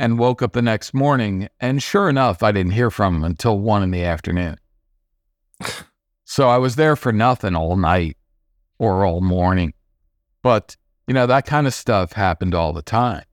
and 0.00 0.18
woke 0.18 0.40
up 0.40 0.54
the 0.54 0.62
next 0.62 0.94
morning 0.94 1.46
and 1.60 1.82
sure 1.82 2.08
enough 2.08 2.42
I 2.42 2.52
didn't 2.52 2.72
hear 2.72 2.90
from 2.90 3.16
him 3.16 3.24
until 3.24 3.58
1 3.58 3.82
in 3.82 3.90
the 3.90 4.02
afternoon. 4.02 4.56
so 6.24 6.48
I 6.48 6.56
was 6.56 6.76
there 6.76 6.96
for 6.96 7.12
nothing 7.12 7.54
all 7.54 7.76
night 7.76 8.16
or 8.78 9.04
all 9.04 9.20
morning. 9.20 9.74
But, 10.42 10.78
you 11.06 11.12
know, 11.12 11.26
that 11.26 11.44
kind 11.44 11.66
of 11.66 11.74
stuff 11.74 12.14
happened 12.14 12.54
all 12.54 12.72
the 12.72 12.80
time. 12.80 13.24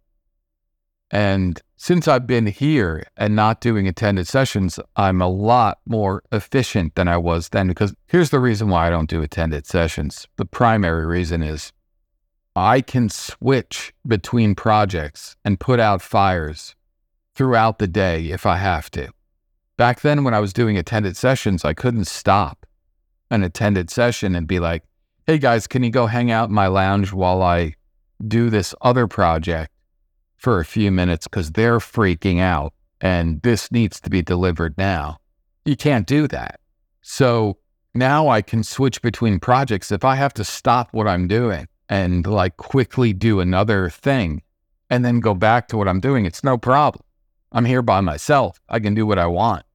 And 1.09 1.61
since 1.77 2.05
I've 2.05 2.27
been 2.27 2.47
here 2.47 3.07
and 3.15 3.33
not 3.33 3.61
doing 3.61 3.87
attended 3.87 4.27
sessions, 4.27 4.77
I'm 4.97 5.21
a 5.21 5.29
lot 5.29 5.77
more 5.85 6.21
efficient 6.33 6.95
than 6.95 7.07
I 7.07 7.15
was 7.15 7.47
then. 7.49 7.69
Because 7.69 7.95
here's 8.07 8.29
the 8.29 8.41
reason 8.41 8.67
why 8.67 8.87
I 8.87 8.89
don't 8.89 9.09
do 9.09 9.21
attended 9.21 9.65
sessions. 9.65 10.27
The 10.35 10.43
primary 10.43 11.05
reason 11.05 11.41
is 11.41 11.71
I 12.57 12.81
can 12.81 13.09
switch 13.09 13.93
between 14.07 14.55
projects 14.55 15.35
and 15.45 15.59
put 15.59 15.79
out 15.79 16.01
fires 16.01 16.75
throughout 17.35 17.79
the 17.79 17.87
day 17.87 18.25
if 18.31 18.45
I 18.45 18.57
have 18.57 18.89
to. 18.91 19.09
Back 19.77 20.01
then, 20.01 20.23
when 20.23 20.33
I 20.33 20.39
was 20.39 20.53
doing 20.53 20.77
attended 20.77 21.15
sessions, 21.15 21.63
I 21.63 21.73
couldn't 21.73 22.05
stop 22.05 22.65
an 23.29 23.43
attended 23.43 23.89
session 23.89 24.35
and 24.35 24.47
be 24.47 24.59
like, 24.59 24.83
hey 25.27 25.37
guys, 25.37 25.67
can 25.67 25.83
you 25.83 25.91
go 25.91 26.07
hang 26.07 26.31
out 26.31 26.49
in 26.49 26.55
my 26.55 26.67
lounge 26.67 27.13
while 27.13 27.43
I 27.43 27.75
do 28.27 28.49
this 28.49 28.73
other 28.81 29.07
project? 29.07 29.71
for 30.37 30.59
a 30.59 30.65
few 30.65 30.91
minutes 30.91 31.27
because 31.27 31.51
they're 31.51 31.79
freaking 31.79 32.39
out 32.39 32.73
and 33.01 33.41
this 33.41 33.71
needs 33.71 33.99
to 33.99 34.09
be 34.09 34.21
delivered 34.21 34.77
now. 34.77 35.17
You 35.65 35.75
can't 35.75 36.07
do 36.07 36.27
that. 36.29 36.59
So 37.01 37.57
now 37.93 38.29
I 38.29 38.41
can 38.41 38.63
switch 38.63 39.01
between 39.01 39.39
projects. 39.39 39.91
If 39.91 40.05
I 40.05 40.15
have 40.15 40.33
to 40.35 40.43
stop 40.43 40.93
what 40.93 41.07
I'm 41.07 41.27
doing 41.27 41.67
and 41.89 42.25
like 42.25 42.57
quickly 42.57 43.13
do 43.13 43.39
another 43.39 43.89
thing 43.89 44.41
and 44.89 45.03
then 45.03 45.19
go 45.19 45.33
back 45.33 45.67
to 45.69 45.77
what 45.77 45.87
I'm 45.87 45.99
doing, 45.99 46.25
it's 46.25 46.43
no 46.43 46.57
problem. 46.57 47.03
I'm 47.51 47.65
here 47.65 47.81
by 47.81 48.01
myself. 48.01 48.59
I 48.69 48.79
can 48.79 48.93
do 48.93 49.05
what 49.05 49.19
I 49.19 49.27
want. 49.27 49.65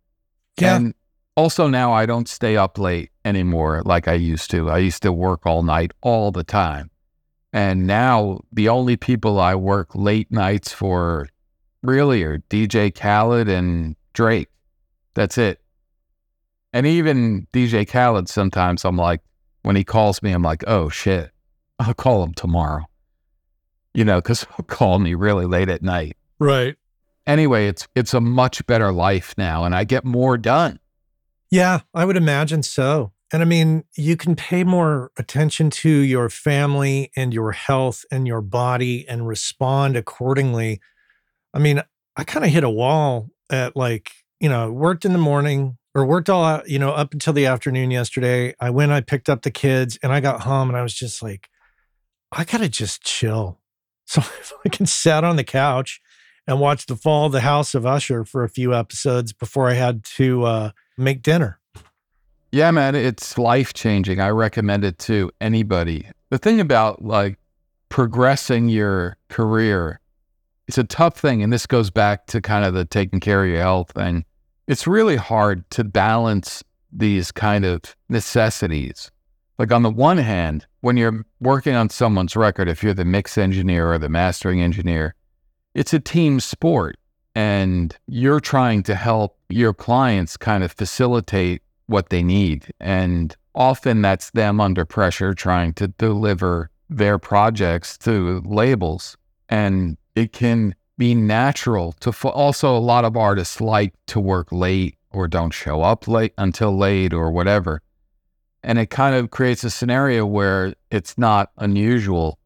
Yeah. 0.58 0.76
And 0.76 0.94
also 1.36 1.66
now 1.66 1.92
I 1.92 2.06
don't 2.06 2.28
stay 2.28 2.56
up 2.56 2.78
late 2.78 3.10
anymore 3.24 3.82
like 3.84 4.08
I 4.08 4.14
used 4.14 4.50
to. 4.50 4.70
I 4.70 4.78
used 4.78 5.02
to 5.02 5.12
work 5.12 5.46
all 5.46 5.62
night 5.62 5.92
all 6.02 6.30
the 6.30 6.44
time. 6.44 6.90
And 7.52 7.86
now 7.86 8.40
the 8.52 8.68
only 8.68 8.96
people 8.96 9.38
I 9.38 9.54
work 9.54 9.94
late 9.94 10.30
nights 10.30 10.72
for 10.72 11.28
really 11.82 12.22
are 12.22 12.38
DJ 12.50 12.94
Khaled 12.94 13.48
and 13.48 13.96
Drake. 14.14 14.48
That's 15.14 15.36
it. 15.36 15.60
And 16.72 16.86
even 16.86 17.46
DJ 17.52 17.86
Khaled, 17.86 18.28
sometimes 18.28 18.84
I'm 18.84 18.96
like, 18.96 19.20
when 19.62 19.76
he 19.76 19.84
calls 19.84 20.22
me, 20.22 20.32
I'm 20.32 20.42
like, 20.42 20.64
oh 20.66 20.88
shit, 20.88 21.31
I'll 21.82 21.94
call 21.94 22.22
him 22.22 22.34
tomorrow. 22.34 22.84
You 23.94 24.04
know, 24.04 24.20
because 24.20 24.46
he'll 24.56 24.64
call 24.64 24.98
me 24.98 25.14
really 25.14 25.46
late 25.46 25.68
at 25.68 25.82
night. 25.82 26.16
Right. 26.38 26.76
Anyway, 27.26 27.68
it's 27.68 27.86
it's 27.94 28.14
a 28.14 28.20
much 28.20 28.66
better 28.66 28.92
life 28.92 29.34
now, 29.36 29.64
and 29.64 29.74
I 29.74 29.84
get 29.84 30.04
more 30.04 30.36
done. 30.36 30.80
Yeah, 31.50 31.80
I 31.94 32.04
would 32.04 32.16
imagine 32.16 32.62
so. 32.62 33.12
And 33.32 33.40
I 33.40 33.44
mean, 33.46 33.84
you 33.96 34.16
can 34.16 34.36
pay 34.36 34.62
more 34.62 35.10
attention 35.16 35.70
to 35.70 35.88
your 35.88 36.28
family 36.28 37.10
and 37.16 37.32
your 37.32 37.52
health 37.52 38.04
and 38.10 38.26
your 38.26 38.42
body 38.42 39.08
and 39.08 39.26
respond 39.26 39.96
accordingly. 39.96 40.80
I 41.54 41.58
mean, 41.58 41.82
I 42.16 42.24
kind 42.24 42.44
of 42.44 42.50
hit 42.50 42.64
a 42.64 42.70
wall 42.70 43.30
at 43.50 43.74
like, 43.74 44.10
you 44.38 44.50
know, 44.50 44.70
worked 44.70 45.06
in 45.06 45.12
the 45.12 45.18
morning 45.18 45.78
or 45.94 46.04
worked 46.04 46.28
all 46.28 46.44
out, 46.44 46.68
you 46.68 46.78
know, 46.78 46.90
up 46.90 47.14
until 47.14 47.32
the 47.32 47.46
afternoon 47.46 47.90
yesterday. 47.90 48.54
I 48.60 48.68
went, 48.68 48.92
I 48.92 49.00
picked 49.00 49.30
up 49.30 49.42
the 49.42 49.50
kids 49.50 49.98
and 50.02 50.12
I 50.12 50.20
got 50.20 50.42
home 50.42 50.68
and 50.68 50.76
I 50.76 50.82
was 50.82 50.94
just 50.94 51.22
like, 51.22 51.48
I 52.32 52.44
got 52.44 52.58
to 52.58 52.68
just 52.68 53.02
chill. 53.02 53.58
So 54.04 54.20
if 54.20 54.52
I 54.66 54.68
can 54.68 54.84
sat 54.84 55.24
on 55.24 55.36
the 55.36 55.44
couch 55.44 56.02
and 56.46 56.60
watch 56.60 56.84
the 56.84 56.96
fall 56.96 57.26
of 57.26 57.32
the 57.32 57.40
House 57.40 57.74
of 57.74 57.86
Usher 57.86 58.24
for 58.24 58.44
a 58.44 58.48
few 58.48 58.74
episodes 58.74 59.32
before 59.32 59.70
I 59.70 59.74
had 59.74 60.04
to 60.16 60.42
uh, 60.42 60.70
make 60.98 61.22
dinner. 61.22 61.60
Yeah, 62.50 62.70
man, 62.72 62.94
it's 62.94 63.38
life 63.38 63.72
changing. 63.72 64.20
I 64.20 64.28
recommend 64.28 64.84
it 64.84 64.98
to 65.00 65.30
anybody. 65.40 66.06
The 66.28 66.36
thing 66.36 66.60
about 66.60 67.02
like 67.02 67.38
progressing 67.88 68.68
your 68.68 69.16
career, 69.28 70.00
it's 70.68 70.76
a 70.76 70.84
tough 70.84 71.16
thing. 71.16 71.42
And 71.42 71.50
this 71.50 71.64
goes 71.64 71.88
back 71.88 72.26
to 72.26 72.42
kind 72.42 72.66
of 72.66 72.74
the 72.74 72.84
taking 72.84 73.20
care 73.20 73.44
of 73.44 73.48
your 73.48 73.60
health 73.60 73.92
thing. 73.92 74.26
It's 74.66 74.86
really 74.86 75.16
hard 75.16 75.68
to 75.70 75.84
balance 75.84 76.62
these 76.92 77.32
kind 77.32 77.64
of 77.64 77.80
necessities. 78.10 79.10
Like, 79.58 79.72
on 79.72 79.82
the 79.82 79.90
one 79.90 80.18
hand, 80.18 80.66
when 80.80 80.96
you're 80.96 81.24
working 81.40 81.74
on 81.74 81.90
someone's 81.90 82.36
record, 82.36 82.68
if 82.68 82.82
you're 82.82 82.94
the 82.94 83.04
mix 83.04 83.36
engineer 83.38 83.92
or 83.92 83.98
the 83.98 84.08
mastering 84.08 84.60
engineer, 84.60 85.14
it's 85.74 85.92
a 85.92 86.00
team 86.00 86.40
sport 86.40 86.96
and 87.34 87.96
you're 88.06 88.40
trying 88.40 88.82
to 88.84 88.94
help 88.94 89.38
your 89.48 89.72
clients 89.72 90.36
kind 90.36 90.62
of 90.62 90.72
facilitate 90.72 91.62
what 91.86 92.10
they 92.10 92.22
need. 92.22 92.66
And 92.80 93.34
often 93.54 94.02
that's 94.02 94.30
them 94.30 94.60
under 94.60 94.84
pressure 94.84 95.34
trying 95.34 95.74
to 95.74 95.88
deliver 95.88 96.70
their 96.90 97.18
projects 97.18 97.96
to 97.98 98.42
labels. 98.44 99.16
And 99.48 99.96
it 100.14 100.32
can 100.32 100.74
be 100.98 101.14
natural 101.14 101.92
to 102.00 102.10
also 102.28 102.76
a 102.76 102.78
lot 102.78 103.04
of 103.04 103.16
artists 103.16 103.60
like 103.60 103.94
to 104.08 104.20
work 104.20 104.52
late 104.52 104.96
or 105.10 105.26
don't 105.28 105.50
show 105.50 105.82
up 105.82 106.06
late 106.06 106.34
until 106.38 106.76
late 106.76 107.12
or 107.12 107.30
whatever. 107.30 107.82
And 108.62 108.78
it 108.78 108.90
kind 108.90 109.14
of 109.14 109.30
creates 109.30 109.64
a 109.64 109.70
scenario 109.70 110.24
where 110.24 110.74
it's 110.90 111.18
not 111.18 111.50
unusual 111.58 112.38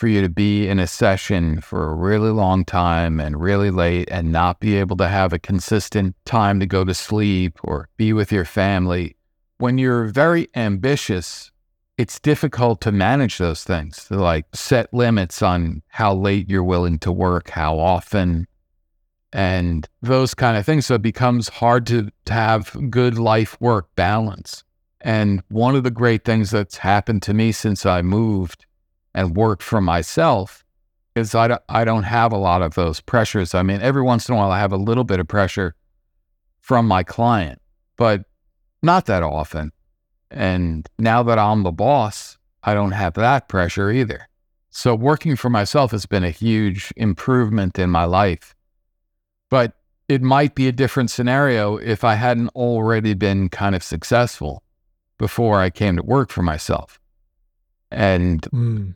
for 0.00 0.08
you 0.08 0.22
to 0.22 0.30
be 0.30 0.66
in 0.66 0.78
a 0.78 0.86
session 0.86 1.60
for 1.60 1.90
a 1.90 1.94
really 1.94 2.30
long 2.30 2.64
time 2.64 3.20
and 3.20 3.38
really 3.38 3.70
late 3.70 4.08
and 4.10 4.32
not 4.32 4.58
be 4.58 4.76
able 4.76 4.96
to 4.96 5.08
have 5.08 5.32
a 5.32 5.38
consistent 5.38 6.16
time 6.24 6.58
to 6.58 6.66
go 6.66 6.84
to 6.84 6.94
sleep 6.94 7.58
or 7.62 7.88
be 7.98 8.12
with 8.14 8.32
your 8.32 8.46
family. 8.46 9.14
When 9.58 9.76
you're 9.76 10.04
very 10.04 10.48
ambitious, 10.54 11.50
it's 11.98 12.18
difficult 12.18 12.80
to 12.80 12.92
manage 12.92 13.36
those 13.36 13.62
things, 13.62 14.06
to 14.06 14.14
like 14.14 14.46
set 14.54 14.94
limits 14.94 15.42
on 15.42 15.82
how 15.88 16.14
late 16.14 16.48
you're 16.48 16.64
willing 16.64 16.98
to 17.00 17.12
work, 17.12 17.50
how 17.50 17.78
often, 17.78 18.46
and 19.34 19.86
those 20.00 20.32
kind 20.32 20.56
of 20.56 20.64
things. 20.64 20.86
So 20.86 20.94
it 20.94 21.02
becomes 21.02 21.50
hard 21.50 21.86
to, 21.88 22.10
to 22.24 22.32
have 22.32 22.74
good 22.88 23.18
life 23.18 23.60
work 23.60 23.94
balance. 23.96 24.64
And 25.00 25.42
one 25.48 25.76
of 25.76 25.82
the 25.82 25.90
great 25.90 26.24
things 26.24 26.50
that's 26.50 26.76
happened 26.76 27.22
to 27.22 27.34
me 27.34 27.52
since 27.52 27.86
I 27.86 28.02
moved 28.02 28.66
and 29.14 29.36
worked 29.36 29.62
for 29.62 29.80
myself 29.80 30.64
is 31.16 31.34
I 31.34 31.48
don't, 31.48 31.62
I 31.68 31.84
don't 31.84 32.04
have 32.04 32.32
a 32.32 32.38
lot 32.38 32.62
of 32.62 32.74
those 32.74 33.00
pressures. 33.00 33.54
I 33.54 33.62
mean, 33.62 33.80
every 33.80 34.02
once 34.02 34.28
in 34.28 34.34
a 34.34 34.38
while 34.38 34.50
I 34.50 34.58
have 34.58 34.72
a 34.72 34.76
little 34.76 35.04
bit 35.04 35.20
of 35.20 35.26
pressure 35.26 35.74
from 36.60 36.86
my 36.86 37.02
client, 37.02 37.60
but 37.96 38.24
not 38.82 39.06
that 39.06 39.22
often. 39.22 39.72
And 40.30 40.88
now 40.98 41.22
that 41.24 41.38
I'm 41.38 41.62
the 41.62 41.72
boss, 41.72 42.38
I 42.62 42.74
don't 42.74 42.92
have 42.92 43.14
that 43.14 43.48
pressure 43.48 43.90
either. 43.90 44.28
So 44.70 44.94
working 44.94 45.34
for 45.34 45.50
myself 45.50 45.90
has 45.90 46.06
been 46.06 46.22
a 46.22 46.30
huge 46.30 46.92
improvement 46.96 47.78
in 47.78 47.90
my 47.90 48.04
life. 48.04 48.54
But 49.48 49.72
it 50.08 50.22
might 50.22 50.54
be 50.54 50.68
a 50.68 50.72
different 50.72 51.10
scenario 51.10 51.76
if 51.76 52.04
I 52.04 52.14
hadn't 52.14 52.50
already 52.50 53.14
been 53.14 53.48
kind 53.48 53.74
of 53.74 53.82
successful 53.82 54.62
before 55.20 55.60
I 55.60 55.68
came 55.68 55.96
to 55.96 56.02
work 56.02 56.30
for 56.30 56.42
myself. 56.42 56.98
And 57.90 58.40
Mm. 58.52 58.94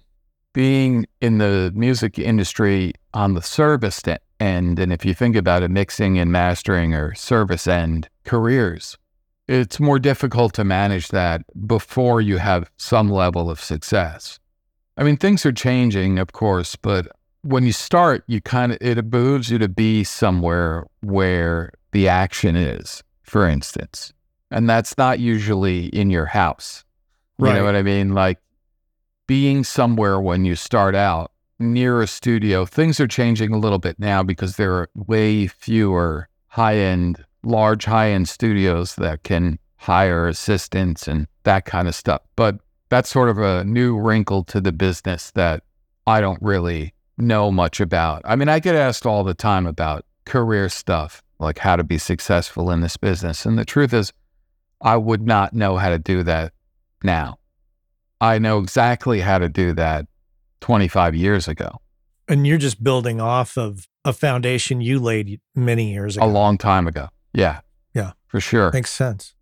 being 0.55 1.07
in 1.21 1.37
the 1.37 1.71
music 1.75 2.19
industry 2.19 2.95
on 3.13 3.35
the 3.35 3.43
service 3.43 4.01
end, 4.41 4.79
and 4.79 4.91
if 4.91 5.05
you 5.05 5.13
think 5.13 5.37
about 5.37 5.63
it, 5.63 5.71
mixing 5.71 6.19
and 6.19 6.33
mastering 6.33 6.95
or 6.95 7.15
service 7.15 7.67
end 7.67 8.09
careers, 8.25 8.97
it's 9.47 9.79
more 9.79 9.99
difficult 9.99 10.55
to 10.55 10.65
manage 10.65 11.09
that 11.09 11.43
before 11.67 12.23
you 12.23 12.39
have 12.39 12.71
some 12.79 13.11
level 13.11 13.51
of 13.51 13.61
success. 13.61 14.41
I 14.97 15.03
mean, 15.05 15.19
things 15.19 15.45
are 15.45 15.53
changing, 15.53 16.19
of 16.19 16.33
course, 16.33 16.75
but 16.75 17.09
when 17.43 17.67
you 17.67 17.73
start, 17.73 18.25
you 18.27 18.41
kind 18.41 18.73
of, 18.73 18.79
it 18.81 19.11
behooves 19.11 19.51
you 19.51 19.59
to 19.59 19.69
be 19.69 20.05
somewhere 20.05 20.87
where 21.03 21.71
the 21.93 22.09
action 22.09 22.57
is, 22.57 23.03
for 23.23 23.47
instance. 23.47 24.14
And 24.55 24.71
that's 24.71 24.97
not 24.97 25.19
usually 25.19 25.87
in 25.87 26.11
your 26.11 26.27
house. 26.27 26.85
You 27.39 27.47
Right. 27.47 27.55
know 27.57 27.65
what 27.65 27.75
I 27.75 27.83
mean? 27.83 28.15
Like 28.15 28.39
being 29.27 29.65
somewhere 29.65 30.21
when 30.21 30.45
you 30.45 30.55
start 30.55 30.95
out 30.95 31.33
near 31.59 32.01
a 32.01 32.07
studio, 32.07 32.65
things 32.65 33.01
are 33.01 33.09
changing 33.09 33.53
a 33.53 33.59
little 33.59 33.81
bit 33.81 33.99
now 33.99 34.23
because 34.23 34.55
there 34.55 34.73
are 34.75 34.89
way 34.95 35.49
fewer 35.49 36.29
high 36.47 36.77
end, 36.77 37.25
large 37.43 37.85
high 37.85 38.11
end 38.11 38.29
studios 38.29 38.95
that 38.95 39.25
can 39.25 39.59
hire 39.77 40.29
assistants 40.29 41.09
and 41.09 41.27
that 41.43 41.65
kind 41.65 41.89
of 41.89 41.95
stuff. 41.97 42.23
But 42.37 42.61
that's 42.91 43.11
sort 43.11 43.31
of 43.31 43.39
a 43.39 43.65
new 43.65 43.99
wrinkle 43.99 44.45
to 44.45 44.61
the 44.61 44.73
business 44.73 45.33
that 45.33 45.65
I 46.07 46.21
don't 46.21 46.41
really 46.41 46.95
know 47.19 47.51
much 47.51 47.81
about. 47.81 48.23
I 48.25 48.37
mean, 48.37 48.49
I 48.49 48.61
get 48.61 48.77
asked 48.77 49.05
all 49.05 49.25
the 49.25 49.35
time 49.35 49.67
about 49.67 50.05
career 50.27 50.69
stuff, 50.69 51.25
like 51.41 51.59
how 51.59 51.75
to 51.75 51.83
be 51.83 51.99
successful 51.99 52.71
in 52.71 52.83
this 52.83 52.97
business. 52.97 53.45
And 53.45 53.59
the 53.59 53.65
truth 53.65 53.93
is, 53.93 54.13
I 54.85 54.97
would 54.99 55.23
not 55.27 55.53
know 55.55 55.77
how 55.77 55.89
to 55.89 55.99
do 55.99 56.23
that 56.23 56.53
now. 57.03 57.39
I 58.21 58.39
know 58.39 58.59
exactly 58.59 59.21
how 59.21 59.39
to 59.39 59.49
do 59.49 59.73
that 59.73 60.07
25 60.61 61.15
years 61.15 61.49
ago, 61.49 61.81
And 62.29 62.47
you're 62.47 62.59
just 62.59 62.83
building 62.83 63.21
off 63.21 63.57
of 63.59 63.87
a 64.05 64.13
foundation 64.13 64.81
you 64.81 64.99
laid 65.01 65.41
many 65.55 65.93
years 65.93 66.17
ago. 66.17 66.25
a 66.25 66.29
long 66.29 66.57
time 66.59 66.87
ago. 66.87 67.09
Yeah. 67.33 67.61
Yeah. 67.95 68.13
For 68.29 68.41
sure. 68.41 68.71
Makes 68.73 68.91
sense. 68.93 69.35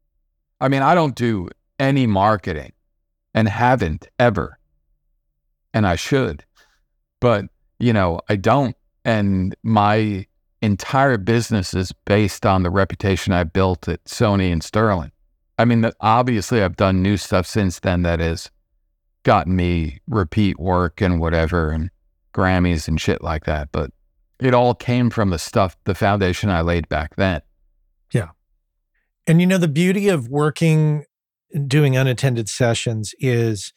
I 0.60 0.68
mean, 0.68 0.82
I 0.82 0.94
don't 0.94 1.14
do 1.14 1.48
any 1.78 2.06
marketing 2.06 2.72
and 3.34 3.48
haven't 3.48 4.08
ever. 4.18 4.58
And 5.74 5.86
I 5.86 5.96
should. 5.96 6.44
But, 7.20 7.46
you 7.78 7.92
know, 7.92 8.20
I 8.28 8.36
don't. 8.36 8.76
And 9.04 9.54
my 9.62 10.26
entire 10.60 11.18
business 11.18 11.74
is 11.74 11.92
based 12.04 12.46
on 12.46 12.62
the 12.62 12.70
reputation 12.70 13.32
I 13.32 13.44
built 13.44 13.88
at 13.88 14.04
Sony 14.04 14.52
and 14.52 14.62
Sterling. 14.62 15.10
I 15.58 15.64
mean, 15.64 15.82
that- 15.82 15.96
obviously, 16.00 16.62
I've 16.62 16.76
done 16.76 17.02
new 17.02 17.16
stuff 17.16 17.46
since 17.46 17.80
then 17.80 18.02
that 18.02 18.20
has 18.20 18.50
gotten 19.22 19.54
me 19.54 20.00
repeat 20.06 20.58
work 20.58 21.00
and 21.00 21.20
whatever 21.20 21.70
and 21.70 21.90
Grammys 22.34 22.88
and 22.88 23.00
shit 23.00 23.22
like 23.22 23.44
that. 23.44 23.68
But 23.72 23.90
it 24.40 24.54
all 24.54 24.74
came 24.74 25.10
from 25.10 25.30
the 25.30 25.38
stuff, 25.38 25.76
the 25.84 25.94
foundation 25.94 26.50
I 26.50 26.62
laid 26.62 26.88
back 26.88 27.16
then. 27.16 27.42
Yeah. 28.12 28.30
And 29.26 29.40
you 29.40 29.46
know, 29.46 29.58
the 29.58 29.68
beauty 29.68 30.08
of 30.08 30.28
working, 30.28 31.04
doing 31.66 31.96
unattended 31.96 32.48
sessions 32.48 33.14
is 33.20 33.72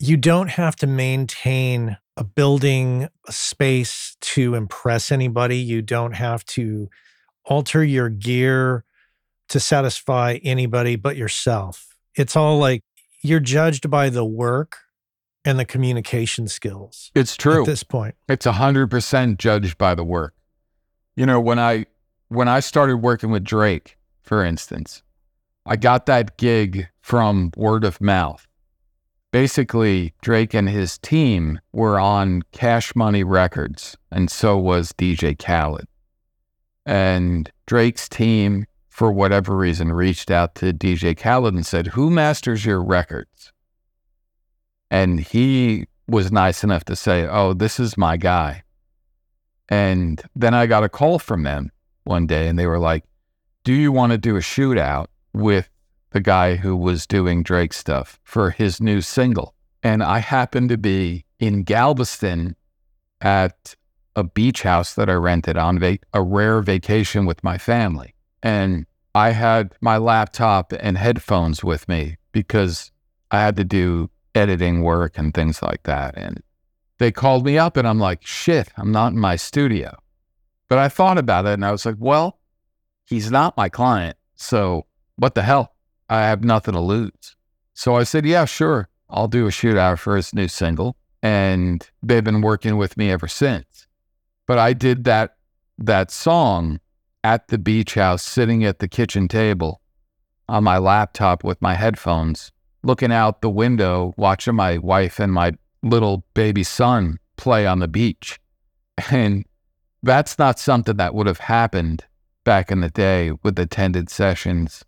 you 0.00 0.16
don't 0.16 0.48
have 0.48 0.74
to 0.76 0.86
maintain 0.86 1.98
a 2.16 2.24
building, 2.24 3.08
a 3.28 3.32
space 3.32 4.16
to 4.20 4.54
impress 4.54 5.12
anybody. 5.12 5.58
You 5.58 5.82
don't 5.82 6.14
have 6.14 6.44
to 6.46 6.88
alter 7.44 7.84
your 7.84 8.08
gear 8.08 8.84
to 9.48 9.60
satisfy 9.60 10.38
anybody 10.42 10.96
but 10.96 11.16
yourself. 11.16 11.94
It's 12.14 12.36
all 12.36 12.58
like 12.58 12.82
you're 13.22 13.40
judged 13.40 13.90
by 13.90 14.10
the 14.10 14.24
work 14.24 14.78
and 15.44 15.58
the 15.58 15.64
communication 15.64 16.48
skills 16.48 17.10
It's 17.14 17.36
true. 17.36 17.62
at 17.62 17.66
this 17.66 17.82
point. 17.82 18.14
It's 18.28 18.46
a 18.46 18.52
hundred 18.52 18.90
percent 18.90 19.38
judged 19.38 19.78
by 19.78 19.94
the 19.94 20.04
work. 20.04 20.34
You 21.16 21.26
know, 21.26 21.40
when 21.40 21.58
I 21.58 21.86
when 22.28 22.48
I 22.48 22.60
started 22.60 22.98
working 22.98 23.30
with 23.30 23.44
Drake, 23.44 23.96
for 24.22 24.44
instance, 24.44 25.02
I 25.64 25.76
got 25.76 26.06
that 26.06 26.36
gig 26.36 26.88
from 27.00 27.52
word 27.56 27.84
of 27.84 28.00
mouth. 28.00 28.46
Basically, 29.30 30.14
Drake 30.22 30.54
and 30.54 30.68
his 30.68 30.96
team 30.98 31.60
were 31.72 31.98
on 32.00 32.42
Cash 32.52 32.94
Money 32.96 33.24
Records, 33.24 33.96
and 34.10 34.30
so 34.30 34.56
was 34.56 34.92
DJ 34.92 35.38
Khaled. 35.38 35.86
And 36.86 37.50
Drake's 37.66 38.08
team, 38.08 38.64
for 38.98 39.12
whatever 39.12 39.56
reason, 39.56 39.92
reached 39.92 40.28
out 40.28 40.56
to 40.56 40.72
DJ 40.72 41.16
Khaled 41.16 41.54
and 41.54 41.64
said, 41.64 41.86
Who 41.86 42.10
masters 42.10 42.64
your 42.64 42.82
records? 42.82 43.52
And 44.90 45.20
he 45.20 45.86
was 46.08 46.32
nice 46.32 46.64
enough 46.64 46.84
to 46.86 46.96
say, 46.96 47.24
Oh, 47.24 47.52
this 47.52 47.78
is 47.78 47.96
my 47.96 48.16
guy. 48.16 48.64
And 49.68 50.20
then 50.34 50.52
I 50.52 50.66
got 50.66 50.82
a 50.82 50.88
call 50.88 51.20
from 51.20 51.44
them 51.44 51.70
one 52.02 52.26
day 52.26 52.48
and 52.48 52.58
they 52.58 52.66
were 52.66 52.80
like, 52.80 53.04
Do 53.62 53.72
you 53.72 53.92
want 53.92 54.10
to 54.10 54.18
do 54.18 54.34
a 54.34 54.40
shootout 54.40 55.06
with 55.32 55.70
the 56.10 56.20
guy 56.20 56.56
who 56.56 56.76
was 56.76 57.06
doing 57.06 57.44
Drake 57.44 57.74
stuff 57.74 58.18
for 58.24 58.50
his 58.50 58.80
new 58.80 59.00
single? 59.00 59.54
And 59.80 60.02
I 60.02 60.18
happened 60.18 60.70
to 60.70 60.76
be 60.76 61.24
in 61.38 61.62
Galveston 61.62 62.56
at 63.20 63.76
a 64.16 64.24
beach 64.24 64.62
house 64.62 64.94
that 64.96 65.08
I 65.08 65.14
rented 65.14 65.56
on 65.56 65.78
va- 65.78 66.00
a 66.12 66.20
rare 66.20 66.60
vacation 66.62 67.26
with 67.26 67.44
my 67.44 67.58
family. 67.58 68.16
And 68.42 68.86
I 69.14 69.30
had 69.30 69.74
my 69.80 69.96
laptop 69.96 70.72
and 70.78 70.96
headphones 70.96 71.64
with 71.64 71.88
me 71.88 72.16
because 72.32 72.90
I 73.30 73.40
had 73.40 73.56
to 73.56 73.64
do 73.64 74.10
editing 74.34 74.82
work 74.82 75.18
and 75.18 75.34
things 75.34 75.62
like 75.62 75.82
that. 75.84 76.16
And 76.16 76.42
they 76.98 77.10
called 77.10 77.44
me 77.44 77.58
up 77.58 77.76
and 77.76 77.86
I'm 77.86 77.98
like, 77.98 78.24
shit, 78.24 78.68
I'm 78.76 78.92
not 78.92 79.12
in 79.12 79.18
my 79.18 79.36
studio. 79.36 79.96
But 80.68 80.78
I 80.78 80.88
thought 80.88 81.18
about 81.18 81.46
it 81.46 81.54
and 81.54 81.64
I 81.64 81.72
was 81.72 81.86
like, 81.86 81.96
well, 81.98 82.38
he's 83.06 83.30
not 83.30 83.56
my 83.56 83.68
client. 83.68 84.16
So 84.34 84.86
what 85.16 85.34
the 85.34 85.42
hell? 85.42 85.74
I 86.08 86.20
have 86.22 86.44
nothing 86.44 86.74
to 86.74 86.80
lose. 86.80 87.36
So 87.74 87.96
I 87.96 88.04
said, 88.04 88.24
yeah, 88.24 88.44
sure. 88.44 88.88
I'll 89.10 89.28
do 89.28 89.46
a 89.46 89.50
shootout 89.50 89.98
for 89.98 90.16
his 90.16 90.34
new 90.34 90.48
single. 90.48 90.96
And 91.22 91.88
they've 92.02 92.24
been 92.24 92.42
working 92.42 92.76
with 92.76 92.96
me 92.96 93.10
ever 93.10 93.28
since. 93.28 93.86
But 94.46 94.58
I 94.58 94.72
did 94.72 95.04
that 95.04 95.36
that 95.78 96.10
song 96.10 96.80
at 97.28 97.48
the 97.48 97.58
beach 97.58 97.92
house, 97.92 98.22
sitting 98.22 98.64
at 98.64 98.78
the 98.78 98.88
kitchen 98.88 99.28
table 99.28 99.82
on 100.48 100.64
my 100.64 100.78
laptop 100.78 101.44
with 101.44 101.60
my 101.60 101.74
headphones, 101.74 102.50
looking 102.82 103.12
out 103.12 103.42
the 103.42 103.50
window, 103.50 104.14
watching 104.16 104.54
my 104.54 104.78
wife 104.78 105.20
and 105.20 105.30
my 105.30 105.52
little 105.82 106.24
baby 106.32 106.62
son 106.62 107.18
play 107.36 107.66
on 107.66 107.80
the 107.80 107.88
beach. 107.88 108.40
And 109.10 109.44
that's 110.02 110.38
not 110.38 110.58
something 110.58 110.96
that 110.96 111.14
would 111.14 111.26
have 111.26 111.38
happened 111.40 112.04
back 112.44 112.72
in 112.72 112.80
the 112.80 112.88
day 112.90 113.32
with 113.42 113.58
attended 113.58 114.08
sessions 114.08 114.84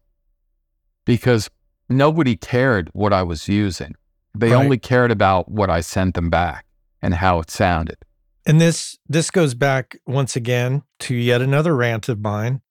because 1.05 1.51
nobody 1.89 2.37
cared 2.37 2.89
what 2.93 3.13
I 3.13 3.23
was 3.23 3.49
using. 3.49 3.95
They 4.35 4.53
Right. 4.53 4.65
only 4.65 4.79
cared 4.79 5.11
about 5.11 5.51
what 5.51 5.69
I 5.69 5.81
sent 5.83 6.15
them 6.15 6.31
back 6.31 6.65
and 7.03 7.15
how 7.15 7.39
it 7.41 7.51
sounded. 7.51 7.99
And 8.47 8.61
this 8.61 8.99
this 9.09 9.31
goes 9.31 9.55
back 9.55 9.99
once 10.07 10.37
again 10.37 10.83
to 11.01 11.15
yet 11.15 11.43
another 11.43 11.77
rant 11.77 12.09
of 12.09 12.21
mine. 12.21 12.63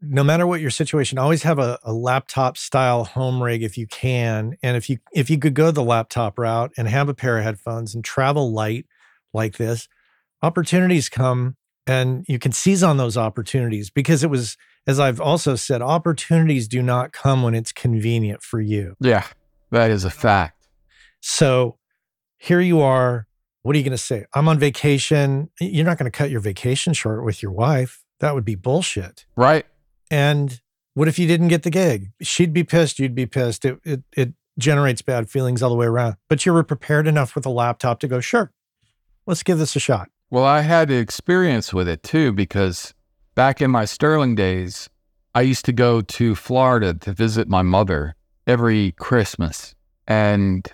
No 0.00 0.22
matter 0.22 0.46
what 0.46 0.60
your 0.60 0.70
situation, 0.70 1.18
always 1.18 1.42
have 1.42 1.58
a, 1.58 1.78
a 1.82 1.92
laptop 1.92 2.56
style 2.56 3.04
home 3.04 3.42
rig 3.42 3.64
if 3.64 3.76
you 3.76 3.88
can. 3.88 4.56
And 4.62 4.76
if 4.76 4.88
you 4.88 4.98
if 5.12 5.28
you 5.28 5.38
could 5.38 5.54
go 5.54 5.70
the 5.70 5.82
laptop 5.82 6.38
route 6.38 6.72
and 6.76 6.88
have 6.88 7.08
a 7.08 7.14
pair 7.14 7.38
of 7.38 7.44
headphones 7.44 7.94
and 7.94 8.04
travel 8.04 8.52
light 8.52 8.86
like 9.34 9.56
this, 9.56 9.88
opportunities 10.42 11.08
come 11.08 11.56
and 11.88 12.24
you 12.28 12.38
can 12.38 12.52
seize 12.52 12.82
on 12.82 12.98
those 12.98 13.16
opportunities 13.16 13.88
because 13.90 14.22
it 14.22 14.28
was, 14.28 14.56
as 14.86 15.00
I've 15.00 15.20
also 15.20 15.56
said, 15.56 15.80
opportunities 15.80 16.68
do 16.68 16.82
not 16.82 17.12
come 17.12 17.42
when 17.42 17.54
it's 17.54 17.72
convenient 17.72 18.42
for 18.42 18.60
you. 18.60 18.94
Yeah, 19.00 19.24
that 19.70 19.90
is 19.90 20.04
a 20.04 20.10
fact. 20.10 20.68
So 21.20 21.78
here 22.36 22.60
you 22.60 22.80
are. 22.80 23.26
What 23.62 23.74
are 23.74 23.78
you 23.78 23.84
going 23.84 23.92
to 23.92 23.98
say? 23.98 24.24
I'm 24.34 24.48
on 24.48 24.58
vacation. 24.58 25.50
You're 25.60 25.84
not 25.84 25.98
going 25.98 26.10
to 26.10 26.16
cut 26.16 26.30
your 26.30 26.40
vacation 26.40 26.92
short 26.92 27.24
with 27.24 27.42
your 27.42 27.52
wife. 27.52 28.04
That 28.20 28.34
would 28.34 28.44
be 28.44 28.54
bullshit. 28.54 29.26
Right? 29.36 29.66
And 30.10 30.60
what 30.94 31.08
if 31.08 31.18
you 31.18 31.26
didn't 31.26 31.48
get 31.48 31.62
the 31.62 31.70
gig? 31.70 32.10
She'd 32.22 32.52
be 32.52 32.64
pissed. 32.64 32.98
You'd 32.98 33.14
be 33.14 33.26
pissed. 33.26 33.64
It, 33.64 33.78
it, 33.84 34.02
it 34.16 34.32
generates 34.58 35.02
bad 35.02 35.30
feelings 35.30 35.62
all 35.62 35.70
the 35.70 35.76
way 35.76 35.86
around. 35.86 36.16
But 36.28 36.44
you 36.44 36.52
were 36.52 36.64
prepared 36.64 37.06
enough 37.06 37.34
with 37.34 37.46
a 37.46 37.50
laptop 37.50 38.00
to 38.00 38.08
go, 38.08 38.20
sure, 38.20 38.52
let's 39.26 39.42
give 39.42 39.58
this 39.58 39.76
a 39.76 39.80
shot. 39.80 40.08
Well, 40.30 40.44
I 40.44 40.60
had 40.60 40.90
experience 40.90 41.72
with 41.72 41.88
it 41.88 42.02
too 42.02 42.32
because 42.32 42.94
back 43.34 43.62
in 43.62 43.70
my 43.70 43.84
Sterling 43.84 44.34
days, 44.34 44.90
I 45.34 45.42
used 45.42 45.64
to 45.66 45.72
go 45.72 46.00
to 46.00 46.34
Florida 46.34 46.94
to 46.94 47.12
visit 47.12 47.48
my 47.48 47.62
mother 47.62 48.14
every 48.46 48.92
Christmas. 48.92 49.74
And 50.06 50.66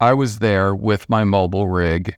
I 0.00 0.12
was 0.12 0.40
there 0.40 0.74
with 0.74 1.08
my 1.08 1.24
mobile 1.24 1.68
rig 1.68 2.16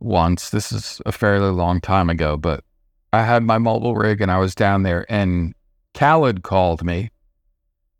once. 0.00 0.50
This 0.50 0.72
is 0.72 1.02
a 1.04 1.12
fairly 1.12 1.50
long 1.50 1.80
time 1.80 2.08
ago, 2.08 2.36
but 2.36 2.64
I 3.12 3.24
had 3.24 3.42
my 3.42 3.58
mobile 3.58 3.94
rig 3.94 4.20
and 4.20 4.30
I 4.30 4.38
was 4.38 4.54
down 4.54 4.84
there 4.84 5.04
and 5.08 5.54
Khaled 5.94 6.42
called 6.42 6.82
me. 6.82 7.10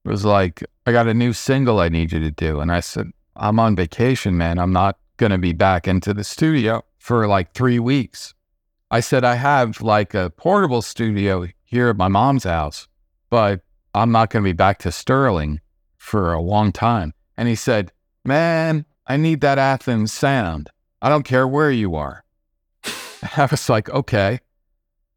It 0.05 0.09
was 0.09 0.25
like, 0.25 0.65
I 0.87 0.93
got 0.93 1.09
a 1.09 1.15
new 1.15 1.33
single 1.35 1.81
I 1.81 1.91
need 1.91 2.13
you 2.13 2.21
to 2.21 2.31
do. 2.31 2.61
And 2.61 2.73
I 2.73 2.81
said, 2.81 3.11
I'm 3.37 3.61
on 3.61 3.77
vacation, 3.77 4.39
man. 4.39 4.59
I'm 4.59 4.73
not 4.73 4.99
going 5.19 5.33
to 5.33 5.39
be 5.39 5.53
back 5.53 5.87
into 5.87 6.15
the 6.15 6.25
studio 6.25 6.83
for 6.99 7.27
like 7.27 7.53
three 7.53 7.79
weeks. 7.79 8.35
I 8.91 9.01
said, 9.01 9.23
I 9.23 9.35
have 9.35 9.83
like 9.83 10.15
a 10.15 10.31
portable 10.31 10.83
studio 10.83 11.47
here 11.65 11.91
at 11.91 11.97
my 11.97 12.09
mom's 12.09 12.45
house, 12.45 12.89
but 13.29 13.61
I'm 13.95 14.11
not 14.11 14.31
going 14.31 14.43
to 14.43 14.49
be 14.49 14.55
back 14.55 14.79
to 14.81 14.93
Sterling 14.93 15.61
for 15.99 16.33
a 16.33 16.41
long 16.41 16.73
time. 16.73 17.13
And 17.37 17.49
he 17.49 17.55
said, 17.55 17.93
Man, 18.25 18.85
I 19.11 19.17
need 19.17 19.41
that 19.41 19.59
Athens 19.59 20.13
sound. 20.13 20.71
I 21.03 21.09
don't 21.09 21.25
care 21.25 21.49
where 21.49 21.73
you 21.73 21.97
are. 21.97 22.23
I 23.37 23.49
was 23.51 23.69
like, 23.69 23.91
Okay. 23.91 24.39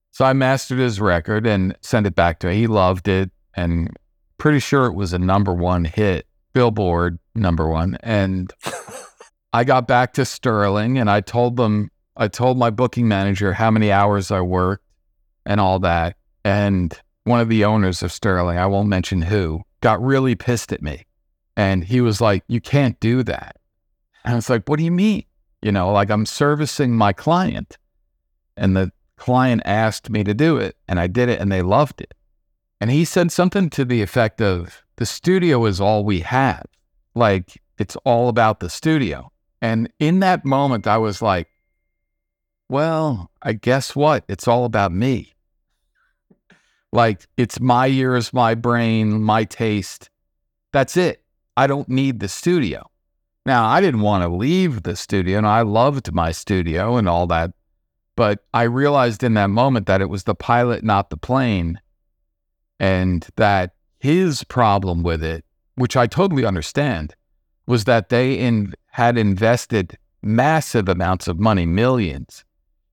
So 0.10 0.26
I 0.26 0.34
mastered 0.34 0.80
his 0.80 1.00
record 1.00 1.46
and 1.46 1.78
sent 1.82 2.08
it 2.08 2.16
back 2.16 2.40
to 2.40 2.48
him. 2.50 2.56
He 2.56 2.66
loved 2.66 3.08
it 3.08 3.30
and 3.54 3.96
pretty 4.40 4.58
sure 4.58 4.88
it 4.88 4.96
was 4.96 5.14
a 5.14 5.20
number 5.20 5.54
one 5.54 5.86
hit, 5.86 6.26
Billboard 6.54 7.20
number 7.36 7.68
one. 7.70 8.00
And 8.02 8.52
I 9.54 9.64
got 9.64 9.88
back 9.88 10.14
to 10.14 10.26
Sterling 10.26 10.98
and 10.98 11.08
I 11.08 11.22
told 11.22 11.56
them, 11.56 11.92
I 12.18 12.30
told 12.30 12.58
my 12.58 12.72
booking 12.72 13.08
manager 13.08 13.54
how 13.54 13.70
many 13.70 13.92
hours 13.92 14.32
I 14.32 14.42
worked 14.42 14.86
and 15.46 15.62
all 15.62 15.78
that. 15.80 16.16
And 16.44 17.00
one 17.26 17.42
of 17.42 17.50
the 17.50 17.64
owners 17.66 18.02
of 18.02 18.12
Sterling, 18.12 18.58
I 18.58 18.66
won't 18.66 18.90
mention 18.90 19.22
who, 19.22 19.62
got 19.82 20.02
really 20.02 20.34
pissed 20.34 20.74
at 20.74 20.82
me. 20.82 21.06
And 21.56 21.84
he 21.84 22.02
was 22.02 22.20
like, 22.20 22.44
You 22.48 22.60
can't 22.60 23.00
do 23.00 23.22
that. 23.22 23.58
And 24.24 24.34
I 24.34 24.36
was 24.36 24.50
like, 24.50 24.68
What 24.68 24.78
do 24.78 24.86
you 24.86 24.92
mean? 24.92 25.24
You 25.62 25.72
know, 25.72 25.92
like 25.92 26.10
I'm 26.10 26.26
servicing 26.26 26.96
my 26.96 27.14
client. 27.14 27.78
And 28.56 28.76
the 28.76 28.92
client 29.18 29.62
asked 29.66 30.10
me 30.10 30.24
to 30.24 30.34
do 30.34 30.58
it, 30.58 30.76
and 30.88 31.00
I 31.00 31.08
did 31.08 31.30
it, 31.30 31.40
and 31.40 31.52
they 31.52 31.62
loved 31.62 32.02
it. 32.02 32.14
And 32.80 32.92
he 32.92 33.06
said 33.06 33.32
something 33.32 33.70
to 33.72 33.86
the 33.86 34.02
effect 34.02 34.42
of, 34.42 34.84
The 34.98 35.06
studio 35.06 35.66
is 35.66 35.80
all 35.80 36.04
we 36.04 36.20
have. 36.20 36.66
Like, 37.16 37.62
it's 37.78 37.96
all 38.04 38.30
about 38.30 38.60
the 38.60 38.70
studio. 38.70 39.32
And 39.62 39.92
in 40.00 40.20
that 40.20 40.44
moment, 40.46 40.86
I 40.88 40.98
was 40.98 41.22
like, 41.22 41.48
Well, 42.70 43.32
I 43.42 43.54
guess 43.54 43.96
what? 43.96 44.26
It's 44.28 44.48
all 44.48 44.66
about 44.66 44.92
me. 44.92 45.34
Like, 46.92 47.26
it's 47.38 47.60
my 47.60 47.88
ears, 47.88 48.34
my 48.34 48.54
brain, 48.54 49.24
my 49.24 49.46
taste. 49.46 50.10
That's 50.74 50.98
it. 50.98 51.24
I 51.56 51.68
don't 51.68 51.90
need 51.90 52.20
the 52.20 52.28
studio. 52.28 52.90
Now, 53.46 53.66
I 53.66 53.82
didn't 53.82 54.02
want 54.02 54.24
to 54.24 54.30
leave 54.30 54.84
the 54.84 54.96
studio, 54.96 55.38
and 55.38 55.48
I 55.48 55.62
loved 55.62 56.14
my 56.14 56.32
studio 56.32 56.96
and 56.96 57.10
all 57.10 57.28
that. 57.28 57.52
But 58.16 58.46
I 58.54 58.64
realized 58.64 59.24
in 59.24 59.34
that 59.34 59.50
moment 59.50 59.86
that 59.88 60.02
it 60.02 60.10
was 60.10 60.24
the 60.24 60.36
pilot, 60.36 60.84
not 60.84 61.10
the 61.10 61.18
plane, 61.18 61.82
and 62.80 63.28
that 63.36 63.74
his 64.00 64.44
problem 64.44 65.04
with 65.04 65.24
it, 65.24 65.44
which 65.76 65.98
I 65.98 66.08
totally 66.08 66.46
understand, 66.46 67.16
was 67.66 67.86
that 67.86 68.10
they 68.10 68.36
in, 68.36 68.74
had 68.92 69.18
invested 69.18 69.98
massive 70.22 70.88
amounts 70.88 71.28
of 71.28 71.40
money, 71.40 71.66
millions, 71.66 72.46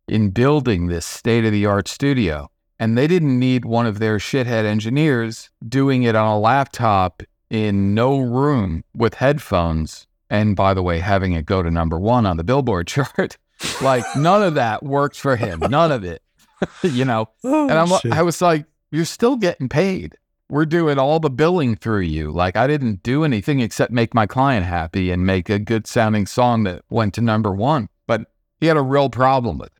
in 0.08 0.30
building 0.30 0.86
this 0.86 1.06
state 1.06 1.44
of 1.44 1.52
the 1.52 1.66
art 1.66 1.86
studio. 1.86 2.50
And 2.78 2.96
they 2.96 3.06
didn't 3.06 3.38
need 3.38 3.64
one 3.64 3.86
of 3.86 3.98
their 3.98 4.18
shithead 4.18 4.64
engineers 4.64 5.50
doing 5.68 6.02
it 6.02 6.16
on 6.16 6.26
a 6.26 6.38
laptop 6.38 7.22
in 7.50 7.94
no 7.94 8.18
room 8.18 8.84
with 8.94 9.14
headphones. 9.14 10.06
And 10.30 10.54
by 10.56 10.74
the 10.74 10.82
way, 10.82 11.00
having 11.00 11.32
it 11.32 11.44
go 11.44 11.62
to 11.62 11.70
number 11.70 11.98
one 11.98 12.24
on 12.24 12.36
the 12.36 12.44
Billboard 12.44 12.86
chart. 12.86 13.36
like 13.82 14.04
none 14.16 14.42
of 14.42 14.54
that 14.54 14.82
worked 14.82 15.16
for 15.16 15.36
him. 15.36 15.60
None 15.60 15.92
of 15.92 16.04
it. 16.04 16.22
you 16.82 17.04
know? 17.04 17.28
Oh, 17.44 17.68
and 17.68 17.72
I'm, 17.78 17.88
shit. 18.00 18.12
I 18.12 18.22
was 18.22 18.40
like, 18.40 18.64
you're 18.90 19.04
still 19.04 19.36
getting 19.36 19.68
paid. 19.68 20.16
We're 20.48 20.66
doing 20.66 20.98
all 20.98 21.20
the 21.20 21.30
billing 21.30 21.76
through 21.76 22.00
you. 22.00 22.30
Like 22.32 22.56
I 22.56 22.66
didn't 22.66 23.02
do 23.02 23.24
anything 23.24 23.60
except 23.60 23.92
make 23.92 24.14
my 24.14 24.26
client 24.26 24.66
happy 24.66 25.10
and 25.10 25.24
make 25.24 25.48
a 25.48 25.58
good 25.58 25.86
sounding 25.86 26.26
song 26.26 26.64
that 26.64 26.82
went 26.90 27.14
to 27.14 27.20
number 27.20 27.52
one. 27.52 27.88
But 28.06 28.22
he 28.58 28.66
had 28.66 28.76
a 28.76 28.82
real 28.82 29.10
problem 29.10 29.58
with 29.58 29.68
it. 29.68 29.72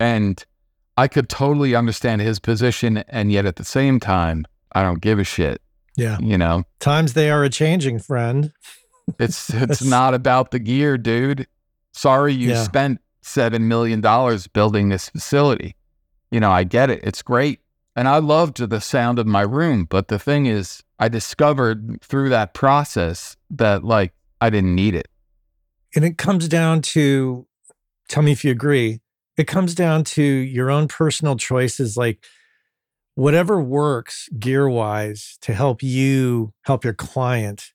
And 0.00 0.44
I 0.96 1.08
could 1.08 1.28
totally 1.28 1.74
understand 1.74 2.22
his 2.22 2.38
position. 2.38 2.98
And 3.08 3.30
yet 3.30 3.44
at 3.46 3.56
the 3.56 3.64
same 3.64 4.00
time, 4.00 4.46
I 4.72 4.82
don't 4.82 5.00
give 5.00 5.18
a 5.18 5.24
shit. 5.24 5.60
yeah. 5.96 6.18
You 6.20 6.38
know, 6.38 6.64
Times 6.80 7.12
they 7.12 7.30
are 7.30 7.44
a 7.44 7.50
changing, 7.50 7.98
friend. 7.98 8.52
It's 9.18 9.50
it's 9.54 9.82
not 9.82 10.14
about 10.14 10.50
the 10.50 10.58
gear, 10.58 10.96
dude. 10.98 11.46
Sorry 11.92 12.32
you 12.34 12.50
Yeah. 12.50 12.62
spent 12.62 13.00
seven 13.22 13.68
million 13.68 14.00
dollars 14.00 14.46
building 14.46 14.88
this 14.88 15.08
facility. 15.08 15.76
You 16.30 16.40
know, 16.40 16.50
I 16.50 16.64
get 16.64 16.90
it. 16.90 17.00
It's 17.04 17.22
great. 17.22 17.60
And 17.96 18.08
I 18.08 18.18
loved 18.18 18.58
the 18.58 18.80
sound 18.80 19.18
of 19.20 19.26
my 19.26 19.42
room. 19.42 19.84
But 19.88 20.08
the 20.08 20.18
thing 20.18 20.46
is, 20.46 20.82
I 20.98 21.08
discovered 21.08 22.00
through 22.02 22.28
that 22.30 22.52
process 22.54 23.36
that 23.50 23.84
like 23.84 24.12
I 24.40 24.50
didn't 24.50 24.74
need 24.74 24.94
it. 24.96 25.06
And 25.94 26.04
it 26.04 26.18
comes 26.18 26.48
down 26.48 26.82
to 26.82 27.46
tell 28.08 28.22
me 28.24 28.32
if 28.32 28.44
you 28.44 28.50
agree. 28.50 29.00
It 29.36 29.46
comes 29.46 29.74
down 29.74 30.04
to 30.04 30.22
your 30.22 30.70
own 30.70 30.88
personal 30.88 31.36
choices 31.36 31.96
like 31.96 32.24
whatever 33.14 33.60
works 33.60 34.28
gear 34.38 34.68
wise 34.68 35.38
to 35.42 35.54
help 35.54 35.82
you 35.82 36.52
help 36.62 36.82
your 36.84 36.94
client. 36.94 37.72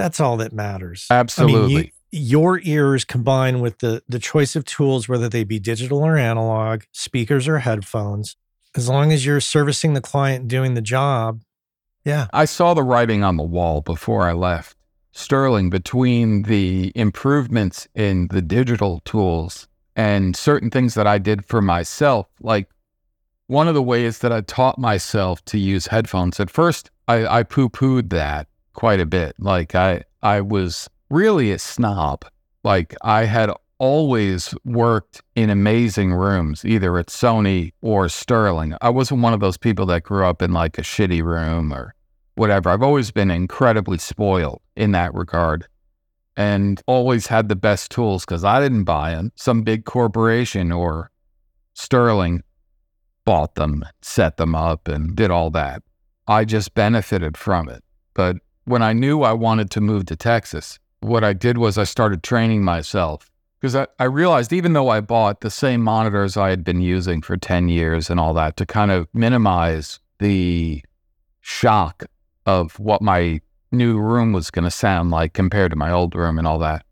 That's 0.00 0.18
all 0.18 0.38
that 0.38 0.54
matters. 0.54 1.06
Absolutely. 1.10 1.74
I 1.74 1.76
mean, 1.76 1.90
you, 2.10 2.20
your 2.22 2.60
ears 2.62 3.04
combined 3.04 3.60
with 3.60 3.80
the 3.80 4.02
the 4.08 4.18
choice 4.18 4.56
of 4.56 4.64
tools, 4.64 5.10
whether 5.10 5.28
they 5.28 5.44
be 5.44 5.58
digital 5.58 6.02
or 6.02 6.16
analog, 6.16 6.84
speakers 6.90 7.46
or 7.46 7.58
headphones, 7.58 8.34
as 8.74 8.88
long 8.88 9.12
as 9.12 9.26
you're 9.26 9.42
servicing 9.42 9.92
the 9.92 10.00
client 10.00 10.48
doing 10.48 10.72
the 10.72 10.80
job, 10.80 11.42
yeah, 12.02 12.28
I 12.32 12.46
saw 12.46 12.72
the 12.72 12.82
writing 12.82 13.22
on 13.22 13.36
the 13.36 13.42
wall 13.42 13.82
before 13.82 14.26
I 14.26 14.32
left 14.32 14.74
Sterling 15.12 15.68
between 15.68 16.44
the 16.44 16.92
improvements 16.94 17.86
in 17.94 18.28
the 18.28 18.40
digital 18.40 19.00
tools 19.04 19.68
and 19.94 20.34
certain 20.34 20.70
things 20.70 20.94
that 20.94 21.06
I 21.06 21.18
did 21.18 21.44
for 21.44 21.60
myself. 21.60 22.26
Like 22.40 22.70
one 23.48 23.68
of 23.68 23.74
the 23.74 23.82
ways 23.82 24.20
that 24.20 24.32
I 24.32 24.40
taught 24.40 24.78
myself 24.78 25.44
to 25.44 25.58
use 25.58 25.88
headphones 25.88 26.40
at 26.40 26.48
first, 26.48 26.90
I, 27.06 27.40
I 27.40 27.42
poo 27.42 27.68
pooed 27.68 28.08
that 28.10 28.46
quite 28.80 28.98
a 28.98 29.04
bit. 29.04 29.36
Like 29.38 29.74
I, 29.74 30.04
I 30.22 30.40
was 30.40 30.88
really 31.10 31.52
a 31.52 31.58
snob. 31.58 32.24
Like 32.64 32.96
I 33.02 33.26
had 33.26 33.50
always 33.76 34.54
worked 34.64 35.20
in 35.36 35.50
amazing 35.50 36.14
rooms, 36.14 36.64
either 36.64 36.96
at 36.96 37.08
Sony 37.08 37.72
or 37.82 38.08
Sterling. 38.08 38.74
I 38.80 38.88
wasn't 38.88 39.20
one 39.20 39.34
of 39.34 39.40
those 39.40 39.58
people 39.58 39.84
that 39.86 40.04
grew 40.04 40.24
up 40.24 40.40
in 40.40 40.54
like 40.54 40.78
a 40.78 40.82
shitty 40.82 41.22
room 41.22 41.74
or 41.74 41.94
whatever. 42.36 42.70
I've 42.70 42.82
always 42.82 43.10
been 43.10 43.30
incredibly 43.30 43.98
spoiled 43.98 44.62
in 44.76 44.92
that 44.92 45.12
regard 45.12 45.68
and 46.34 46.80
always 46.86 47.26
had 47.26 47.50
the 47.50 47.56
best 47.56 47.90
tools 47.90 48.24
because 48.24 48.44
I 48.44 48.60
didn't 48.60 48.84
buy 48.84 49.10
them. 49.10 49.30
Some 49.34 49.60
big 49.60 49.84
corporation 49.84 50.72
or 50.72 51.10
Sterling 51.74 52.42
bought 53.26 53.56
them, 53.56 53.84
set 54.00 54.38
them 54.38 54.54
up, 54.54 54.88
and 54.88 55.14
did 55.14 55.30
all 55.30 55.50
that. 55.50 55.82
I 56.26 56.46
just 56.46 56.72
benefited 56.72 57.36
from 57.36 57.68
it. 57.68 57.84
But 58.14 58.36
when 58.64 58.82
I 58.82 58.92
knew 58.92 59.22
I 59.22 59.32
wanted 59.32 59.70
to 59.72 59.80
move 59.80 60.06
to 60.06 60.16
Texas, 60.16 60.78
what 61.00 61.24
I 61.24 61.32
did 61.32 61.58
was 61.58 61.78
I 61.78 61.84
started 61.84 62.22
training 62.22 62.62
myself 62.62 63.30
because 63.60 63.76
I, 63.76 63.86
I 63.98 64.04
realized 64.04 64.52
even 64.52 64.72
though 64.72 64.88
I 64.88 65.00
bought 65.00 65.40
the 65.40 65.50
same 65.50 65.82
monitors 65.82 66.36
I 66.36 66.50
had 66.50 66.64
been 66.64 66.80
using 66.80 67.20
for 67.20 67.36
10 67.36 67.68
years 67.68 68.10
and 68.10 68.18
all 68.18 68.34
that 68.34 68.56
to 68.56 68.66
kind 68.66 68.90
of 68.90 69.08
minimize 69.12 70.00
the 70.18 70.82
shock 71.40 72.04
of 72.46 72.78
what 72.78 73.02
my 73.02 73.40
new 73.72 73.98
room 73.98 74.32
was 74.32 74.50
going 74.50 74.64
to 74.64 74.70
sound 74.70 75.10
like 75.10 75.32
compared 75.32 75.70
to 75.70 75.76
my 75.76 75.90
old 75.90 76.14
room 76.14 76.38
and 76.38 76.46
all 76.46 76.58
that, 76.58 76.84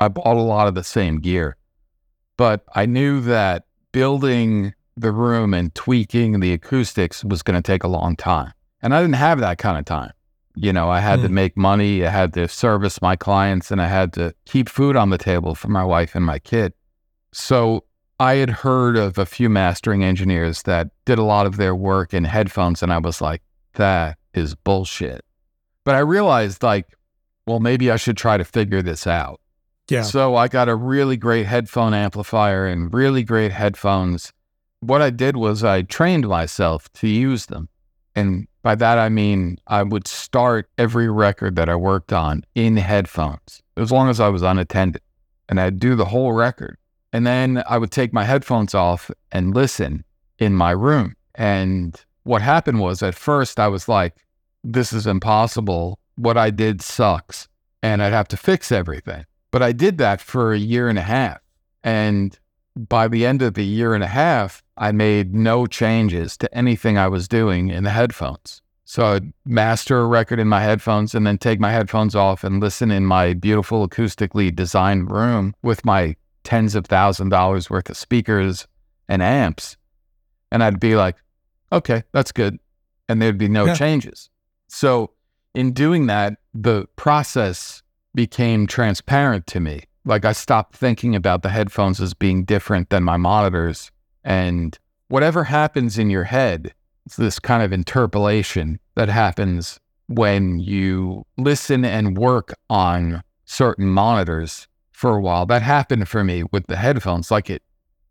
I 0.00 0.08
bought 0.08 0.36
a 0.36 0.40
lot 0.40 0.68
of 0.68 0.74
the 0.74 0.84
same 0.84 1.20
gear. 1.20 1.56
But 2.36 2.64
I 2.74 2.86
knew 2.86 3.20
that 3.22 3.64
building 3.92 4.74
the 4.96 5.12
room 5.12 5.54
and 5.54 5.74
tweaking 5.74 6.40
the 6.40 6.52
acoustics 6.52 7.24
was 7.24 7.42
going 7.42 7.60
to 7.60 7.66
take 7.66 7.84
a 7.84 7.88
long 7.88 8.16
time. 8.16 8.52
And 8.82 8.94
I 8.94 9.00
didn't 9.00 9.16
have 9.16 9.40
that 9.40 9.58
kind 9.58 9.78
of 9.78 9.84
time. 9.84 10.12
You 10.60 10.72
know, 10.72 10.88
I 10.90 11.00
had 11.00 11.20
to 11.22 11.28
Hmm. 11.28 11.34
make 11.34 11.56
money, 11.56 12.04
I 12.04 12.10
had 12.10 12.32
to 12.34 12.48
service 12.48 13.00
my 13.00 13.16
clients, 13.16 13.70
and 13.70 13.80
I 13.80 13.86
had 13.86 14.12
to 14.14 14.34
keep 14.46 14.68
food 14.68 14.96
on 14.96 15.10
the 15.10 15.18
table 15.18 15.54
for 15.54 15.68
my 15.68 15.84
wife 15.84 16.14
and 16.14 16.24
my 16.24 16.38
kid. 16.38 16.72
So 17.32 17.84
I 18.20 18.34
had 18.34 18.50
heard 18.50 18.96
of 18.96 19.18
a 19.18 19.26
few 19.26 19.48
mastering 19.48 20.02
engineers 20.02 20.62
that 20.64 20.88
did 21.04 21.18
a 21.18 21.22
lot 21.22 21.46
of 21.46 21.56
their 21.56 21.74
work 21.74 22.12
in 22.12 22.24
headphones, 22.24 22.82
and 22.82 22.92
I 22.92 22.98
was 22.98 23.20
like, 23.20 23.42
that 23.74 24.18
is 24.34 24.54
bullshit. 24.56 25.24
But 25.84 25.94
I 25.94 26.00
realized, 26.00 26.62
like, 26.62 26.86
well, 27.46 27.60
maybe 27.60 27.90
I 27.90 27.96
should 27.96 28.16
try 28.16 28.36
to 28.36 28.44
figure 28.44 28.82
this 28.82 29.06
out. 29.06 29.40
yeah, 29.88 30.02
So 30.02 30.34
I 30.36 30.48
got 30.48 30.68
a 30.68 30.74
really 30.74 31.16
great 31.16 31.46
headphone 31.46 31.94
amplifier 31.94 32.66
and 32.66 32.92
really 32.92 33.22
great 33.22 33.52
headphones. 33.52 34.32
What 34.80 35.00
I 35.00 35.10
did 35.10 35.36
was 35.36 35.64
I 35.64 35.82
trained 35.82 36.28
myself 36.28 36.92
to 36.94 37.08
use 37.08 37.46
them. 37.46 37.68
And 38.14 38.46
by 38.62 38.74
that, 38.74 38.98
I 38.98 39.08
mean 39.08 39.58
I 39.66 39.82
would 39.82 40.06
start 40.08 40.68
every 40.78 41.08
record 41.08 41.56
that 41.56 41.68
I 41.68 41.76
worked 41.76 42.12
on 42.12 42.44
in 42.54 42.76
headphones, 42.76 43.62
as 43.76 43.90
long 43.92 44.08
as 44.08 44.20
I 44.20 44.28
was 44.28 44.42
unattended. 44.42 45.02
And 45.48 45.60
I'd 45.60 45.78
do 45.78 45.94
the 45.94 46.04
whole 46.04 46.32
record. 46.32 46.76
And 47.12 47.26
then 47.26 47.62
I 47.68 47.78
would 47.78 47.90
take 47.90 48.12
my 48.12 48.24
headphones 48.24 48.74
off 48.74 49.10
and 49.32 49.54
listen 49.54 50.04
in 50.38 50.54
my 50.54 50.72
room. 50.72 51.14
And 51.34 51.98
what 52.24 52.42
happened 52.42 52.80
was 52.80 53.02
at 53.02 53.14
first 53.14 53.58
I 53.58 53.68
was 53.68 53.88
like, 53.88 54.14
this 54.62 54.92
is 54.92 55.06
impossible. 55.06 55.98
What 56.16 56.36
I 56.36 56.50
did 56.50 56.82
sucks. 56.82 57.48
and 57.82 58.02
I'd 58.02 58.12
have 58.12 58.28
to 58.28 58.36
fix 58.36 58.72
everything. 58.72 59.24
But 59.50 59.62
I 59.62 59.72
did 59.72 59.98
that 59.98 60.20
for 60.20 60.52
a 60.52 60.58
year 60.58 60.88
and 60.88 60.98
a 60.98 61.02
half. 61.02 61.38
And 61.82 62.38
by 62.88 63.08
the 63.08 63.26
end 63.26 63.42
of 63.42 63.54
the 63.54 63.64
year 63.64 63.94
and 63.94 64.04
a 64.04 64.08
half, 64.08 64.62
I 64.76 64.92
made 64.92 65.34
no 65.34 65.66
changes 65.66 66.36
to 66.38 66.54
anything 66.56 66.96
I 66.96 67.08
was 67.08 67.26
doing 67.26 67.68
in 67.70 67.84
the 67.84 67.90
headphones. 67.90 68.62
So 68.84 69.04
I'd 69.06 69.32
master 69.44 69.98
a 69.98 70.06
record 70.06 70.38
in 70.38 70.48
my 70.48 70.60
headphones 70.62 71.14
and 71.14 71.26
then 71.26 71.36
take 71.38 71.60
my 71.60 71.72
headphones 71.72 72.14
off 72.14 72.44
and 72.44 72.60
listen 72.60 72.90
in 72.90 73.04
my 73.04 73.34
beautiful 73.34 73.86
acoustically 73.86 74.54
designed 74.54 75.10
room 75.10 75.54
with 75.62 75.84
my 75.84 76.16
tens 76.44 76.74
of 76.74 76.86
thousand 76.86 77.28
dollars 77.28 77.68
worth 77.68 77.90
of 77.90 77.96
speakers 77.96 78.66
and 79.08 79.22
amps. 79.22 79.76
And 80.50 80.62
I'd 80.62 80.80
be 80.80 80.96
like, 80.96 81.16
okay, 81.72 82.02
that's 82.12 82.32
good. 82.32 82.58
And 83.08 83.20
there'd 83.20 83.36
be 83.36 83.48
no 83.48 83.66
Yeah. 83.66 83.74
changes. 83.74 84.30
So 84.68 85.10
in 85.54 85.72
doing 85.72 86.06
that, 86.06 86.38
the 86.54 86.86
process 86.96 87.82
became 88.14 88.66
transparent 88.66 89.46
to 89.48 89.60
me. 89.60 89.82
Like 90.08 90.24
I 90.24 90.32
stopped 90.32 90.74
thinking 90.74 91.14
about 91.14 91.42
the 91.42 91.50
headphones 91.50 92.00
as 92.00 92.14
being 92.14 92.44
different 92.44 92.88
than 92.88 93.04
my 93.04 93.18
monitors. 93.18 93.92
And 94.24 94.76
whatever 95.08 95.44
happens 95.44 95.98
in 95.98 96.08
your 96.08 96.24
head, 96.24 96.72
it's 97.04 97.16
this 97.16 97.38
kind 97.38 97.62
of 97.62 97.74
interpolation 97.74 98.80
that 98.94 99.10
happens 99.10 99.78
when 100.06 100.60
you 100.60 101.26
listen 101.36 101.84
and 101.84 102.16
work 102.16 102.54
on 102.70 103.22
certain 103.44 103.86
monitors 103.86 104.66
for 104.92 105.14
a 105.14 105.20
while. 105.20 105.44
That 105.44 105.60
happened 105.60 106.08
for 106.08 106.24
me 106.24 106.42
with 106.52 106.66
the 106.68 106.76
headphones. 106.76 107.30
Like 107.30 107.50
it, 107.50 107.62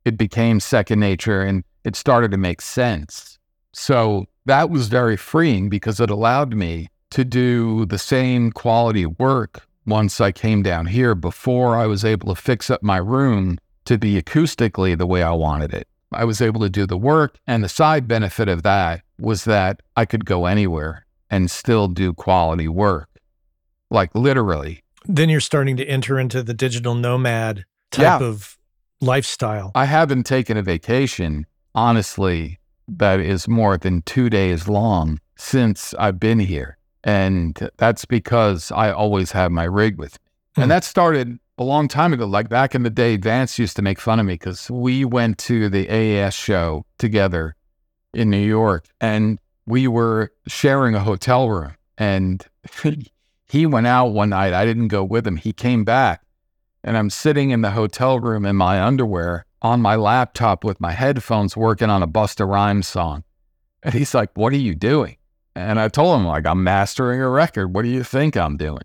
it 0.06 0.20
became 0.20 0.60
second 0.60 1.00
nature 1.00 1.42
and 1.42 1.64
it 1.84 1.96
started 1.96 2.30
to 2.30 2.38
make 2.38 2.62
sense. 2.62 3.40
So 3.74 4.28
that 4.46 4.70
was 4.70 4.88
very 4.88 5.18
freeing 5.18 5.68
because 5.68 6.00
it 6.00 6.12
allowed 6.12 6.54
me 6.54 6.90
to 7.10 7.26
do 7.26 7.88
the 7.88 7.98
same 7.98 8.52
quality 8.52 9.08
work 9.08 9.67
once 9.88 10.20
I 10.22 10.32
came 10.32 10.62
down 10.62 10.88
here 10.88 11.16
before 11.16 11.78
I 11.78 11.86
was 11.88 12.04
able 12.06 12.36
to 12.36 12.40
fix 12.42 12.70
up 12.70 12.84
my 12.84 12.98
room 12.98 13.58
to 13.86 13.98
be 13.98 14.22
acoustically 14.22 14.98
the 14.98 15.08
way 15.08 15.24
I 15.24 15.32
wanted 15.32 15.74
it. 15.74 15.88
I 16.12 16.26
was 16.26 16.42
able 16.42 16.62
to 16.62 16.70
do 16.70 16.86
the 16.86 16.98
work. 16.98 17.38
And 17.48 17.64
the 17.64 17.70
side 17.70 18.08
benefit 18.08 18.50
of 18.50 18.64
that 18.64 19.02
was 19.18 19.46
that 19.46 19.82
I 19.96 20.06
could 20.06 20.26
go 20.26 20.46
anywhere 20.46 21.06
and 21.30 21.50
still 21.50 21.88
do 21.88 22.14
quality 22.14 22.68
work. 22.68 23.10
Like 23.90 24.14
literally, 24.14 24.84
Then 25.06 25.30
you're 25.30 25.40
starting 25.40 25.78
to 25.78 25.86
enter 25.86 26.20
into 26.20 26.44
the 26.44 26.54
digital 26.54 26.94
nomad 26.94 27.64
type 27.92 28.04
Yeah. 28.22 28.28
of 28.28 28.58
lifestyle. 29.00 29.72
I 29.74 29.86
haven't 29.86 30.24
taken 30.26 30.58
a 30.58 30.62
vacation, 30.62 31.46
honestly, 31.74 32.60
that 32.90 33.20
is 33.22 33.48
more 33.48 33.78
than 33.78 34.02
two 34.02 34.30
days 34.30 34.68
long 34.68 35.20
since 35.38 35.94
I've 35.98 36.20
been 36.20 36.40
here. 36.40 36.78
And 37.04 37.70
that's 37.78 38.06
because 38.06 38.72
I 38.72 38.92
always 38.92 39.32
have 39.32 39.52
my 39.52 39.64
rig 39.64 39.98
with 39.98 40.14
me. 40.14 40.32
Hmm. 40.56 40.62
And 40.64 40.72
that 40.72 40.84
started 40.84 41.40
a 41.58 41.64
long 41.64 41.88
time 41.88 42.14
ago. 42.14 42.26
Like 42.26 42.50
back 42.50 42.76
in 42.76 42.84
the 42.84 42.90
day, 42.90 43.18
Vance 43.18 43.58
used 43.58 43.76
to 43.78 43.82
make 43.82 44.00
fun 44.00 44.20
of 44.20 44.26
me 44.26 44.34
because 44.34 44.70
we 44.70 45.06
went 45.06 45.38
to 45.40 45.70
the 45.70 45.90
AES 45.90 46.34
show 46.34 46.86
together 46.98 47.56
in 48.14 48.30
New 48.30 48.38
York 48.38 48.88
and 49.02 49.40
we 49.66 49.88
were 49.88 50.32
sharing 50.48 50.96
a 50.96 51.00
hotel 51.00 51.50
room. 51.50 51.74
And 51.98 52.46
he 53.48 53.66
went 53.66 53.88
out 53.88 54.08
one 54.08 54.30
night. 54.30 54.54
I 54.54 54.66
didn't 54.66 54.90
go 54.90 55.04
with 55.04 55.26
him. 55.26 55.38
He 55.38 55.54
came 55.54 55.84
back 55.84 56.22
and 56.84 56.98
I'm 56.98 57.10
sitting 57.10 57.50
in 57.50 57.62
the 57.62 57.72
hotel 57.72 58.20
room 58.20 58.46
in 58.46 58.56
my 58.56 58.82
underwear 58.82 59.46
on 59.62 59.82
my 59.82 59.96
laptop 59.96 60.64
with 60.64 60.80
my 60.80 60.92
headphones 60.92 61.58
working 61.58 61.90
on 61.90 62.04
a 62.04 62.08
Busta 62.08 62.48
Rhymes 62.48 62.88
song. 62.88 63.24
And 63.84 63.94
he's 63.94 64.14
like, 64.14 64.32
What 64.36 64.54
are 64.54 64.58
you 64.58 64.76
doing? 64.76 65.17
And 65.58 65.80
I 65.80 65.88
told 65.88 66.20
him, 66.20 66.28
like, 66.28 66.46
I'm 66.46 66.64
mastering 66.64 67.20
a 67.20 67.28
record. 67.28 67.74
What 67.74 67.82
do 67.82 67.90
you 67.90 68.04
think 68.04 68.38
I'm 68.38 68.58
doing? 68.58 68.84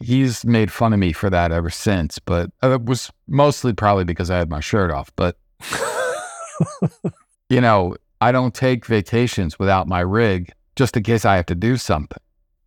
He's 0.00 0.44
made 0.44 0.70
fun 0.70 0.92
of 0.92 0.98
me 0.98 1.12
for 1.12 1.30
that 1.30 1.50
ever 1.50 1.70
since, 1.70 2.18
but 2.18 2.50
uh, 2.62 2.72
it 2.72 2.84
was 2.84 3.10
mostly 3.26 3.72
probably 3.72 4.04
because 4.04 4.30
I 4.30 4.36
had 4.36 4.50
my 4.50 4.60
shirt 4.60 4.90
off. 4.90 5.10
But, 5.16 5.38
you 7.48 7.62
know, 7.62 7.96
I 8.20 8.32
don't 8.32 8.54
take 8.54 8.84
vacations 8.84 9.58
without 9.58 9.88
my 9.88 10.00
rig 10.00 10.52
just 10.76 10.94
in 10.94 11.04
case 11.04 11.24
I 11.24 11.36
have 11.36 11.46
to 11.46 11.54
do 11.54 11.78
something 11.78 12.20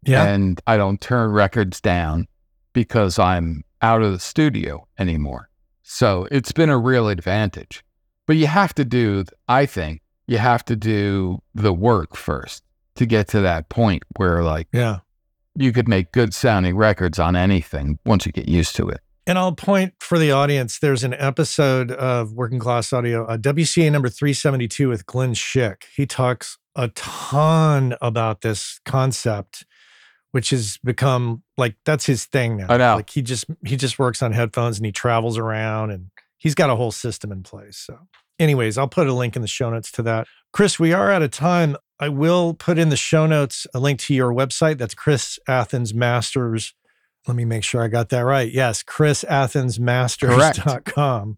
yeah. 0.04 0.24
and 0.24 0.60
I 0.66 0.78
don't 0.78 1.00
turn 1.00 1.32
records 1.32 1.80
down 1.80 2.28
because 2.74 3.20
I'm 3.20 3.64
out 3.84 4.02
of 4.02 4.14
the 4.14 4.20
studio 4.20 4.88
anymore. 4.98 5.50
So 5.84 6.28
it's 6.32 6.52
been 6.52 6.70
a 6.70 6.78
real 6.78 7.08
advantage. 7.08 7.84
But 8.26 8.38
you 8.38 8.48
have 8.48 8.74
to 8.76 8.84
do, 8.84 9.26
I 9.48 9.68
think, 9.68 10.02
you 10.26 10.40
have 10.40 10.66
to 10.66 10.76
do 10.76 11.44
the 11.54 11.72
work 11.72 12.16
first 12.16 12.64
to 12.98 13.06
get 13.06 13.28
to 13.30 13.42
that 13.42 13.70
point 13.70 14.04
where, 14.18 14.44
like, 14.44 14.68
yeah. 14.72 15.00
you 15.56 15.72
could 15.72 15.88
make 15.88 16.12
good 16.12 16.34
sounding 16.34 16.76
records 16.76 17.20
on 17.20 17.36
anything 17.36 18.00
once 18.06 18.26
you 18.26 18.32
get 18.32 18.48
used 18.48 18.76
to 18.76 18.90
it. 18.90 19.00
And 19.28 19.38
I'll 19.38 19.52
point 19.52 19.94
for 20.00 20.18
the 20.18 20.32
audience 20.32 20.80
there's 20.80 21.04
an 21.04 21.14
episode 21.14 21.92
of 21.92 22.32
Working 22.32 22.60
Class 22.60 22.94
Audio, 22.94 23.26
uh, 23.26 23.38
WCA 23.38 23.92
number 23.92 24.08
372 24.08 24.88
with 24.88 25.06
Glenn 25.06 25.34
Schick. 25.34 25.84
He 25.94 26.06
talks 26.06 26.58
a 26.78 26.88
ton 26.90 27.98
about 28.00 28.40
this 28.40 28.80
concept, 28.86 29.66
which 30.32 30.52
has 30.52 30.78
become 30.82 31.44
like 31.58 31.76
that's 31.84 32.06
his 32.06 32.24
thing 32.24 32.56
now. 32.56 32.68
I 32.70 32.78
know. 32.78 32.96
Like 32.96 33.10
he 33.10 33.22
just 33.22 33.46
he 33.66 33.76
just 33.76 34.00
works 34.00 34.22
on 34.22 34.32
headphones 34.32 34.78
and 34.78 34.86
he 34.86 34.94
travels 34.94 35.38
around 35.38 35.92
and 35.92 36.10
he's 36.38 36.56
got 36.56 36.70
a 36.70 36.78
whole 36.78 36.94
system 36.94 37.30
in 37.32 37.44
place. 37.44 37.78
So, 37.78 38.00
anyways, 38.40 38.78
I'll 38.78 38.88
put 38.88 39.08
a 39.08 39.14
link 39.14 39.36
in 39.36 39.42
the 39.42 39.48
show 39.50 39.70
notes 39.70 39.92
to 39.94 40.04
that. 40.04 40.28
Chris, 40.54 40.80
we 40.80 40.94
are 40.94 41.12
out 41.12 41.22
of 41.22 41.32
time. 41.32 41.76
I 42.00 42.10
will 42.10 42.54
put 42.54 42.78
in 42.78 42.90
the 42.90 42.98
show 42.98 43.26
notes 43.26 43.66
a 43.74 43.80
link 43.80 44.00
to 44.02 44.14
your 44.14 44.34
website. 44.34 44.78
That's 44.78 44.94
Chris 44.94 45.40
Athens 45.48 45.94
Masters. 45.94 46.74
Let 47.28 47.36
me 47.36 47.46
make 47.46 47.64
sure 47.64 47.84
I 47.84 47.88
got 47.88 48.10
that 48.10 48.22
right. 48.22 48.52
Yes, 48.52 48.84
chrisathensmasters.com. 48.84 51.38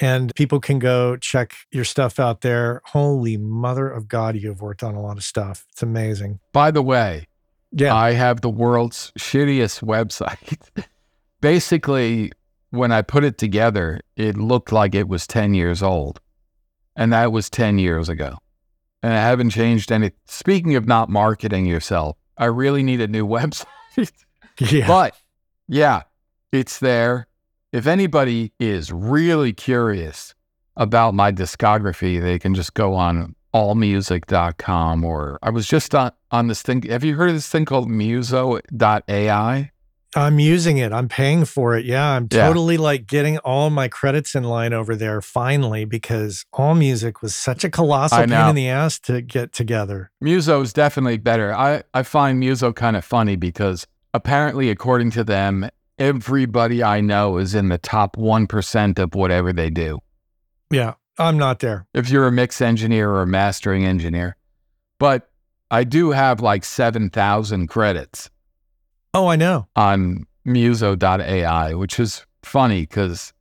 And 0.00 0.34
people 0.34 0.58
can 0.58 0.80
go 0.80 1.16
check 1.16 1.54
your 1.70 1.84
stuff 1.84 2.18
out 2.18 2.40
there. 2.40 2.82
Holy 2.86 3.36
mother 3.36 3.88
of 3.88 4.08
God, 4.08 4.34
you 4.36 4.48
have 4.48 4.60
worked 4.60 4.82
on 4.82 4.96
a 4.96 5.00
lot 5.00 5.16
of 5.16 5.22
stuff. 5.24 5.64
It's 5.70 5.82
amazing. 5.82 6.40
By 6.52 6.72
the 6.72 6.82
way, 6.82 7.28
Yeah. 7.70 7.94
I 7.94 8.12
have 8.12 8.40
the 8.40 8.50
world's 8.50 9.12
shittiest 9.18 9.84
website. 9.84 10.58
Basically, 11.40 12.32
when 12.70 12.90
I 12.90 13.02
put 13.02 13.22
it 13.22 13.38
together, 13.38 14.00
it 14.16 14.36
looked 14.36 14.72
like 14.72 14.96
it 14.96 15.06
was 15.08 15.28
10 15.28 15.54
years 15.54 15.80
old. 15.82 16.20
And 16.96 17.12
that 17.12 17.30
was 17.30 17.48
10 17.50 17.78
years 17.78 18.08
ago. 18.08 18.38
And 19.04 19.12
I 19.12 19.16
haven't 19.20 19.50
changed 19.50 19.92
any. 19.92 20.12
Speaking 20.24 20.76
of 20.76 20.86
not 20.86 21.10
marketing 21.10 21.66
yourself, 21.66 22.16
I 22.38 22.46
really 22.46 22.82
need 22.82 23.02
a 23.02 23.06
new 23.06 23.26
website. 23.28 23.66
yeah. 24.58 24.86
But 24.86 25.14
yeah, 25.68 26.04
it's 26.52 26.78
there. 26.78 27.26
If 27.70 27.86
anybody 27.86 28.54
is 28.58 28.90
really 28.90 29.52
curious 29.52 30.34
about 30.74 31.12
my 31.12 31.32
discography, 31.32 32.18
they 32.18 32.38
can 32.38 32.54
just 32.54 32.72
go 32.72 32.94
on 32.94 33.34
allmusic.com 33.52 35.04
or 35.04 35.38
I 35.42 35.50
was 35.50 35.66
just 35.66 35.94
on, 35.94 36.12
on 36.30 36.46
this 36.46 36.62
thing. 36.62 36.80
Have 36.84 37.04
you 37.04 37.16
heard 37.16 37.28
of 37.28 37.34
this 37.34 37.48
thing 37.48 37.66
called 37.66 37.90
muso.ai? 37.90 39.70
I'm 40.16 40.38
using 40.38 40.78
it. 40.78 40.92
I'm 40.92 41.08
paying 41.08 41.44
for 41.44 41.76
it. 41.76 41.84
Yeah. 41.84 42.10
I'm 42.12 42.28
Yeah. 42.30 42.46
totally 42.46 42.76
like 42.76 43.06
getting 43.06 43.38
all 43.38 43.70
my 43.70 43.88
credits 43.88 44.34
in 44.34 44.44
line 44.44 44.72
over 44.72 44.94
there 44.94 45.20
finally 45.20 45.84
because 45.84 46.44
All 46.52 46.74
Music 46.74 47.20
was 47.22 47.34
such 47.34 47.64
a 47.64 47.70
colossal 47.70 48.18
pain 48.18 48.48
in 48.50 48.54
the 48.54 48.68
ass 48.68 48.98
to 49.00 49.20
get 49.22 49.52
together. 49.52 50.10
Muso 50.20 50.60
is 50.60 50.72
definitely 50.72 51.18
better. 51.18 51.54
I, 51.54 51.82
I 51.92 52.02
find 52.04 52.38
Muso 52.38 52.72
kind 52.72 52.96
of 52.96 53.04
funny 53.04 53.36
because 53.36 53.86
apparently, 54.12 54.70
according 54.70 55.10
to 55.12 55.24
them, 55.24 55.68
everybody 55.98 56.82
I 56.82 57.00
know 57.00 57.38
is 57.38 57.54
in 57.54 57.68
the 57.68 57.78
top 57.78 58.16
1% 58.16 58.98
of 58.98 59.14
whatever 59.14 59.52
they 59.52 59.70
do. 59.70 59.98
Yeah. 60.70 60.94
I'm 61.18 61.38
not 61.38 61.60
there. 61.60 61.86
if 61.94 62.10
you're 62.10 62.26
a 62.26 62.32
mix 62.32 62.60
engineer 62.60 63.08
or 63.08 63.22
a 63.22 63.26
mastering 63.26 63.84
engineer. 63.84 64.36
But 64.98 65.28
I 65.70 65.84
do 65.84 66.10
have 66.10 66.40
like 66.40 66.64
7,000 66.64 67.68
credits 67.68 68.30
Oh, 69.14 69.28
I 69.28 69.36
know. 69.36 69.68
on 69.76 70.26
muso.ai, 70.44 71.74
which 71.74 71.98
is 71.98 72.26
funny 72.42 72.82
because 72.82 73.32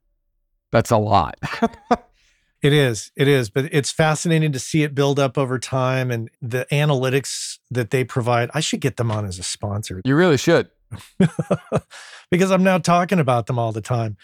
that's 0.72 0.92
a 0.92 0.98
lot. 0.98 1.36
It 2.64 2.72
is. 2.72 3.12
It 3.18 3.28
is. 3.28 3.50
But 3.50 3.66
it's 3.74 3.92
fascinating 3.92 4.54
to 4.54 4.60
see 4.60 4.84
it 4.84 4.96
build 4.96 5.20
up 5.20 5.38
over 5.38 5.60
time 5.60 6.10
and 6.10 6.30
the 6.42 6.66
analytics 6.72 7.60
that 7.70 7.90
they 7.90 8.06
provide. 8.06 8.50
I 8.54 8.62
should 8.62 8.80
get 8.80 8.96
them 8.96 9.12
on 9.12 9.26
as 9.26 9.38
a 9.38 9.44
sponsor 9.44 10.02
you 10.06 10.16
really 10.16 10.38
should. 10.38 10.70
because 12.32 12.52
I'm 12.52 12.64
now 12.64 12.78
talking 12.78 13.20
about 13.20 13.48
them 13.48 13.60
all 13.60 13.74
the 13.74 13.82
time. 13.82 14.16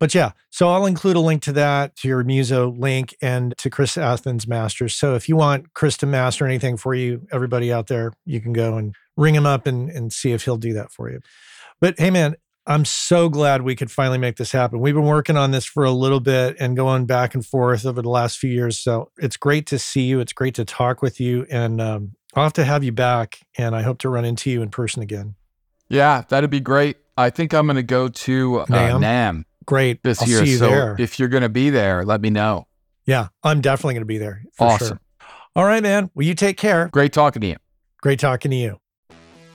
But 0.00 0.14
yeah, 0.14 0.32
so 0.50 0.68
I'll 0.68 0.84
include 0.84 1.16
a 1.16 1.20
link 1.20 1.42
to 1.42 1.52
that, 1.52 1.94
to 1.96 2.08
your 2.08 2.24
Muso 2.24 2.72
link, 2.72 3.14
and 3.22 3.56
to 3.58 3.70
Chris 3.70 3.96
Athens 3.96 4.48
Masters. 4.48 4.94
So 4.94 5.14
if 5.14 5.28
you 5.28 5.36
want 5.36 5.72
Chris 5.72 5.96
to 5.98 6.06
master 6.06 6.44
anything 6.44 6.76
for 6.76 6.92
you, 6.94 7.26
everybody 7.32 7.72
out 7.72 7.86
there, 7.86 8.12
you 8.24 8.40
can 8.40 8.52
go 8.52 8.76
and 8.76 8.94
ring 9.16 9.34
him 9.34 9.46
up 9.46 9.66
and, 9.66 9.90
and 9.90 10.12
see 10.12 10.32
if 10.32 10.44
he'll 10.44 10.56
do 10.56 10.72
that 10.74 10.92
for 10.92 11.10
you. 11.10 11.20
But 11.80 11.98
hey, 11.98 12.10
man, 12.10 12.36
I'm 12.66 12.84
so 12.84 13.28
glad 13.28 13.62
we 13.62 13.76
could 13.76 13.90
finally 13.90 14.18
make 14.18 14.36
this 14.36 14.50
happen. 14.52 14.80
We've 14.80 14.94
been 14.94 15.04
working 15.04 15.36
on 15.36 15.52
this 15.52 15.64
for 15.64 15.84
a 15.84 15.92
little 15.92 16.20
bit 16.20 16.56
and 16.58 16.76
going 16.76 17.06
back 17.06 17.34
and 17.34 17.46
forth 17.46 17.86
over 17.86 18.02
the 18.02 18.10
last 18.10 18.38
few 18.38 18.50
years. 18.50 18.76
So 18.76 19.10
it's 19.18 19.36
great 19.36 19.66
to 19.68 19.78
see 19.78 20.02
you. 20.02 20.18
It's 20.20 20.32
great 20.32 20.54
to 20.56 20.64
talk 20.64 21.00
with 21.00 21.20
you. 21.20 21.46
And 21.48 21.80
um, 21.80 22.12
I'll 22.34 22.42
have 22.42 22.52
to 22.54 22.64
have 22.64 22.82
you 22.82 22.92
back. 22.92 23.38
And 23.56 23.76
I 23.76 23.82
hope 23.82 23.98
to 23.98 24.08
run 24.08 24.24
into 24.24 24.50
you 24.50 24.62
in 24.62 24.70
person 24.70 25.02
again. 25.02 25.36
Yeah, 25.88 26.24
that'd 26.28 26.50
be 26.50 26.60
great. 26.60 26.96
I 27.16 27.30
think 27.30 27.54
I'm 27.54 27.66
going 27.66 27.76
to 27.76 27.82
go 27.84 28.08
to 28.08 28.60
uh, 28.60 28.66
NAMM? 28.66 29.00
NAM 29.00 29.46
Great. 29.64 30.02
this 30.02 30.20
I'll 30.20 30.28
year. 30.28 30.44
see 30.44 30.50
you 30.50 30.58
so 30.58 30.68
there. 30.68 30.96
if 30.98 31.18
you're 31.18 31.28
going 31.28 31.42
to 31.42 31.48
be 31.48 31.70
there, 31.70 32.04
let 32.04 32.20
me 32.20 32.30
know. 32.30 32.66
yeah, 33.06 33.28
I'm 33.44 33.60
definitely 33.60 33.94
going 33.94 34.02
to 34.02 34.06
be 34.06 34.18
there. 34.18 34.42
For 34.54 34.66
Awesome. 34.66 34.88
Sure. 34.88 35.28
All 35.54 35.64
right, 35.64 35.82
man. 35.82 36.10
Well, 36.14 36.26
you 36.26 36.34
take 36.34 36.56
care. 36.56 36.88
Great 36.88 37.12
talking 37.12 37.40
to 37.42 37.46
you. 37.46 37.56
Great 38.02 38.18
talking 38.18 38.50
to 38.50 38.56
you. 38.56 38.80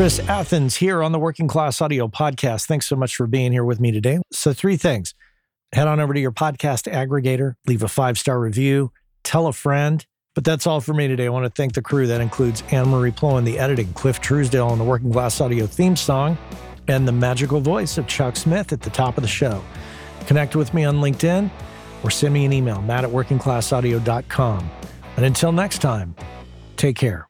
Chris 0.00 0.18
Athens 0.30 0.76
here 0.76 1.02
on 1.02 1.12
the 1.12 1.18
Working 1.18 1.46
Class 1.46 1.82
Audio 1.82 2.08
Podcast. 2.08 2.64
Thanks 2.64 2.86
so 2.86 2.96
much 2.96 3.14
for 3.14 3.26
being 3.26 3.52
here 3.52 3.66
with 3.66 3.80
me 3.80 3.92
today. 3.92 4.18
So, 4.32 4.54
three 4.54 4.78
things 4.78 5.14
head 5.74 5.86
on 5.86 6.00
over 6.00 6.14
to 6.14 6.18
your 6.18 6.32
podcast 6.32 6.90
aggregator, 6.90 7.56
leave 7.66 7.82
a 7.82 7.88
five 7.88 8.18
star 8.18 8.40
review, 8.40 8.92
tell 9.24 9.46
a 9.46 9.52
friend. 9.52 10.06
But 10.34 10.44
that's 10.44 10.66
all 10.66 10.80
for 10.80 10.94
me 10.94 11.06
today. 11.06 11.26
I 11.26 11.28
want 11.28 11.44
to 11.44 11.50
thank 11.50 11.74
the 11.74 11.82
crew. 11.82 12.06
That 12.06 12.22
includes 12.22 12.62
Anne 12.70 12.88
Marie 12.88 13.10
Pleau 13.10 13.36
in 13.36 13.44
the 13.44 13.58
editing, 13.58 13.92
Cliff 13.92 14.22
Truesdell 14.22 14.70
on 14.70 14.78
the 14.78 14.84
Working 14.84 15.12
Class 15.12 15.38
Audio 15.38 15.66
theme 15.66 15.96
song, 15.96 16.38
and 16.88 17.06
the 17.06 17.12
magical 17.12 17.60
voice 17.60 17.98
of 17.98 18.06
Chuck 18.06 18.36
Smith 18.36 18.72
at 18.72 18.80
the 18.80 18.88
top 18.88 19.18
of 19.18 19.22
the 19.22 19.28
show. 19.28 19.62
Connect 20.26 20.56
with 20.56 20.72
me 20.72 20.82
on 20.82 21.02
LinkedIn 21.02 21.50
or 22.02 22.10
send 22.10 22.32
me 22.32 22.46
an 22.46 22.54
email, 22.54 22.80
matt 22.80 23.04
at 23.04 23.10
workingclassaudio.com. 23.10 24.70
And 25.18 25.26
until 25.26 25.52
next 25.52 25.82
time, 25.82 26.14
take 26.78 26.96
care. 26.96 27.29